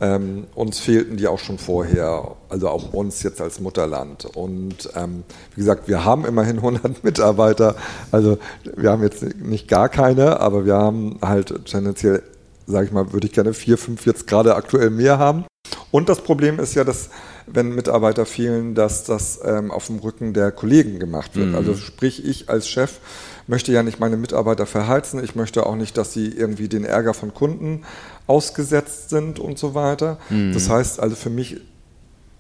ähm, 0.01 0.44
uns 0.55 0.78
fehlten 0.78 1.16
die 1.16 1.26
auch 1.26 1.38
schon 1.38 1.59
vorher, 1.59 2.36
also 2.49 2.68
auch 2.68 2.92
uns 2.92 3.22
jetzt 3.22 3.40
als 3.40 3.61
Mutterland. 3.61 4.26
Und 4.26 4.90
ähm, 4.94 5.24
wie 5.55 5.61
gesagt, 5.61 5.88
wir 5.88 6.05
haben 6.05 6.24
immerhin 6.24 6.57
100 6.66 7.03
Mitarbeiter. 7.05 7.76
Also 8.12 8.38
wir 8.76 8.90
haben 8.90 9.03
jetzt 9.03 9.22
nicht 9.38 9.68
gar 9.68 9.88
keine, 9.88 10.40
aber 10.40 10.66
wir 10.66 10.74
haben 10.74 11.18
halt 11.22 11.66
tendenziell, 11.66 12.22
sage 12.66 12.86
ich 12.86 12.92
mal, 12.92 13.12
würde 13.12 13.26
ich 13.26 13.32
gerne 13.32 13.55
vier, 13.55 13.78
fünf 13.78 14.07
jetzt 14.07 14.26
gerade 14.26 14.55
aktuell 14.55 14.90
mehr 14.90 15.18
haben. 15.18 15.44
Und 15.90 16.09
das 16.09 16.20
Problem 16.20 16.59
ist 16.59 16.74
ja, 16.74 16.84
dass 16.84 17.09
wenn 17.47 17.74
Mitarbeiter 17.74 18.26
fehlen, 18.26 18.74
dass 18.74 19.05
das 19.05 19.40
ähm, 19.44 19.70
auf 19.70 19.86
dem 19.86 19.99
Rücken 19.99 20.34
der 20.34 20.51
Kollegen 20.51 20.99
gemacht 20.99 21.36
wird. 21.36 21.51
Mhm. 21.51 21.55
Also 21.55 21.74
sprich, 21.74 22.24
ich 22.24 22.51
als 22.51 22.68
Chef 22.68 22.99
möchte 23.47 23.72
ja 23.72 23.82
nicht 23.82 24.01
meine 24.01 24.16
Mitarbeiter 24.16 24.66
verheizen. 24.66 25.22
Ich 25.22 25.34
möchte 25.34 25.66
auch 25.66 25.76
nicht, 25.76 25.97
dass 25.97 26.12
sie 26.12 26.28
irgendwie 26.28 26.68
den 26.68 26.84
Ärger 26.84 27.14
von 27.14 27.34
Kunden 27.34 27.82
ausgesetzt 28.26 29.11
sind 29.11 29.38
und 29.38 29.59
so 29.59 29.74
weiter. 29.74 30.18
Mhm. 30.30 30.53
Das 30.53 30.68
heißt 30.68 31.01
also 31.01 31.16
für 31.16 31.30
mich 31.30 31.61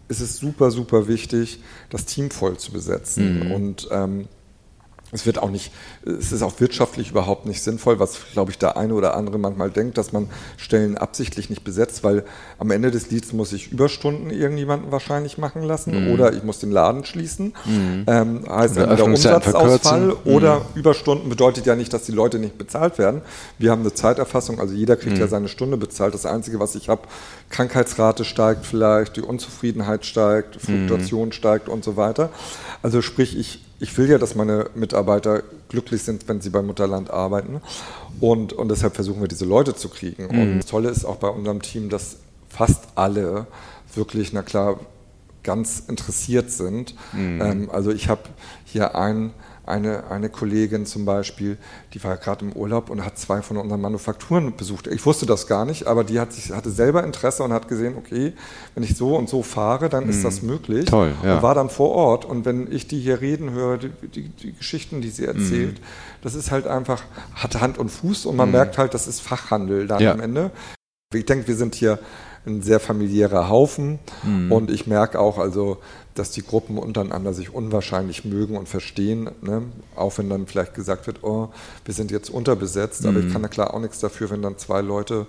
ist 0.08 0.20
es 0.20 0.36
super, 0.36 0.70
super 0.70 1.08
wichtig, 1.08 1.60
das 1.90 2.04
Team 2.04 2.30
voll 2.30 2.58
zu 2.58 2.72
besetzen. 2.72 3.46
Mhm. 3.46 3.52
Und 3.52 3.88
ähm, 3.90 4.28
es 5.16 5.26
wird 5.26 5.42
auch 5.42 5.50
nicht, 5.50 5.72
es 6.04 6.30
ist 6.30 6.42
auch 6.42 6.60
wirtschaftlich 6.60 7.10
überhaupt 7.10 7.46
nicht 7.46 7.62
sinnvoll, 7.62 7.98
was, 7.98 8.18
glaube 8.32 8.50
ich, 8.50 8.58
der 8.58 8.76
eine 8.76 8.94
oder 8.94 9.16
andere 9.16 9.38
manchmal 9.38 9.70
denkt, 9.70 9.98
dass 9.98 10.12
man 10.12 10.28
Stellen 10.56 10.96
absichtlich 10.96 11.50
nicht 11.50 11.64
besetzt, 11.64 12.04
weil 12.04 12.24
am 12.58 12.70
Ende 12.70 12.90
des 12.90 13.10
Lieds 13.10 13.32
muss 13.32 13.52
ich 13.52 13.72
Überstunden 13.72 14.30
irgendjemanden 14.30 14.92
wahrscheinlich 14.92 15.38
machen 15.38 15.62
lassen 15.62 16.04
mhm. 16.04 16.12
oder 16.12 16.32
ich 16.32 16.42
muss 16.42 16.60
den 16.60 16.70
Laden 16.70 17.04
schließen. 17.04 17.54
Mhm. 17.64 18.04
Ähm, 18.06 18.44
heißt 18.48 18.76
entweder 18.76 19.04
Umsatzausfall 19.04 20.00
mhm. 20.00 20.16
oder 20.24 20.62
Überstunden 20.74 21.28
bedeutet 21.28 21.66
ja 21.66 21.74
nicht, 21.74 21.92
dass 21.92 22.04
die 22.04 22.12
Leute 22.12 22.38
nicht 22.38 22.58
bezahlt 22.58 22.98
werden. 22.98 23.22
Wir 23.58 23.70
haben 23.70 23.80
eine 23.80 23.94
Zeiterfassung, 23.94 24.60
also 24.60 24.74
jeder 24.74 24.96
kriegt 24.96 25.18
ja 25.18 25.26
mhm. 25.26 25.30
seine 25.30 25.48
Stunde 25.48 25.76
bezahlt. 25.76 26.14
Das 26.14 26.26
Einzige, 26.26 26.60
was 26.60 26.74
ich 26.74 26.88
habe, 26.88 27.02
Krankheitsrate 27.50 28.24
steigt 28.24 28.66
vielleicht, 28.66 29.16
die 29.16 29.22
Unzufriedenheit 29.22 30.04
steigt, 30.04 30.60
Fluktuation 30.60 31.28
mhm. 31.28 31.32
steigt 31.32 31.68
und 31.68 31.84
so 31.84 31.96
weiter. 31.96 32.30
Also 32.82 33.00
sprich, 33.02 33.38
ich 33.38 33.65
ich 33.78 33.96
will 33.98 34.08
ja, 34.08 34.18
dass 34.18 34.34
meine 34.34 34.70
Mitarbeiter 34.74 35.42
glücklich 35.68 36.02
sind, 36.02 36.28
wenn 36.28 36.40
sie 36.40 36.50
beim 36.50 36.66
Mutterland 36.66 37.10
arbeiten. 37.10 37.60
Und, 38.20 38.52
und 38.52 38.68
deshalb 38.68 38.94
versuchen 38.94 39.20
wir, 39.20 39.28
diese 39.28 39.44
Leute 39.44 39.74
zu 39.74 39.88
kriegen. 39.88 40.24
Mhm. 40.24 40.40
Und 40.40 40.58
das 40.58 40.66
Tolle 40.66 40.88
ist 40.88 41.04
auch 41.04 41.16
bei 41.16 41.28
unserem 41.28 41.60
Team, 41.60 41.90
dass 41.90 42.16
fast 42.48 42.84
alle 42.94 43.46
wirklich, 43.94 44.32
na 44.32 44.42
klar, 44.42 44.80
ganz 45.42 45.82
interessiert 45.86 46.50
sind. 46.50 46.94
Mhm. 47.12 47.40
Ähm, 47.40 47.70
also 47.70 47.90
ich 47.90 48.08
habe 48.08 48.22
hier 48.64 48.96
einen 48.96 49.32
eine, 49.66 50.08
eine 50.10 50.28
Kollegin 50.28 50.86
zum 50.86 51.04
Beispiel, 51.04 51.58
die 51.92 52.02
war 52.02 52.16
gerade 52.16 52.44
im 52.44 52.52
Urlaub 52.52 52.88
und 52.88 53.04
hat 53.04 53.18
zwei 53.18 53.42
von 53.42 53.56
unseren 53.56 53.80
Manufakturen 53.80 54.56
besucht. 54.56 54.86
Ich 54.86 55.04
wusste 55.04 55.26
das 55.26 55.46
gar 55.46 55.64
nicht, 55.64 55.86
aber 55.86 56.04
die 56.04 56.20
hat 56.20 56.32
sich, 56.32 56.52
hatte 56.52 56.70
selber 56.70 57.02
Interesse 57.02 57.42
und 57.42 57.52
hat 57.52 57.66
gesehen, 57.66 57.94
okay, 57.98 58.32
wenn 58.74 58.84
ich 58.84 58.96
so 58.96 59.16
und 59.16 59.28
so 59.28 59.42
fahre, 59.42 59.88
dann 59.88 60.08
ist 60.08 60.24
das 60.24 60.42
mhm. 60.42 60.50
möglich. 60.50 60.86
Toll, 60.86 61.12
ja. 61.22 61.36
Und 61.36 61.42
war 61.42 61.54
dann 61.54 61.68
vor 61.68 61.90
Ort. 61.90 62.24
Und 62.24 62.44
wenn 62.44 62.70
ich 62.70 62.86
die 62.86 63.00
hier 63.00 63.20
reden 63.20 63.50
höre, 63.50 63.78
die, 63.78 63.90
die, 64.08 64.28
die 64.28 64.52
Geschichten, 64.52 65.00
die 65.00 65.10
sie 65.10 65.24
erzählt, 65.24 65.80
mhm. 65.80 65.84
das 66.22 66.34
ist 66.34 66.52
halt 66.52 66.66
einfach, 66.66 67.02
hat 67.34 67.60
Hand 67.60 67.76
und 67.76 67.90
Fuß 67.90 68.26
und 68.26 68.36
man 68.36 68.48
mhm. 68.48 68.54
merkt 68.54 68.78
halt, 68.78 68.94
das 68.94 69.08
ist 69.08 69.20
Fachhandel 69.20 69.88
dann 69.88 70.00
ja. 70.00 70.12
am 70.12 70.20
Ende. 70.20 70.52
Ich 71.12 71.26
denke, 71.26 71.48
wir 71.48 71.56
sind 71.56 71.74
hier 71.74 71.98
ein 72.46 72.62
sehr 72.62 72.80
familiärer 72.80 73.48
Haufen 73.48 73.98
mhm. 74.22 74.52
und 74.52 74.70
ich 74.70 74.86
merke 74.86 75.18
auch, 75.18 75.38
also 75.38 75.78
dass 76.14 76.30
die 76.30 76.42
Gruppen 76.42 76.78
untereinander 76.78 77.34
sich 77.34 77.52
unwahrscheinlich 77.52 78.24
mögen 78.24 78.56
und 78.56 78.68
verstehen, 78.68 79.30
ne? 79.42 79.62
auch 79.94 80.16
wenn 80.16 80.30
dann 80.30 80.46
vielleicht 80.46 80.74
gesagt 80.74 81.06
wird, 81.06 81.22
oh, 81.22 81.50
wir 81.84 81.92
sind 81.92 82.10
jetzt 82.10 82.30
unterbesetzt, 82.30 83.02
mhm. 83.02 83.08
aber 83.08 83.18
ich 83.18 83.26
mhm. 83.26 83.32
kann 83.32 83.42
da 83.42 83.48
klar 83.48 83.74
auch 83.74 83.80
nichts 83.80 84.00
dafür, 84.00 84.30
wenn 84.30 84.42
dann 84.42 84.56
zwei 84.58 84.80
Leute 84.80 85.26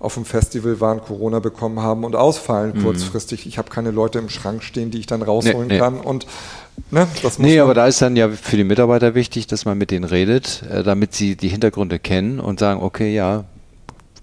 auf 0.00 0.14
dem 0.14 0.24
Festival 0.24 0.80
waren, 0.80 1.02
Corona 1.02 1.40
bekommen 1.40 1.80
haben 1.80 2.04
und 2.04 2.16
ausfallen 2.16 2.72
mhm. 2.74 2.82
kurzfristig. 2.82 3.46
Ich 3.46 3.58
habe 3.58 3.68
keine 3.68 3.90
Leute 3.90 4.18
im 4.18 4.30
Schrank 4.30 4.62
stehen, 4.62 4.90
die 4.90 4.98
ich 4.98 5.06
dann 5.06 5.22
rausholen 5.22 5.68
nee, 5.68 5.74
nee. 5.74 5.78
kann 5.78 6.00
und 6.00 6.26
Ne, 6.90 7.06
nee, 7.38 7.60
aber 7.60 7.74
da 7.74 7.86
ist 7.86 8.00
dann 8.00 8.16
ja 8.16 8.30
für 8.30 8.56
die 8.56 8.64
Mitarbeiter 8.64 9.14
wichtig, 9.14 9.46
dass 9.46 9.64
man 9.66 9.76
mit 9.76 9.90
denen 9.90 10.04
redet, 10.04 10.62
äh, 10.62 10.82
damit 10.82 11.14
sie 11.14 11.36
die 11.36 11.48
Hintergründe 11.48 11.98
kennen 11.98 12.40
und 12.40 12.58
sagen, 12.58 12.82
okay, 12.82 13.14
ja, 13.14 13.44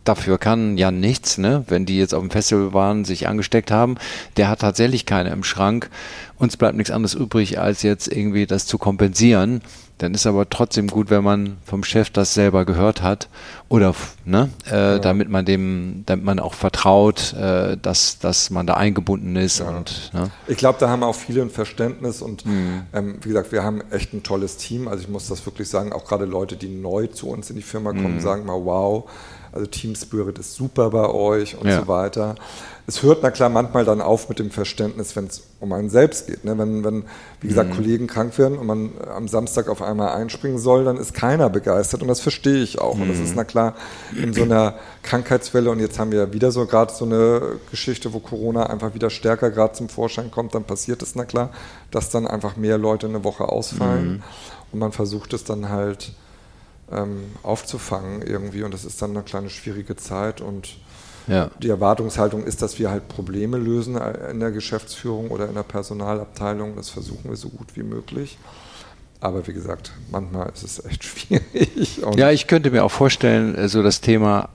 dafür 0.08 0.38
kann 0.38 0.78
ja 0.78 0.92
nichts, 0.92 1.38
ne? 1.38 1.64
wenn 1.68 1.86
die 1.86 1.98
jetzt 1.98 2.14
auf 2.14 2.22
dem 2.22 2.32
Festival 2.32 2.74
waren, 2.74 3.06
sich 3.06 3.28
angesteckt 3.28 3.72
haben. 3.72 3.96
Der 4.38 4.50
hat 4.50 4.60
tatsächlich 4.60 5.06
keine 5.06 5.30
im 5.30 5.44
Schrank. 5.44 5.90
Uns 6.38 6.58
bleibt 6.58 6.78
nichts 6.78 6.92
anderes 6.92 7.14
übrig, 7.14 7.60
als 7.60 7.82
jetzt 7.82 8.08
irgendwie 8.08 8.46
das 8.46 8.66
zu 8.66 8.78
kompensieren. 8.78 9.62
Dann 9.98 10.14
ist 10.14 10.28
aber 10.28 10.48
trotzdem 10.48 10.88
gut, 10.88 11.10
wenn 11.10 11.24
man 11.24 11.58
vom 11.66 11.84
Chef 11.84 12.12
das 12.12 12.36
selber 12.36 12.66
gehört 12.66 13.02
hat 13.02 13.30
oder 13.68 13.96
ne, 14.26 14.50
äh, 14.68 14.76
ja. 14.76 15.00
damit 15.00 15.28
man 15.28 15.44
dem, 15.44 16.04
damit 16.06 16.24
man 16.24 16.40
auch 16.40 16.54
vertraut, 16.54 17.34
äh, 17.34 17.78
dass, 17.82 18.20
dass 18.20 18.52
man 18.52 18.68
da 18.68 18.76
eingebunden 18.76 19.36
ist. 19.36 19.60
Ja. 19.60 19.70
Und, 19.70 20.12
ne? 20.14 20.30
Ich 20.46 20.58
glaube, 20.58 20.78
da 20.80 20.90
haben 20.90 21.02
auch 21.02 21.16
viele 21.16 21.42
ein 21.42 21.50
Verständnis 21.50 22.22
und 22.22 22.46
mhm. 22.46 22.84
ähm, 22.94 23.18
wie 23.24 23.30
gesagt, 23.30 23.52
wir 23.52 23.64
haben 23.64 23.82
echt 23.90 24.14
ein 24.14 24.22
tolles 24.22 24.58
Team. 24.58 24.88
Also 24.88 25.02
ich 25.02 25.10
muss 25.10 25.28
das 25.28 25.44
wirklich 25.48 25.68
sagen, 25.68 25.92
auch 25.92 26.06
gerade 26.06 26.26
Leute, 26.26 26.58
die 26.58 26.70
neu 26.70 27.08
zu 27.08 27.28
uns 27.30 27.50
in 27.50 27.56
die 27.56 27.64
Firma 27.64 27.92
kommen, 27.92 28.18
mhm. 28.18 28.22
sagen 28.22 28.46
mal, 28.46 28.64
wow, 28.64 29.10
also 29.58 29.70
Team 29.70 29.96
Spirit 29.96 30.38
ist 30.40 30.56
super 30.56 30.90
bei 30.90 31.10
euch 31.10 31.58
und 31.58 31.68
ja. 31.68 31.80
so 31.80 31.88
weiter. 31.88 32.36
Es 32.86 33.04
hört 33.04 33.22
na 33.22 33.32
klar 33.32 33.50
manchmal 33.50 33.84
dann 33.84 34.00
auf 34.00 34.30
mit 34.30 34.40
dem 34.40 34.50
Verständnis, 34.50 35.16
wenn 35.16 35.26
es 35.26 35.44
um 35.60 35.74
einen 35.74 35.90
selbst 35.90 36.28
geht. 36.28 36.46
Ne? 36.46 36.58
Wenn, 36.58 36.86
wenn, 36.86 37.04
wie 37.42 37.50
gesagt, 37.50 37.72
mhm. 37.72 37.76
Kollegen 37.76 38.08
krank 38.08 38.38
werden 38.38 38.58
und 38.58 38.66
man 38.66 38.92
am 39.14 39.28
Samstag 39.28 39.68
auf 39.68 39.82
einmal 39.82 40.16
einspringen 40.16 40.58
soll, 40.58 40.86
dann 40.86 40.96
ist 40.96 41.14
keiner 41.14 41.50
begeistert 41.50 42.02
und 42.02 42.08
das 42.08 42.22
verstehe 42.22 42.64
ich 42.64 42.80
auch. 42.80 42.96
Mhm. 42.96 43.02
Und 43.02 43.10
das 43.10 43.20
ist 43.20 43.32
mhm. 43.32 43.38
na 43.38 43.44
klar 43.44 43.76
in 44.16 44.34
so 44.34 44.44
einer 44.44 44.76
Krankheitswelle 45.04 45.70
und 45.70 45.80
jetzt 45.80 46.00
haben 46.00 46.12
wir 46.12 46.20
ja 46.20 46.34
wieder 46.34 46.52
so 46.52 46.66
gerade 46.66 46.94
so 46.94 47.04
eine 47.04 47.60
Geschichte, 47.72 48.14
wo 48.14 48.20
Corona 48.20 48.68
einfach 48.68 48.94
wieder 48.94 49.10
stärker 49.10 49.50
gerade 49.52 49.74
zum 49.74 49.90
Vorschein 49.90 50.32
kommt, 50.32 50.56
dann 50.56 50.64
passiert 50.64 51.02
es 51.02 51.16
na 51.16 51.26
klar, 51.26 51.50
dass 51.92 52.10
dann 52.10 52.26
einfach 52.26 52.56
mehr 52.56 52.78
Leute 52.78 53.08
eine 53.08 53.24
Woche 53.24 53.50
ausfallen 53.50 54.08
mhm. 54.08 54.24
und 54.72 54.80
man 54.80 54.92
versucht 54.92 55.34
es 55.34 55.44
dann 55.44 55.70
halt 55.70 56.14
ähm, 56.92 57.26
aufzufangen 57.44 58.22
irgendwie. 58.22 58.64
Und 58.64 58.74
das 58.74 58.86
ist 58.86 59.02
dann 59.02 59.12
eine 59.12 59.24
kleine 59.24 59.50
schwierige 59.50 59.96
Zeit. 59.96 60.42
Und 60.42 60.78
ja. 61.28 61.50
die 61.62 61.70
Erwartungshaltung 61.70 62.44
ist, 62.44 62.62
dass 62.62 62.80
wir 62.80 62.90
halt 62.90 63.08
Probleme 63.08 63.58
lösen 63.58 63.98
in 63.98 64.40
der 64.40 64.52
Geschäftsführung 64.52 65.30
oder 65.30 65.48
in 65.50 65.56
der 65.56 65.64
Personalabteilung. 65.64 66.76
Das 66.76 66.90
versuchen 66.90 67.30
wir 67.30 67.38
so 67.38 67.50
gut 67.50 67.76
wie 67.76 67.84
möglich. 67.84 68.38
aber 69.20 69.48
wie 69.48 69.54
gesagt, 69.54 69.92
manchmal 70.12 70.50
ist 70.54 70.64
es 70.64 70.86
echt 70.86 71.04
schwierig. 71.04 72.02
ja, 72.16 72.32
ich 72.32 72.48
könnte 72.48 72.72
mir 72.72 72.84
auch 72.84 72.92
vorstellen, 72.92 73.56
äh, 73.56 73.68
so 73.68 73.84
das 73.84 74.02
Thema 74.02 74.50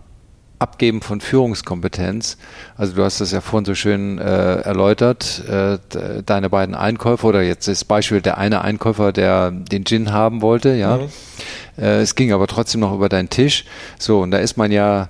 Abgeben 0.63 1.03
von 1.03 1.21
Führungskompetenz. 1.21 2.37
Also 2.77 2.95
du 2.95 3.03
hast 3.03 3.21
das 3.21 3.33
ja 3.33 3.41
vorhin 3.41 3.65
so 3.65 3.75
schön 3.75 4.19
äh, 4.19 4.61
erläutert, 4.61 5.43
äh, 5.49 5.79
deine 6.25 6.49
beiden 6.51 6.77
Einkäufer 6.77 7.27
oder 7.27 7.43
jetzt 7.43 7.67
das 7.67 7.85
Beispiel 7.85 8.21
der 8.21 8.39
eine 8.39 8.63
Einkäufer, 8.63 9.13
der 9.13 9.51
den 9.51 9.85
Gin 9.85 10.13
haben 10.13 10.41
wollte, 10.41 10.75
ja. 10.75 10.99
Mhm. 10.99 11.09
Äh, 11.79 12.01
es 12.03 12.15
ging 12.15 12.33
aber 12.33 12.47
trotzdem 12.47 12.81
noch 12.81 12.95
über 12.95 13.09
deinen 13.09 13.29
Tisch. 13.29 13.65
So, 13.99 14.21
und 14.21 14.31
da 14.31 14.39
ist 14.39 14.57
man 14.57 14.71
ja 14.71 15.09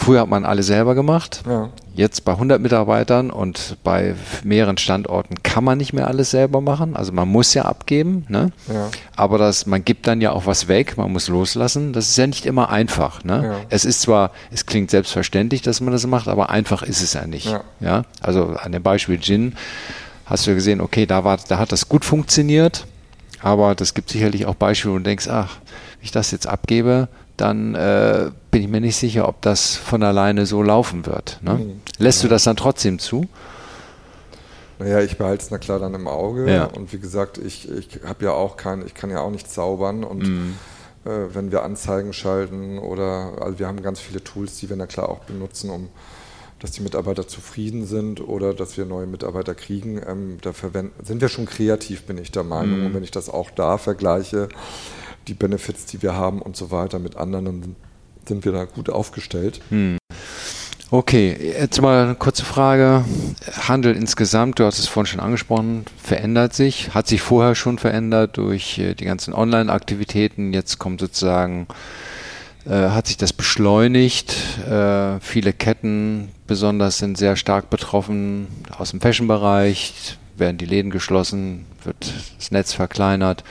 Früher 0.00 0.22
hat 0.22 0.28
man 0.28 0.46
alle 0.46 0.62
selber 0.62 0.94
gemacht. 0.94 1.42
Ja. 1.46 1.68
Jetzt 1.94 2.24
bei 2.24 2.32
100 2.32 2.58
Mitarbeitern 2.58 3.30
und 3.30 3.76
bei 3.84 4.14
mehreren 4.42 4.78
Standorten 4.78 5.42
kann 5.42 5.62
man 5.62 5.76
nicht 5.76 5.92
mehr 5.92 6.08
alles 6.08 6.30
selber 6.30 6.62
machen. 6.62 6.96
Also 6.96 7.12
man 7.12 7.28
muss 7.28 7.52
ja 7.52 7.66
abgeben. 7.66 8.24
Ne? 8.28 8.50
Ja. 8.72 8.88
Aber 9.14 9.36
das, 9.36 9.66
man 9.66 9.84
gibt 9.84 10.06
dann 10.06 10.22
ja 10.22 10.32
auch 10.32 10.46
was 10.46 10.68
weg. 10.68 10.96
Man 10.96 11.12
muss 11.12 11.28
loslassen. 11.28 11.92
Das 11.92 12.08
ist 12.08 12.16
ja 12.16 12.26
nicht 12.26 12.46
immer 12.46 12.70
einfach. 12.70 13.24
Ne? 13.24 13.44
Ja. 13.44 13.56
Es 13.68 13.84
ist 13.84 14.00
zwar, 14.00 14.30
es 14.50 14.64
klingt 14.64 14.90
selbstverständlich, 14.90 15.60
dass 15.60 15.82
man 15.82 15.92
das 15.92 16.06
macht, 16.06 16.28
aber 16.28 16.48
einfach 16.48 16.82
ist 16.82 17.02
es 17.02 17.12
ja 17.12 17.26
nicht. 17.26 17.54
Ja. 17.80 18.04
Also 18.22 18.56
an 18.56 18.72
dem 18.72 18.82
Beispiel 18.82 19.20
Gin 19.20 19.54
hast 20.24 20.46
du 20.46 20.54
gesehen, 20.54 20.80
okay, 20.80 21.04
da 21.04 21.24
war, 21.24 21.36
da 21.46 21.58
hat 21.58 21.72
das 21.72 21.90
gut 21.90 22.06
funktioniert. 22.06 22.86
Aber 23.42 23.74
das 23.74 23.92
gibt 23.92 24.08
sicherlich 24.08 24.46
auch 24.46 24.54
Beispiele, 24.54 24.94
wo 24.94 24.98
du 24.98 25.04
denkst, 25.04 25.28
ach, 25.28 25.56
wenn 25.98 26.04
ich 26.04 26.10
das 26.10 26.30
jetzt 26.30 26.46
abgebe, 26.46 27.08
dann 27.40 27.74
äh, 27.74 28.30
bin 28.50 28.62
ich 28.62 28.68
mir 28.68 28.80
nicht 28.80 28.96
sicher, 28.96 29.28
ob 29.28 29.40
das 29.42 29.76
von 29.76 30.02
alleine 30.02 30.46
so 30.46 30.62
laufen 30.62 31.06
wird. 31.06 31.38
Ne? 31.42 31.54
Mhm. 31.54 31.80
Lässt 31.98 32.22
ja. 32.22 32.28
du 32.28 32.34
das 32.34 32.44
dann 32.44 32.56
trotzdem 32.56 32.98
zu? 32.98 33.26
Naja, 34.78 35.00
ich 35.00 35.18
behalte 35.18 35.44
es 35.44 35.50
na 35.50 35.58
klar 35.58 35.78
dann 35.78 35.94
im 35.94 36.08
Auge. 36.08 36.50
Ja. 36.50 36.64
Und 36.64 36.92
wie 36.92 36.98
gesagt, 36.98 37.38
ich, 37.38 37.70
ich 37.70 38.00
habe 38.04 38.24
ja 38.24 38.32
auch 38.32 38.56
kein, 38.56 38.84
ich 38.86 38.94
kann 38.94 39.10
ja 39.10 39.20
auch 39.20 39.30
nicht 39.30 39.50
zaubern 39.50 40.04
und 40.04 40.26
mhm. 40.26 40.56
äh, 41.04 41.34
wenn 41.34 41.52
wir 41.52 41.62
Anzeigen 41.62 42.12
schalten 42.12 42.78
oder 42.78 43.32
also 43.40 43.58
wir 43.58 43.66
haben 43.66 43.82
ganz 43.82 44.00
viele 44.00 44.24
Tools, 44.24 44.56
die 44.58 44.68
wir 44.68 44.76
na 44.76 44.86
klar 44.86 45.08
auch 45.08 45.20
benutzen, 45.20 45.70
um 45.70 45.88
dass 46.60 46.72
die 46.72 46.82
Mitarbeiter 46.82 47.26
zufrieden 47.26 47.86
sind 47.86 48.20
oder 48.20 48.54
dass 48.54 48.76
wir 48.76 48.84
neue 48.84 49.06
Mitarbeiter 49.06 49.54
kriegen. 49.54 50.00
Ähm, 50.06 50.38
da 50.42 50.52
verwenden, 50.52 50.92
sind 51.04 51.20
wir 51.20 51.28
schon 51.28 51.46
kreativ, 51.46 52.04
bin 52.04 52.18
ich 52.18 52.30
der 52.30 52.44
Meinung. 52.44 52.80
Mhm. 52.80 52.86
Und 52.86 52.94
wenn 52.94 53.04
ich 53.04 53.10
das 53.10 53.28
auch 53.28 53.50
da 53.50 53.78
vergleiche, 53.78 54.48
die 55.26 55.34
Benefits, 55.34 55.86
die 55.86 56.02
wir 56.02 56.14
haben 56.14 56.40
und 56.40 56.56
so 56.56 56.70
weiter 56.70 56.98
mit 56.98 57.16
anderen, 57.16 57.44
dann 57.44 57.76
sind 58.26 58.44
wir 58.44 58.52
da 58.52 58.64
gut 58.64 58.90
aufgestellt. 58.90 59.60
Hm. 59.70 59.98
Okay, 60.92 61.36
jetzt 61.40 61.80
mal 61.80 62.02
eine 62.02 62.14
kurze 62.16 62.44
Frage. 62.44 63.04
Handel 63.68 63.94
insgesamt, 63.94 64.58
du 64.58 64.64
hast 64.64 64.80
es 64.80 64.88
vorhin 64.88 65.06
schon 65.06 65.20
angesprochen, 65.20 65.84
verändert 66.02 66.52
sich, 66.52 66.92
hat 66.94 67.06
sich 67.06 67.22
vorher 67.22 67.54
schon 67.54 67.78
verändert 67.78 68.36
durch 68.36 68.78
äh, 68.78 68.94
die 68.94 69.04
ganzen 69.04 69.32
Online-Aktivitäten. 69.32 70.52
Jetzt 70.52 70.78
kommt 70.78 71.00
sozusagen, 71.00 71.68
hat 72.68 73.06
sich 73.06 73.16
das 73.16 73.32
beschleunigt. 73.32 74.34
Äh, 74.68 75.20
viele 75.20 75.52
Ketten 75.52 76.28
besonders 76.46 76.98
sind 76.98 77.16
sehr 77.16 77.36
stark 77.36 77.70
betroffen 77.70 78.48
aus 78.76 78.90
dem 78.90 79.00
Fashion-Bereich, 79.00 80.18
werden 80.36 80.58
die 80.58 80.66
Läden 80.66 80.90
geschlossen, 80.90 81.66
wird 81.84 82.12
das 82.36 82.50
Netz 82.50 82.72
verkleinert. 82.72 83.44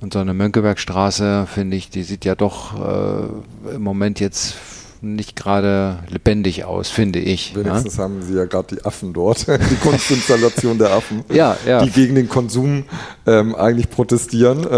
Und 0.00 0.14
so 0.14 0.18
eine 0.18 0.34
Mönckebergstraße, 0.34 1.46
finde 1.46 1.76
ich, 1.76 1.90
die 1.90 2.02
sieht 2.02 2.24
ja 2.24 2.34
doch 2.34 2.74
äh, 2.74 3.74
im 3.74 3.82
Moment 3.82 4.18
jetzt 4.18 4.54
nicht 5.02 5.36
gerade 5.36 6.00
lebendig 6.08 6.64
aus, 6.64 6.88
finde 6.88 7.18
ich. 7.18 7.56
Wenigstens 7.56 7.96
ja? 7.96 8.04
haben 8.04 8.22
sie 8.22 8.34
ja 8.34 8.44
gerade 8.44 8.76
die 8.76 8.84
Affen 8.84 9.12
dort, 9.12 9.46
die 9.70 9.76
Kunstinstallation 9.76 10.78
der 10.78 10.92
Affen, 10.92 11.24
ja, 11.32 11.56
ja. 11.66 11.82
die 11.82 11.90
gegen 11.90 12.14
den 12.14 12.28
Konsum 12.28 12.84
ähm, 13.26 13.54
eigentlich 13.54 13.90
protestieren. 13.90 14.66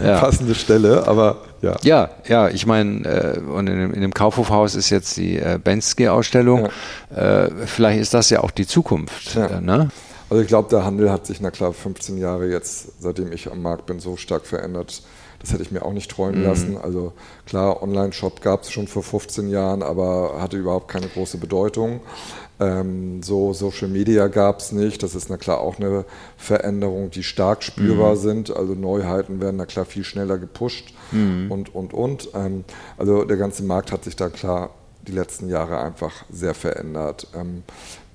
Ähm. 0.00 0.20
Passende 0.20 0.54
Stelle, 0.54 1.08
aber 1.08 1.38
ja. 1.60 1.76
Ja, 1.82 2.10
ja, 2.26 2.48
ich 2.48 2.66
meine, 2.66 3.04
äh, 3.04 3.40
und 3.40 3.66
in, 3.66 3.78
dem, 3.78 3.92
in 3.92 4.00
dem 4.00 4.14
Kaufhofhaus 4.14 4.76
ist 4.76 4.90
jetzt 4.90 5.16
die 5.16 5.38
äh, 5.38 5.58
Bensky-Ausstellung. 5.62 6.68
Äh, 7.14 7.48
vielleicht 7.66 8.00
ist 8.00 8.14
das 8.14 8.30
ja 8.30 8.40
auch 8.40 8.52
die 8.52 8.66
Zukunft. 8.66 9.34
Äh, 9.34 9.60
ne? 9.60 9.90
Also 10.30 10.42
ich 10.42 10.48
glaube, 10.48 10.68
der 10.68 10.84
Handel 10.84 11.10
hat 11.10 11.26
sich, 11.26 11.40
na 11.40 11.50
klar, 11.50 11.72
15 11.72 12.18
Jahre 12.18 12.48
jetzt, 12.48 13.00
seitdem 13.00 13.32
ich 13.32 13.50
am 13.50 13.62
Markt 13.62 13.86
bin, 13.86 13.98
so 13.98 14.16
stark 14.16 14.46
verändert. 14.46 15.02
Das 15.40 15.52
hätte 15.52 15.62
ich 15.62 15.70
mir 15.70 15.84
auch 15.84 15.92
nicht 15.92 16.10
träumen 16.10 16.40
mhm. 16.40 16.46
lassen. 16.46 16.76
Also 16.76 17.12
klar, 17.46 17.82
Online-Shop 17.82 18.40
gab 18.40 18.62
es 18.62 18.70
schon 18.70 18.88
vor 18.88 19.02
15 19.02 19.48
Jahren, 19.48 19.82
aber 19.82 20.40
hatte 20.40 20.56
überhaupt 20.56 20.88
keine 20.88 21.08
große 21.08 21.38
Bedeutung. 21.38 22.00
Ähm, 22.60 23.22
so 23.22 23.52
Social 23.52 23.88
Media 23.88 24.26
gab 24.26 24.58
es 24.58 24.72
nicht. 24.72 25.02
Das 25.02 25.14
ist 25.14 25.30
na 25.30 25.36
klar 25.36 25.60
auch 25.60 25.78
eine 25.78 26.04
Veränderung, 26.36 27.10
die 27.10 27.22
stark 27.22 27.62
spürbar 27.62 28.14
mhm. 28.14 28.20
sind. 28.20 28.56
Also 28.56 28.74
Neuheiten 28.74 29.40
werden 29.40 29.56
na 29.56 29.66
klar 29.66 29.84
viel 29.84 30.04
schneller 30.04 30.38
gepusht 30.38 30.92
mhm. 31.12 31.50
und, 31.50 31.74
und, 31.74 31.94
und. 31.94 32.30
Ähm, 32.34 32.64
also 32.96 33.24
der 33.24 33.36
ganze 33.36 33.62
Markt 33.62 33.92
hat 33.92 34.04
sich 34.04 34.16
da 34.16 34.28
klar 34.28 34.70
die 35.06 35.12
letzten 35.12 35.48
Jahre 35.48 35.80
einfach 35.80 36.24
sehr 36.30 36.54
verändert. 36.54 37.28
Ähm, 37.34 37.62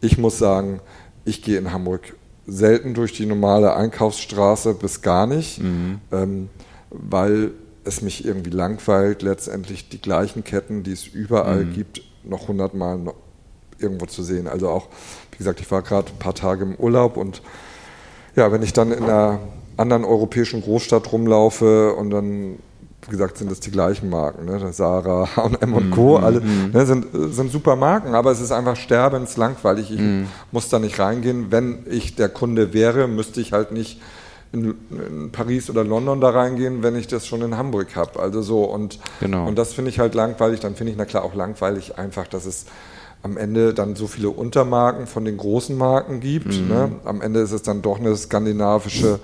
ich 0.01 0.17
muss 0.17 0.37
sagen, 0.37 0.81
ich 1.25 1.41
gehe 1.41 1.57
in 1.57 1.71
Hamburg 1.71 2.15
selten 2.45 2.93
durch 2.93 3.13
die 3.13 3.25
normale 3.25 3.73
Einkaufsstraße 3.75 4.73
bis 4.73 5.01
gar 5.01 5.27
nicht, 5.27 5.61
mhm. 5.61 6.01
ähm, 6.11 6.49
weil 6.93 7.51
es 7.83 8.01
mich 8.01 8.25
irgendwie 8.25 8.51
langweilt, 8.51 9.21
letztendlich 9.21 9.89
die 9.89 10.01
gleichen 10.01 10.43
Ketten, 10.43 10.83
die 10.83 10.93
es 10.93 11.05
überall 11.05 11.65
mhm. 11.65 11.73
gibt, 11.73 12.01
noch 12.23 12.47
hundertmal 12.47 12.99
irgendwo 13.77 14.05
zu 14.05 14.23
sehen. 14.23 14.47
Also 14.47 14.69
auch, 14.69 14.87
wie 15.31 15.37
gesagt, 15.37 15.59
ich 15.59 15.69
war 15.69 15.81
gerade 15.81 16.09
ein 16.11 16.19
paar 16.19 16.35
Tage 16.35 16.63
im 16.63 16.75
Urlaub 16.75 17.17
und 17.17 17.41
ja, 18.35 18.51
wenn 18.51 18.63
ich 18.63 18.73
dann 18.73 18.91
in 18.91 19.03
einer 19.03 19.39
anderen 19.75 20.05
europäischen 20.05 20.61
Großstadt 20.61 21.11
rumlaufe 21.11 21.93
und 21.93 22.09
dann 22.09 22.57
wie 23.05 23.11
gesagt, 23.11 23.37
sind 23.37 23.51
es 23.51 23.59
die 23.59 23.71
gleichen 23.71 24.09
Marken. 24.09 24.45
Ne? 24.45 24.71
Sarah, 24.71 25.27
H&M 25.35 25.73
und 25.73 25.91
Co. 25.91 26.19
Mm, 26.19 26.23
alle 26.23 26.39
mm. 26.39 26.71
Ne, 26.73 26.85
sind, 26.85 27.07
sind 27.33 27.51
super 27.51 27.75
Marken, 27.75 28.15
aber 28.15 28.31
es 28.31 28.39
ist 28.39 28.51
einfach 28.51 28.75
sterbenslangweilig. 28.75 29.91
Ich 29.91 29.99
mm. 29.99 30.23
muss 30.51 30.69
da 30.69 30.79
nicht 30.79 30.99
reingehen. 30.99 31.47
Wenn 31.51 31.85
ich 31.89 32.15
der 32.15 32.29
Kunde 32.29 32.73
wäre, 32.73 33.07
müsste 33.07 33.41
ich 33.41 33.51
halt 33.51 33.71
nicht 33.71 33.99
in, 34.53 34.75
in 34.91 35.31
Paris 35.31 35.69
oder 35.69 35.83
London 35.83 36.21
da 36.21 36.29
reingehen, 36.29 36.83
wenn 36.83 36.95
ich 36.95 37.07
das 37.07 37.25
schon 37.27 37.41
in 37.41 37.57
Hamburg 37.57 37.95
habe. 37.95 38.19
Also 38.19 38.41
so 38.41 38.63
und, 38.63 38.99
genau. 39.19 39.47
und 39.47 39.57
das 39.57 39.73
finde 39.73 39.89
ich 39.89 39.99
halt 39.99 40.13
langweilig. 40.13 40.59
Dann 40.59 40.75
finde 40.75 40.91
ich 40.91 40.97
na 40.97 41.05
klar 41.05 41.23
auch 41.23 41.33
langweilig 41.33 41.97
einfach, 41.97 42.27
dass 42.27 42.45
es 42.45 42.65
am 43.23 43.37
Ende 43.37 43.73
dann 43.73 43.95
so 43.95 44.05
viele 44.05 44.29
Untermarken 44.29 45.07
von 45.07 45.25
den 45.25 45.37
großen 45.37 45.75
Marken 45.75 46.19
gibt. 46.19 46.47
Mhm. 46.47 46.67
Ne? 46.67 46.91
Am 47.05 47.21
Ende 47.21 47.39
ist 47.39 47.51
es 47.51 47.63
dann 47.63 47.81
doch 47.81 47.99
eine 47.99 48.15
skandinavische 48.15 49.19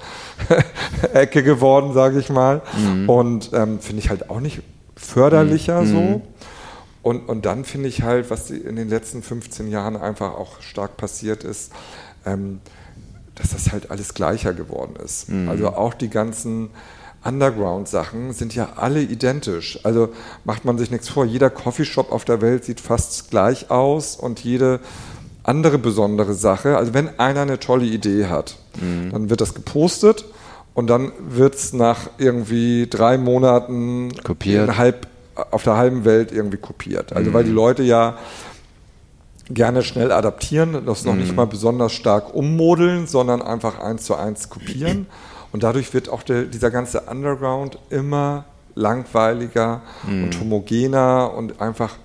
Ecke 1.13 1.43
geworden, 1.43 1.93
sage 1.93 2.17
ich 2.17 2.29
mal. 2.29 2.61
Mhm. 2.77 3.09
Und 3.09 3.51
ähm, 3.53 3.79
finde 3.79 4.01
ich 4.01 4.09
halt 4.09 4.29
auch 4.29 4.39
nicht 4.39 4.63
förderlicher 4.95 5.81
mhm. 5.81 5.87
so. 5.87 6.21
Und, 7.03 7.29
und 7.29 7.45
dann 7.45 7.65
finde 7.65 7.87
ich 7.87 8.01
halt, 8.01 8.29
was 8.29 8.49
in 8.49 8.77
den 8.77 8.89
letzten 8.89 9.21
15 9.21 9.69
Jahren 9.69 9.95
einfach 9.95 10.33
auch 10.33 10.61
stark 10.61 10.97
passiert 10.97 11.43
ist, 11.43 11.71
ähm, 12.25 12.59
dass 13.39 13.51
das 13.51 13.71
halt 13.71 13.89
alles 13.89 14.13
gleicher 14.13 14.53
geworden 14.53 14.95
ist. 15.03 15.29
Mhm. 15.29 15.49
Also 15.49 15.69
auch 15.69 15.93
die 15.93 16.09
ganzen 16.09 16.69
Underground-Sachen 17.23 18.33
sind 18.33 18.55
ja 18.55 18.69
alle 18.75 19.01
identisch. 19.01 19.79
Also 19.83 20.09
macht 20.45 20.65
man 20.65 20.77
sich 20.77 20.91
nichts 20.91 21.09
vor. 21.09 21.25
Jeder 21.25 21.49
Coffeeshop 21.49 22.11
auf 22.11 22.25
der 22.25 22.41
Welt 22.41 22.65
sieht 22.65 22.79
fast 22.79 23.29
gleich 23.29 23.71
aus 23.71 24.15
und 24.15 24.39
jede 24.41 24.79
andere 25.43 25.77
besondere 25.77 26.33
Sache. 26.33 26.77
Also 26.77 26.93
wenn 26.93 27.19
einer 27.19 27.41
eine 27.41 27.59
tolle 27.59 27.85
Idee 27.85 28.27
hat, 28.27 28.57
mhm. 28.79 29.11
dann 29.11 29.29
wird 29.29 29.41
das 29.41 29.53
gepostet 29.53 30.25
und 30.73 30.87
dann 30.87 31.11
wird 31.19 31.55
es 31.55 31.73
nach 31.73 32.09
irgendwie 32.17 32.87
drei 32.89 33.17
Monaten 33.17 34.13
kopiert. 34.23 34.77
Halb, 34.77 35.07
auf 35.51 35.63
der 35.63 35.75
halben 35.75 36.05
Welt 36.05 36.31
irgendwie 36.31 36.57
kopiert. 36.57 37.13
Also 37.13 37.31
mhm. 37.31 37.33
weil 37.33 37.43
die 37.43 37.51
Leute 37.51 37.83
ja 37.83 38.17
gerne 39.49 39.81
schnell 39.83 40.11
adaptieren, 40.11 40.85
das 40.85 41.05
noch 41.05 41.13
mhm. 41.13 41.21
nicht 41.21 41.35
mal 41.35 41.47
besonders 41.47 41.93
stark 41.93 42.33
ummodeln, 42.33 43.07
sondern 43.07 43.41
einfach 43.41 43.79
eins 43.79 44.03
zu 44.03 44.15
eins 44.15 44.49
kopieren. 44.49 45.07
Und 45.51 45.63
dadurch 45.63 45.93
wird 45.93 46.09
auch 46.09 46.21
der, 46.21 46.43
dieser 46.43 46.69
ganze 46.69 47.01
Underground 47.01 47.79
immer 47.89 48.45
langweiliger 48.75 49.81
mhm. 50.07 50.25
und 50.25 50.39
homogener 50.39 51.33
und 51.35 51.59
einfach, 51.59 51.95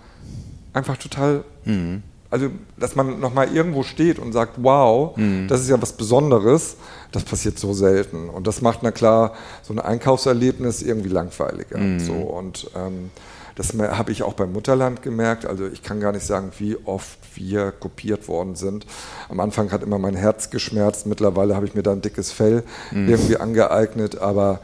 einfach 0.73 0.97
total. 0.97 1.45
Mhm. 1.67 2.03
Also, 2.31 2.49
dass 2.79 2.97
man 2.97 3.21
nochmal 3.21 3.55
irgendwo 3.55 3.83
steht 3.83 4.19
und 4.19 4.33
sagt, 4.33 4.55
wow, 4.57 5.15
mhm. 5.17 5.47
das 5.47 5.61
ist 5.61 5.69
ja 5.69 5.81
was 5.81 5.93
Besonderes, 5.93 6.77
das 7.13 7.23
passiert 7.23 7.59
so 7.59 7.75
selten. 7.75 8.29
Und 8.29 8.47
das 8.47 8.63
macht, 8.63 8.81
na 8.83 8.91
klar, 8.91 9.35
so 9.63 9.73
ein 9.75 9.79
Einkaufserlebnis 9.79 10.83
irgendwie 10.83 11.11
langweiliger. 11.11 11.79
Mhm. 11.79 12.01
So, 12.01 12.15
und 12.15 12.71
ähm, 12.75 13.11
das 13.57 13.73
habe 13.73 14.13
ich 14.13 14.23
auch 14.23 14.35
beim 14.35 14.53
Mutterland 14.53 15.03
gemerkt. 15.03 15.47
Also 15.47 15.67
ich 15.67 15.83
kann 15.83 16.01
gar 16.01 16.13
nicht 16.13 16.27
sagen, 16.27 16.51
wie 16.59 16.77
oft 16.85 17.19
wir 17.35 17.71
kopiert 17.71 18.27
worden 18.29 18.57
sind. 18.57 18.87
Am 19.29 19.41
Anfang 19.41 19.71
hat 19.71 19.83
immer 19.83 19.99
mein 19.99 20.17
Herz 20.17 20.51
geschmerzt. 20.51 21.07
Mittlerweile 21.07 21.55
habe 21.55 21.67
ich 21.67 21.75
mir 21.75 21.83
da 21.83 21.93
ein 21.93 22.01
dickes 22.01 22.33
Fell 22.33 22.65
mhm. 22.91 23.09
irgendwie 23.09 23.37
angeeignet. 23.37 24.19
Aber 24.19 24.61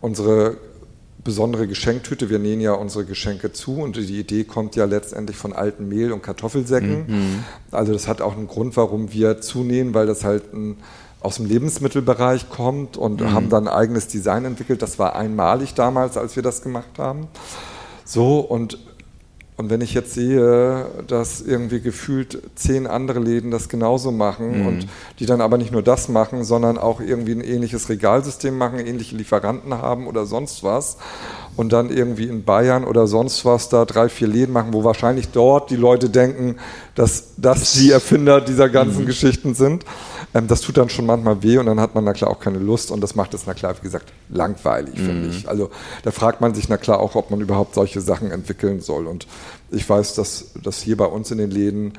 unsere 0.00 0.56
besondere 1.24 1.66
Geschenktüte. 1.66 2.28
Wir 2.28 2.38
nähen 2.38 2.60
ja 2.60 2.72
unsere 2.72 3.04
Geschenke 3.04 3.52
zu 3.52 3.80
und 3.80 3.96
die 3.96 4.20
Idee 4.20 4.44
kommt 4.44 4.76
ja 4.76 4.84
letztendlich 4.84 5.36
von 5.36 5.52
alten 5.52 5.88
Mehl- 5.88 6.12
und 6.12 6.22
Kartoffelsäcken. 6.22 7.06
Mhm. 7.06 7.44
Also 7.70 7.92
das 7.92 8.06
hat 8.06 8.20
auch 8.20 8.36
einen 8.36 8.46
Grund, 8.46 8.76
warum 8.76 9.12
wir 9.12 9.40
zunähen, 9.40 9.94
weil 9.94 10.06
das 10.06 10.22
halt 10.22 10.52
ein, 10.52 10.76
aus 11.20 11.36
dem 11.36 11.46
Lebensmittelbereich 11.46 12.50
kommt 12.50 12.98
und 12.98 13.22
mhm. 13.22 13.32
haben 13.32 13.48
dann 13.48 13.66
ein 13.66 13.74
eigenes 13.74 14.06
Design 14.06 14.44
entwickelt. 14.44 14.82
Das 14.82 14.98
war 14.98 15.16
einmalig 15.16 15.72
damals, 15.72 16.18
als 16.18 16.36
wir 16.36 16.42
das 16.42 16.62
gemacht 16.62 16.98
haben. 16.98 17.28
So 18.04 18.40
und 18.40 18.78
und 19.56 19.70
wenn 19.70 19.80
ich 19.80 19.94
jetzt 19.94 20.14
sehe, 20.14 20.86
dass 21.06 21.40
irgendwie 21.40 21.80
gefühlt 21.80 22.42
zehn 22.56 22.88
andere 22.88 23.20
Läden 23.20 23.52
das 23.52 23.68
genauso 23.68 24.10
machen 24.10 24.62
mhm. 24.62 24.66
und 24.66 24.86
die 25.20 25.26
dann 25.26 25.40
aber 25.40 25.58
nicht 25.58 25.70
nur 25.70 25.82
das 25.82 26.08
machen, 26.08 26.42
sondern 26.42 26.76
auch 26.76 27.00
irgendwie 27.00 27.32
ein 27.32 27.40
ähnliches 27.40 27.88
Regalsystem 27.88 28.58
machen, 28.58 28.80
ähnliche 28.80 29.14
Lieferanten 29.14 29.74
haben 29.74 30.08
oder 30.08 30.26
sonst 30.26 30.64
was 30.64 30.96
und 31.56 31.72
dann 31.72 31.90
irgendwie 31.90 32.24
in 32.24 32.44
Bayern 32.44 32.84
oder 32.84 33.06
sonst 33.06 33.44
was 33.44 33.68
da 33.68 33.84
drei, 33.84 34.08
vier 34.08 34.28
Läden 34.28 34.52
machen, 34.52 34.72
wo 34.72 34.84
wahrscheinlich 34.84 35.28
dort 35.28 35.70
die 35.70 35.76
Leute 35.76 36.10
denken, 36.10 36.56
dass 36.94 37.34
das 37.36 37.74
die 37.74 37.90
Erfinder 37.90 38.40
dieser 38.40 38.68
ganzen 38.68 39.02
mhm. 39.02 39.06
Geschichten 39.06 39.54
sind. 39.54 39.84
Ähm, 40.34 40.48
das 40.48 40.60
tut 40.60 40.76
dann 40.76 40.88
schon 40.88 41.06
manchmal 41.06 41.42
weh 41.42 41.58
und 41.58 41.66
dann 41.66 41.80
hat 41.80 41.94
man 41.94 42.04
na 42.04 42.12
klar 42.12 42.30
auch 42.30 42.40
keine 42.40 42.58
Lust 42.58 42.90
und 42.90 43.00
das 43.00 43.14
macht 43.14 43.34
es 43.34 43.46
na 43.46 43.54
klar, 43.54 43.74
wie 43.78 43.82
gesagt, 43.82 44.12
langweilig, 44.28 44.98
mhm. 44.98 45.06
finde 45.06 45.28
ich. 45.28 45.48
Also 45.48 45.70
da 46.02 46.10
fragt 46.10 46.40
man 46.40 46.54
sich 46.54 46.68
na 46.68 46.76
klar 46.76 46.98
auch, 46.98 47.14
ob 47.14 47.30
man 47.30 47.40
überhaupt 47.40 47.74
solche 47.74 48.00
Sachen 48.00 48.30
entwickeln 48.30 48.80
soll. 48.80 49.06
Und 49.06 49.26
ich 49.70 49.88
weiß, 49.88 50.14
dass, 50.14 50.52
dass 50.62 50.80
hier 50.80 50.96
bei 50.96 51.06
uns 51.06 51.30
in 51.30 51.38
den 51.38 51.50
Läden, 51.50 51.92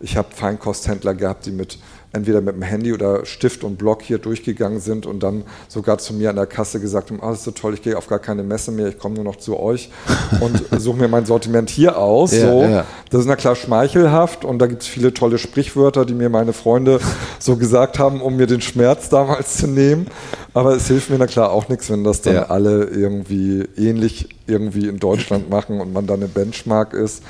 ich 0.00 0.16
habe 0.16 0.28
Feinkosthändler 0.34 1.14
gehabt, 1.14 1.46
die 1.46 1.52
mit 1.52 1.78
entweder 2.12 2.40
mit 2.40 2.54
dem 2.54 2.62
Handy 2.62 2.92
oder 2.92 3.26
Stift 3.26 3.64
und 3.64 3.76
Block 3.76 4.02
hier 4.02 4.18
durchgegangen 4.18 4.80
sind 4.80 5.06
und 5.06 5.22
dann 5.22 5.44
sogar 5.68 5.98
zu 5.98 6.14
mir 6.14 6.30
an 6.30 6.36
der 6.36 6.46
Kasse 6.46 6.80
gesagt 6.80 7.10
haben, 7.10 7.20
oh, 7.20 7.28
das 7.28 7.38
ist 7.38 7.44
so 7.44 7.50
toll, 7.50 7.74
ich 7.74 7.82
gehe 7.82 7.96
auf 7.96 8.06
gar 8.06 8.18
keine 8.18 8.42
Messe 8.42 8.70
mehr, 8.70 8.88
ich 8.88 8.98
komme 8.98 9.16
nur 9.16 9.24
noch 9.24 9.36
zu 9.36 9.58
euch 9.58 9.90
und 10.40 10.62
suche 10.80 10.96
mir 10.96 11.08
mein 11.08 11.26
Sortiment 11.26 11.70
hier 11.70 11.98
aus. 11.98 12.32
Ja, 12.32 12.50
so. 12.50 12.62
Ja. 12.62 12.84
Das 13.10 13.20
ist 13.20 13.26
na 13.26 13.36
klar 13.36 13.54
schmeichelhaft 13.54 14.44
und 14.44 14.58
da 14.58 14.66
gibt 14.66 14.82
es 14.82 14.88
viele 14.88 15.12
tolle 15.12 15.38
Sprichwörter, 15.38 16.04
die 16.04 16.14
mir 16.14 16.28
meine 16.28 16.52
Freunde 16.52 17.00
so 17.38 17.56
gesagt 17.56 17.98
haben, 17.98 18.20
um 18.20 18.36
mir 18.36 18.46
den 18.46 18.60
Schmerz 18.60 19.08
damals 19.08 19.58
zu 19.58 19.66
nehmen. 19.66 20.06
Aber 20.54 20.74
es 20.74 20.86
hilft 20.88 21.10
mir 21.10 21.18
na 21.18 21.26
klar 21.26 21.50
auch 21.50 21.68
nichts, 21.68 21.90
wenn 21.90 22.02
das 22.02 22.22
dann 22.22 22.34
ja. 22.34 22.42
alle 22.46 22.84
irgendwie 22.84 23.64
ähnlich 23.76 24.30
irgendwie 24.46 24.88
in 24.88 24.98
Deutschland 24.98 25.50
machen 25.50 25.80
und 25.80 25.92
man 25.92 26.06
dann 26.06 26.20
eine 26.20 26.28
Benchmark 26.28 26.94
ist. 26.94 27.22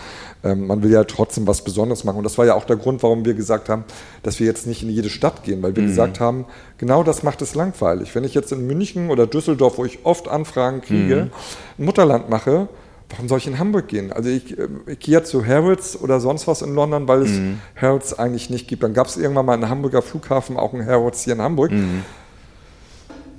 Ähm, 0.44 0.66
man 0.66 0.82
will 0.82 0.90
ja 0.90 1.04
trotzdem 1.04 1.46
was 1.46 1.62
Besonderes 1.62 2.04
machen. 2.04 2.18
Und 2.18 2.24
das 2.24 2.38
war 2.38 2.46
ja 2.46 2.54
auch 2.54 2.64
der 2.64 2.76
Grund, 2.76 3.02
warum 3.02 3.24
wir 3.24 3.34
gesagt 3.34 3.68
haben, 3.68 3.84
dass 4.22 4.38
wir 4.38 4.46
jetzt 4.46 4.66
nicht 4.66 4.82
in 4.82 4.90
jede 4.90 5.10
Stadt 5.10 5.42
gehen, 5.44 5.62
weil 5.62 5.74
wir 5.74 5.82
mhm. 5.82 5.88
gesagt 5.88 6.20
haben, 6.20 6.44
genau 6.78 7.02
das 7.02 7.22
macht 7.22 7.42
es 7.42 7.54
langweilig. 7.54 8.14
Wenn 8.14 8.24
ich 8.24 8.34
jetzt 8.34 8.52
in 8.52 8.66
München 8.66 9.10
oder 9.10 9.26
Düsseldorf, 9.26 9.78
wo 9.78 9.84
ich 9.84 10.04
oft 10.04 10.28
Anfragen 10.28 10.80
kriege, 10.80 11.16
mhm. 11.16 11.30
ein 11.78 11.84
Mutterland 11.84 12.28
mache, 12.28 12.68
warum 13.10 13.28
soll 13.28 13.38
ich 13.38 13.46
in 13.46 13.58
Hamburg 13.58 13.88
gehen? 13.88 14.12
Also 14.12 14.28
ich, 14.28 14.58
äh, 14.58 14.68
ich 14.86 14.98
gehe 15.00 15.14
ja 15.14 15.24
zu 15.24 15.44
Harrods 15.44 16.00
oder 16.00 16.20
sonst 16.20 16.46
was 16.46 16.62
in 16.62 16.74
London, 16.74 17.08
weil 17.08 17.22
es 17.22 17.30
mhm. 17.30 17.60
Harrods 17.74 18.18
eigentlich 18.18 18.50
nicht 18.50 18.68
gibt. 18.68 18.82
Dann 18.82 18.94
gab 18.94 19.06
es 19.06 19.16
irgendwann 19.16 19.46
mal 19.46 19.54
einen 19.54 19.68
Hamburger 19.68 20.02
Flughafen, 20.02 20.56
auch 20.56 20.74
einen 20.74 20.86
Harrods 20.86 21.24
hier 21.24 21.34
in 21.34 21.42
Hamburg. 21.42 21.72
Mhm 21.72 22.04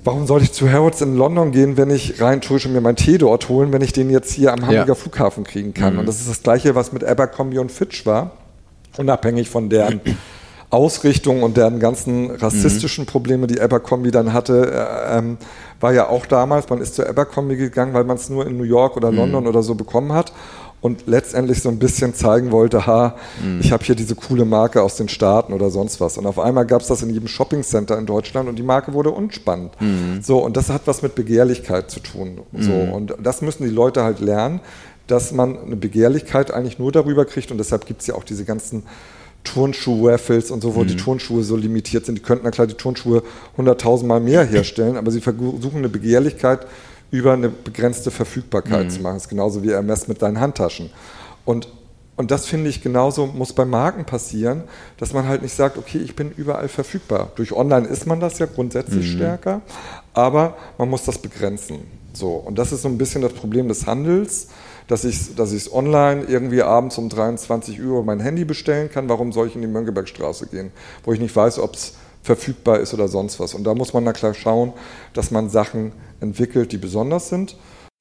warum 0.08 0.26
soll 0.26 0.40
ich 0.40 0.52
zu 0.52 0.72
Harrods 0.72 1.02
in 1.02 1.16
London 1.16 1.52
gehen, 1.52 1.76
wenn 1.76 1.90
ich 1.90 2.18
rein 2.18 2.40
tue 2.40 2.58
und 2.64 2.72
mir 2.72 2.80
meinen 2.80 2.96
Tee 2.96 3.18
dort 3.18 3.50
holen, 3.50 3.74
wenn 3.74 3.82
ich 3.82 3.92
den 3.92 4.08
jetzt 4.08 4.32
hier 4.32 4.54
am 4.54 4.62
Hamburger 4.62 4.86
ja. 4.86 4.94
Flughafen 4.94 5.44
kriegen 5.44 5.74
kann? 5.74 5.92
Mhm. 5.92 5.98
Und 6.00 6.06
das 6.06 6.18
ist 6.18 6.30
das 6.30 6.42
Gleiche, 6.42 6.74
was 6.74 6.94
mit 6.94 7.04
Abercrombie 7.04 7.58
und 7.58 7.70
Fitch 7.70 8.06
war, 8.06 8.30
unabhängig 8.96 9.50
von 9.50 9.68
deren 9.68 10.00
Ausrichtung 10.70 11.42
und 11.42 11.58
deren 11.58 11.78
ganzen 11.78 12.30
rassistischen 12.30 13.04
mhm. 13.04 13.08
Probleme, 13.08 13.46
die 13.48 13.60
Abercrombie 13.60 14.10
dann 14.10 14.32
hatte, 14.32 14.72
äh, 14.72 15.18
ähm, 15.18 15.36
war 15.78 15.92
ja 15.92 16.08
auch 16.08 16.24
damals, 16.24 16.70
man 16.70 16.80
ist 16.80 16.94
zu 16.94 17.06
Abercrombie 17.06 17.56
gegangen, 17.56 17.92
weil 17.92 18.04
man 18.04 18.16
es 18.16 18.30
nur 18.30 18.46
in 18.46 18.56
New 18.56 18.64
York 18.64 18.96
oder 18.96 19.10
mhm. 19.10 19.18
London 19.18 19.46
oder 19.46 19.62
so 19.62 19.74
bekommen 19.74 20.14
hat 20.14 20.32
und 20.80 21.06
letztendlich 21.06 21.60
so 21.60 21.68
ein 21.68 21.78
bisschen 21.78 22.14
zeigen 22.14 22.52
wollte, 22.52 22.86
ha, 22.86 23.16
mhm. 23.42 23.60
ich 23.60 23.72
habe 23.72 23.84
hier 23.84 23.94
diese 23.94 24.14
coole 24.14 24.44
Marke 24.44 24.82
aus 24.82 24.96
den 24.96 25.08
Staaten 25.08 25.52
oder 25.52 25.70
sonst 25.70 26.00
was. 26.00 26.18
Und 26.18 26.26
auf 26.26 26.38
einmal 26.38 26.66
gab 26.66 26.82
es 26.82 26.88
das 26.88 27.02
in 27.02 27.10
jedem 27.10 27.28
Shoppingcenter 27.28 27.98
in 27.98 28.06
Deutschland 28.06 28.48
und 28.48 28.56
die 28.56 28.62
Marke 28.62 28.92
wurde 28.92 29.10
unspannend. 29.10 29.72
Mhm. 29.80 30.20
So, 30.22 30.38
und 30.38 30.56
das 30.56 30.68
hat 30.70 30.82
was 30.86 31.02
mit 31.02 31.14
Begehrlichkeit 31.14 31.90
zu 31.90 32.00
tun. 32.00 32.40
Mhm. 32.52 32.62
So, 32.62 32.72
und 32.72 33.14
das 33.22 33.42
müssen 33.42 33.64
die 33.64 33.70
Leute 33.70 34.04
halt 34.04 34.20
lernen, 34.20 34.60
dass 35.08 35.32
man 35.32 35.58
eine 35.58 35.76
Begehrlichkeit 35.76 36.52
eigentlich 36.52 36.78
nur 36.78 36.92
darüber 36.92 37.24
kriegt 37.24 37.50
und 37.50 37.58
deshalb 37.58 37.86
gibt 37.86 38.02
es 38.02 38.06
ja 38.06 38.14
auch 38.14 38.24
diese 38.24 38.44
ganzen 38.44 38.84
Turnschuh-Raffles 39.44 40.50
und 40.50 40.60
so, 40.60 40.74
wo 40.74 40.82
mhm. 40.82 40.88
die 40.88 40.96
Turnschuhe 40.96 41.42
so 41.42 41.56
limitiert 41.56 42.06
sind. 42.06 42.16
Die 42.18 42.22
könnten 42.22 42.44
na 42.44 42.50
klar 42.50 42.66
die 42.66 42.74
Turnschuhe 42.74 43.22
100.000 43.56 44.04
Mal 44.04 44.20
mehr 44.20 44.44
herstellen, 44.46 44.96
aber 44.96 45.10
sie 45.10 45.20
versuchen 45.20 45.78
eine 45.78 45.88
Begehrlichkeit 45.88 46.66
über 47.10 47.32
eine 47.32 47.48
begrenzte 47.48 48.10
Verfügbarkeit 48.10 48.86
mhm. 48.86 48.90
zu 48.90 49.00
machen. 49.00 49.14
Das 49.14 49.24
ist 49.24 49.28
genauso 49.28 49.62
wie 49.62 49.70
Hermes 49.70 50.08
mit 50.08 50.22
deinen 50.22 50.40
Handtaschen. 50.40 50.90
Und, 51.44 51.68
und 52.16 52.30
das 52.30 52.46
finde 52.46 52.68
ich 52.68 52.82
genauso 52.82 53.26
muss 53.26 53.52
bei 53.52 53.64
Marken 53.64 54.04
passieren, 54.04 54.64
dass 54.98 55.12
man 55.12 55.26
halt 55.26 55.42
nicht 55.42 55.54
sagt, 55.54 55.78
okay, 55.78 55.98
ich 55.98 56.14
bin 56.16 56.30
überall 56.36 56.68
verfügbar. 56.68 57.32
Durch 57.36 57.52
Online 57.52 57.86
ist 57.86 58.06
man 58.06 58.20
das 58.20 58.38
ja 58.38 58.46
grundsätzlich 58.46 59.06
mhm. 59.06 59.16
stärker, 59.16 59.62
aber 60.12 60.56
man 60.76 60.90
muss 60.90 61.04
das 61.04 61.18
begrenzen. 61.18 61.80
So. 62.12 62.32
Und 62.32 62.58
das 62.58 62.72
ist 62.72 62.82
so 62.82 62.88
ein 62.88 62.98
bisschen 62.98 63.22
das 63.22 63.32
Problem 63.32 63.68
des 63.68 63.86
Handels, 63.86 64.48
dass 64.88 65.04
ich 65.04 65.16
es 65.16 65.34
dass 65.34 65.72
online 65.72 66.24
irgendwie 66.24 66.62
abends 66.62 66.98
um 66.98 67.08
23 67.08 67.80
Uhr 67.82 68.02
mein 68.04 68.20
Handy 68.20 68.44
bestellen 68.44 68.90
kann. 68.90 69.08
Warum 69.08 69.32
soll 69.32 69.46
ich 69.46 69.54
in 69.54 69.60
die 69.60 69.68
Mönckebergstraße 69.68 70.46
gehen, 70.46 70.72
wo 71.04 71.12
ich 71.12 71.20
nicht 71.20 71.34
weiß, 71.34 71.58
ob 71.58 71.74
es 71.74 71.94
verfügbar 72.22 72.80
ist 72.80 72.94
oder 72.94 73.08
sonst 73.08 73.40
was. 73.40 73.54
Und 73.54 73.64
da 73.64 73.74
muss 73.74 73.92
man 73.92 74.04
dann 74.04 74.14
klar 74.14 74.34
schauen, 74.34 74.72
dass 75.14 75.30
man 75.30 75.48
Sachen 75.50 75.92
entwickelt, 76.20 76.72
die 76.72 76.78
besonders 76.78 77.28
sind. 77.28 77.56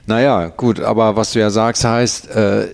Naja, 0.06 0.48
gut, 0.48 0.80
aber 0.80 1.16
was 1.16 1.34
du 1.34 1.40
ja 1.40 1.50
sagst, 1.50 1.84
heißt, 1.84 2.30
äh, 2.30 2.74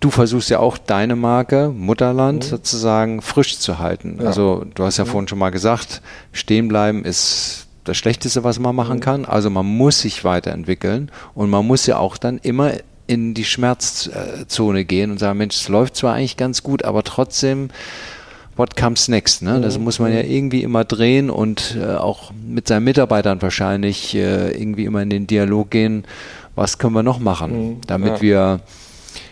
du 0.00 0.10
versuchst 0.10 0.50
ja 0.50 0.58
auch 0.58 0.76
deine 0.76 1.16
Marke, 1.16 1.70
Mutterland, 1.74 2.44
mhm. 2.44 2.48
sozusagen 2.48 3.22
frisch 3.22 3.58
zu 3.58 3.78
halten. 3.78 4.18
Ja. 4.20 4.26
Also 4.26 4.64
du 4.74 4.84
hast 4.84 4.98
ja 4.98 5.04
mhm. 5.04 5.08
vorhin 5.08 5.28
schon 5.28 5.38
mal 5.38 5.50
gesagt, 5.50 6.02
stehen 6.32 6.68
bleiben 6.68 7.04
ist 7.04 7.66
das 7.84 7.96
Schlechteste, 7.96 8.44
was 8.44 8.58
man 8.58 8.76
machen 8.76 8.96
mhm. 8.96 9.02
kann. 9.02 9.24
Also 9.24 9.50
man 9.50 9.66
muss 9.66 10.00
sich 10.00 10.24
weiterentwickeln 10.24 11.10
und 11.34 11.48
man 11.50 11.66
muss 11.66 11.86
ja 11.86 11.98
auch 11.98 12.18
dann 12.18 12.38
immer 12.38 12.72
in 13.06 13.34
die 13.34 13.44
Schmerzzone 13.44 14.84
gehen 14.84 15.10
und 15.10 15.18
sagen, 15.18 15.38
Mensch, 15.38 15.56
es 15.56 15.68
läuft 15.68 15.96
zwar 15.96 16.14
eigentlich 16.14 16.36
ganz 16.36 16.62
gut, 16.62 16.84
aber 16.84 17.02
trotzdem 17.02 17.68
what 18.56 18.76
comes 18.76 19.08
next. 19.08 19.42
Ne? 19.42 19.60
Das 19.60 19.78
muss 19.78 19.98
man 19.98 20.12
ja 20.12 20.22
mhm. 20.22 20.30
irgendwie 20.30 20.62
immer 20.62 20.84
drehen 20.84 21.30
und 21.30 21.76
äh, 21.80 21.94
auch 21.94 22.32
mit 22.46 22.68
seinen 22.68 22.84
Mitarbeitern 22.84 23.42
wahrscheinlich 23.42 24.14
äh, 24.14 24.50
irgendwie 24.52 24.84
immer 24.84 25.02
in 25.02 25.10
den 25.10 25.26
Dialog 25.26 25.70
gehen, 25.70 26.04
was 26.54 26.78
können 26.78 26.94
wir 26.94 27.02
noch 27.02 27.18
machen, 27.18 27.68
mhm. 27.68 27.80
damit 27.86 28.16
ja. 28.16 28.20
wir 28.20 28.60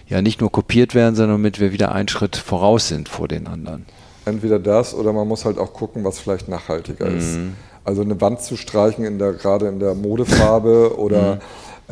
ja 0.09 0.23
nicht 0.23 0.41
nur 0.41 0.51
kopiert 0.51 0.95
werden, 0.95 1.15
sondern 1.15 1.37
damit 1.39 1.61
wir 1.61 1.73
wieder 1.73 1.93
einen 1.93 2.09
Schritt 2.09 2.37
voraus 2.37 2.89
sind 2.89 3.09
vor 3.09 3.29
den 3.29 3.47
anderen. 3.47 3.87
Entweder 4.25 4.59
das 4.59 4.95
oder 4.95 5.13
man 5.13 5.27
muss 5.27 5.45
halt 5.45 5.59
auch 5.59 5.73
gucken, 5.73 6.05
was 6.05 6.19
vielleicht 6.19 6.49
nachhaltiger 6.49 7.09
mhm. 7.09 7.19
ist. 7.19 7.39
Also 7.85 8.03
eine 8.03 8.21
Wand 8.21 8.41
zu 8.41 8.57
streichen, 8.57 9.05
in 9.05 9.19
der, 9.19 9.33
gerade 9.33 9.69
in 9.69 9.81
der 9.81 9.95
Modefarbe 9.95 10.97
oder 10.99 11.37
mhm. 11.37 11.41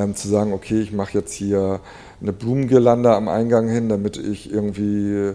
ähm, 0.03 0.14
zu 0.14 0.28
sagen, 0.28 0.53
okay, 0.53 0.81
ich 0.81 0.93
mache 0.93 1.18
jetzt 1.18 1.33
hier 1.33 1.81
eine 2.20 2.33
Blumengirlande 2.33 3.14
am 3.14 3.28
Eingang 3.28 3.68
hin, 3.68 3.89
damit 3.89 4.16
ich 4.16 4.53
irgendwie 4.53 5.35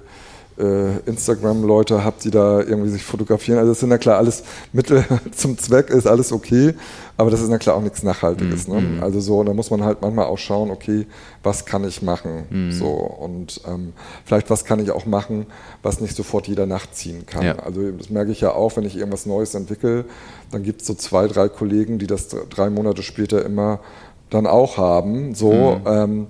Instagram-Leute 0.57 2.05
habt, 2.05 2.23
die 2.23 2.31
da 2.31 2.59
irgendwie 2.61 2.89
sich 2.89 3.03
fotografieren. 3.03 3.59
Also 3.59 3.71
das 3.71 3.81
sind 3.81 3.91
ja 3.91 3.97
klar 3.97 4.17
alles 4.17 4.43
Mittel 4.71 5.03
zum 5.35 5.57
Zweck, 5.57 5.89
ist 5.89 6.07
alles 6.07 6.31
okay, 6.31 6.73
aber 7.17 7.29
das 7.29 7.41
ist 7.41 7.49
ja 7.49 7.57
klar 7.57 7.75
auch 7.75 7.81
nichts 7.81 8.03
Nachhaltiges. 8.03 8.67
Mhm. 8.67 8.97
Ne? 8.97 9.03
Also 9.03 9.19
so, 9.19 9.43
da 9.43 9.53
muss 9.53 9.69
man 9.69 9.83
halt 9.83 10.01
manchmal 10.01 10.25
auch 10.25 10.37
schauen, 10.37 10.71
okay, 10.71 11.07
was 11.43 11.65
kann 11.65 11.83
ich 11.83 12.01
machen? 12.01 12.45
Mhm. 12.49 12.71
So 12.71 12.87
und 12.87 13.61
ähm, 13.67 13.91
vielleicht 14.23 14.49
was 14.49 14.63
kann 14.63 14.79
ich 14.79 14.91
auch 14.91 15.05
machen, 15.05 15.45
was 15.83 15.99
nicht 15.99 16.15
sofort 16.15 16.47
jeder 16.47 16.65
nachziehen 16.65 17.25
kann. 17.25 17.43
Ja. 17.43 17.59
Also 17.59 17.91
das 17.91 18.09
merke 18.09 18.31
ich 18.31 18.39
ja 18.39 18.51
auch, 18.51 18.77
wenn 18.77 18.85
ich 18.85 18.95
irgendwas 18.95 19.25
Neues 19.25 19.55
entwickle, 19.55 20.05
dann 20.51 20.63
gibt 20.63 20.81
es 20.81 20.87
so 20.87 20.93
zwei, 20.93 21.27
drei 21.27 21.49
Kollegen, 21.49 21.99
die 21.99 22.07
das 22.07 22.29
drei 22.29 22.69
Monate 22.69 23.03
später 23.03 23.43
immer 23.43 23.79
dann 24.29 24.47
auch 24.47 24.77
haben. 24.77 25.35
So 25.35 25.51
mhm. 25.51 25.81
ähm, 25.85 26.27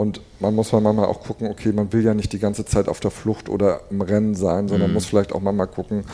und 0.00 0.22
man 0.40 0.54
muss 0.54 0.72
manchmal 0.72 1.04
auch 1.04 1.20
gucken, 1.20 1.48
okay, 1.50 1.72
man 1.72 1.92
will 1.92 2.02
ja 2.02 2.14
nicht 2.14 2.32
die 2.32 2.38
ganze 2.38 2.64
Zeit 2.64 2.88
auf 2.88 3.00
der 3.00 3.10
Flucht 3.10 3.50
oder 3.50 3.82
im 3.90 4.00
Rennen 4.00 4.34
sein, 4.34 4.66
sondern 4.66 4.88
mhm. 4.88 4.94
muss 4.94 5.04
vielleicht 5.04 5.32
auch 5.32 5.42
manchmal 5.42 5.66
gucken, 5.66 6.04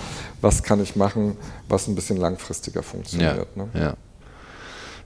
was 0.41 0.65
kann 0.65 0.83
ich 0.83 0.97
machen, 0.97 1.37
was 1.69 1.87
ein 1.87 1.95
bisschen 1.95 2.17
langfristiger 2.17 2.83
funktioniert. 2.83 3.47
Ja, 3.55 3.63
ne? 3.63 3.69
ja. 3.75 3.95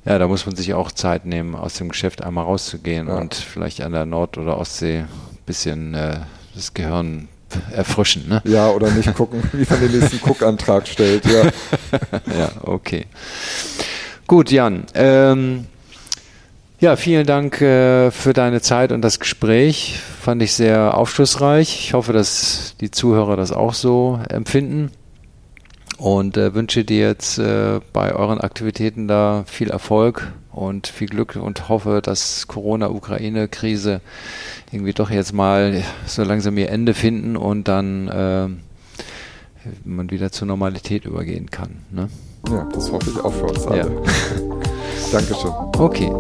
ja 0.07 0.19
da 0.19 0.27
muss 0.27 0.47
man 0.47 0.57
sich 0.57 0.73
auch 0.73 0.93
Zeit 0.93 1.27
nehmen, 1.27 1.55
aus 1.55 1.75
dem 1.75 1.91
Geschäft 1.91 2.25
einmal 2.25 2.47
rauszugehen 2.47 3.09
ja. 3.09 3.19
und 3.19 3.35
vielleicht 3.35 3.83
an 3.83 3.93
der 3.93 4.07
Nord- 4.07 4.39
oder 4.39 4.57
Ostsee 4.57 5.01
ein 5.01 5.09
bisschen 5.45 5.93
äh, 5.93 6.21
das 6.55 6.73
Gehirn 6.73 7.29
erfrischen. 7.73 8.31
Ne? 8.31 8.41
Ja, 8.45 8.71
oder 8.71 8.91
nicht 8.93 9.15
gucken, 9.15 9.43
wie 9.53 9.67
man 9.69 9.79
den 9.79 10.01
nächsten 10.01 10.23
Guckantrag 10.23 10.89
stellt. 10.89 11.27
Ja, 11.27 11.43
ja 12.39 12.51
okay. 12.63 13.05
Gut, 14.27 14.51
Jan. 14.51 14.85
Ähm, 14.95 15.67
ja, 16.81 16.97
vielen 16.97 17.27
Dank 17.27 17.61
äh, 17.61 18.11
für 18.11 18.33
deine 18.33 18.61
Zeit 18.63 18.91
und 18.93 19.03
das 19.03 19.21
Gespräch. 19.21 19.99
Fand 20.21 20.43
ich 20.43 20.55
sehr 20.55 20.97
aufschlussreich. 20.97 21.79
Ich 21.81 21.95
hoffe, 21.95 22.13
dass 22.13 22.75
die 22.81 22.91
Zuhörer 22.91 23.37
das 23.37 23.53
auch 23.53 23.75
so 23.75 24.19
empfinden. 24.29 24.91
und 25.99 26.39
äh, 26.39 26.55
wünsche 26.55 26.85
dir 26.85 27.09
jetzt 27.09 27.39
äh, 27.39 27.81
bei 27.93 28.15
euren 28.15 28.41
Aktivitäten 28.41 29.07
da 29.07 29.45
viel 29.47 29.69
Erfolg 29.69 30.33
und 30.51 30.87
viel 30.87 31.09
Glück 31.09 31.37
und 31.37 31.69
hoffe, 31.69 32.01
dass 32.03 32.47
Corona-Ukraine-Krise 32.49 34.01
irgendwie 34.73 34.95
doch 34.95 35.11
jetzt 35.11 35.35
mal 35.35 35.83
so 36.07 36.25
langsam 36.25 36.57
ihr 36.57 36.71
Ende 36.71 36.95
finden 36.95 37.37
und 37.37 37.69
dann 37.69 38.09
äh, 38.09 38.49
man 39.85 40.11
wieder 40.11 40.33
zur 40.33 40.49
Normalität 40.49 41.05
übergehen 41.05 41.51
kann. 41.51 41.85
Ne? 41.91 42.09
Ja, 42.49 42.67
das 42.73 42.91
hoffe 42.91 43.11
ich 43.11 43.21
auch 43.21 43.33
für 43.33 43.45
uns 43.45 43.67
alle. 43.67 43.81
Ja. 43.81 43.87
Dankeschön. 45.13 45.51
Okay. 45.77 46.11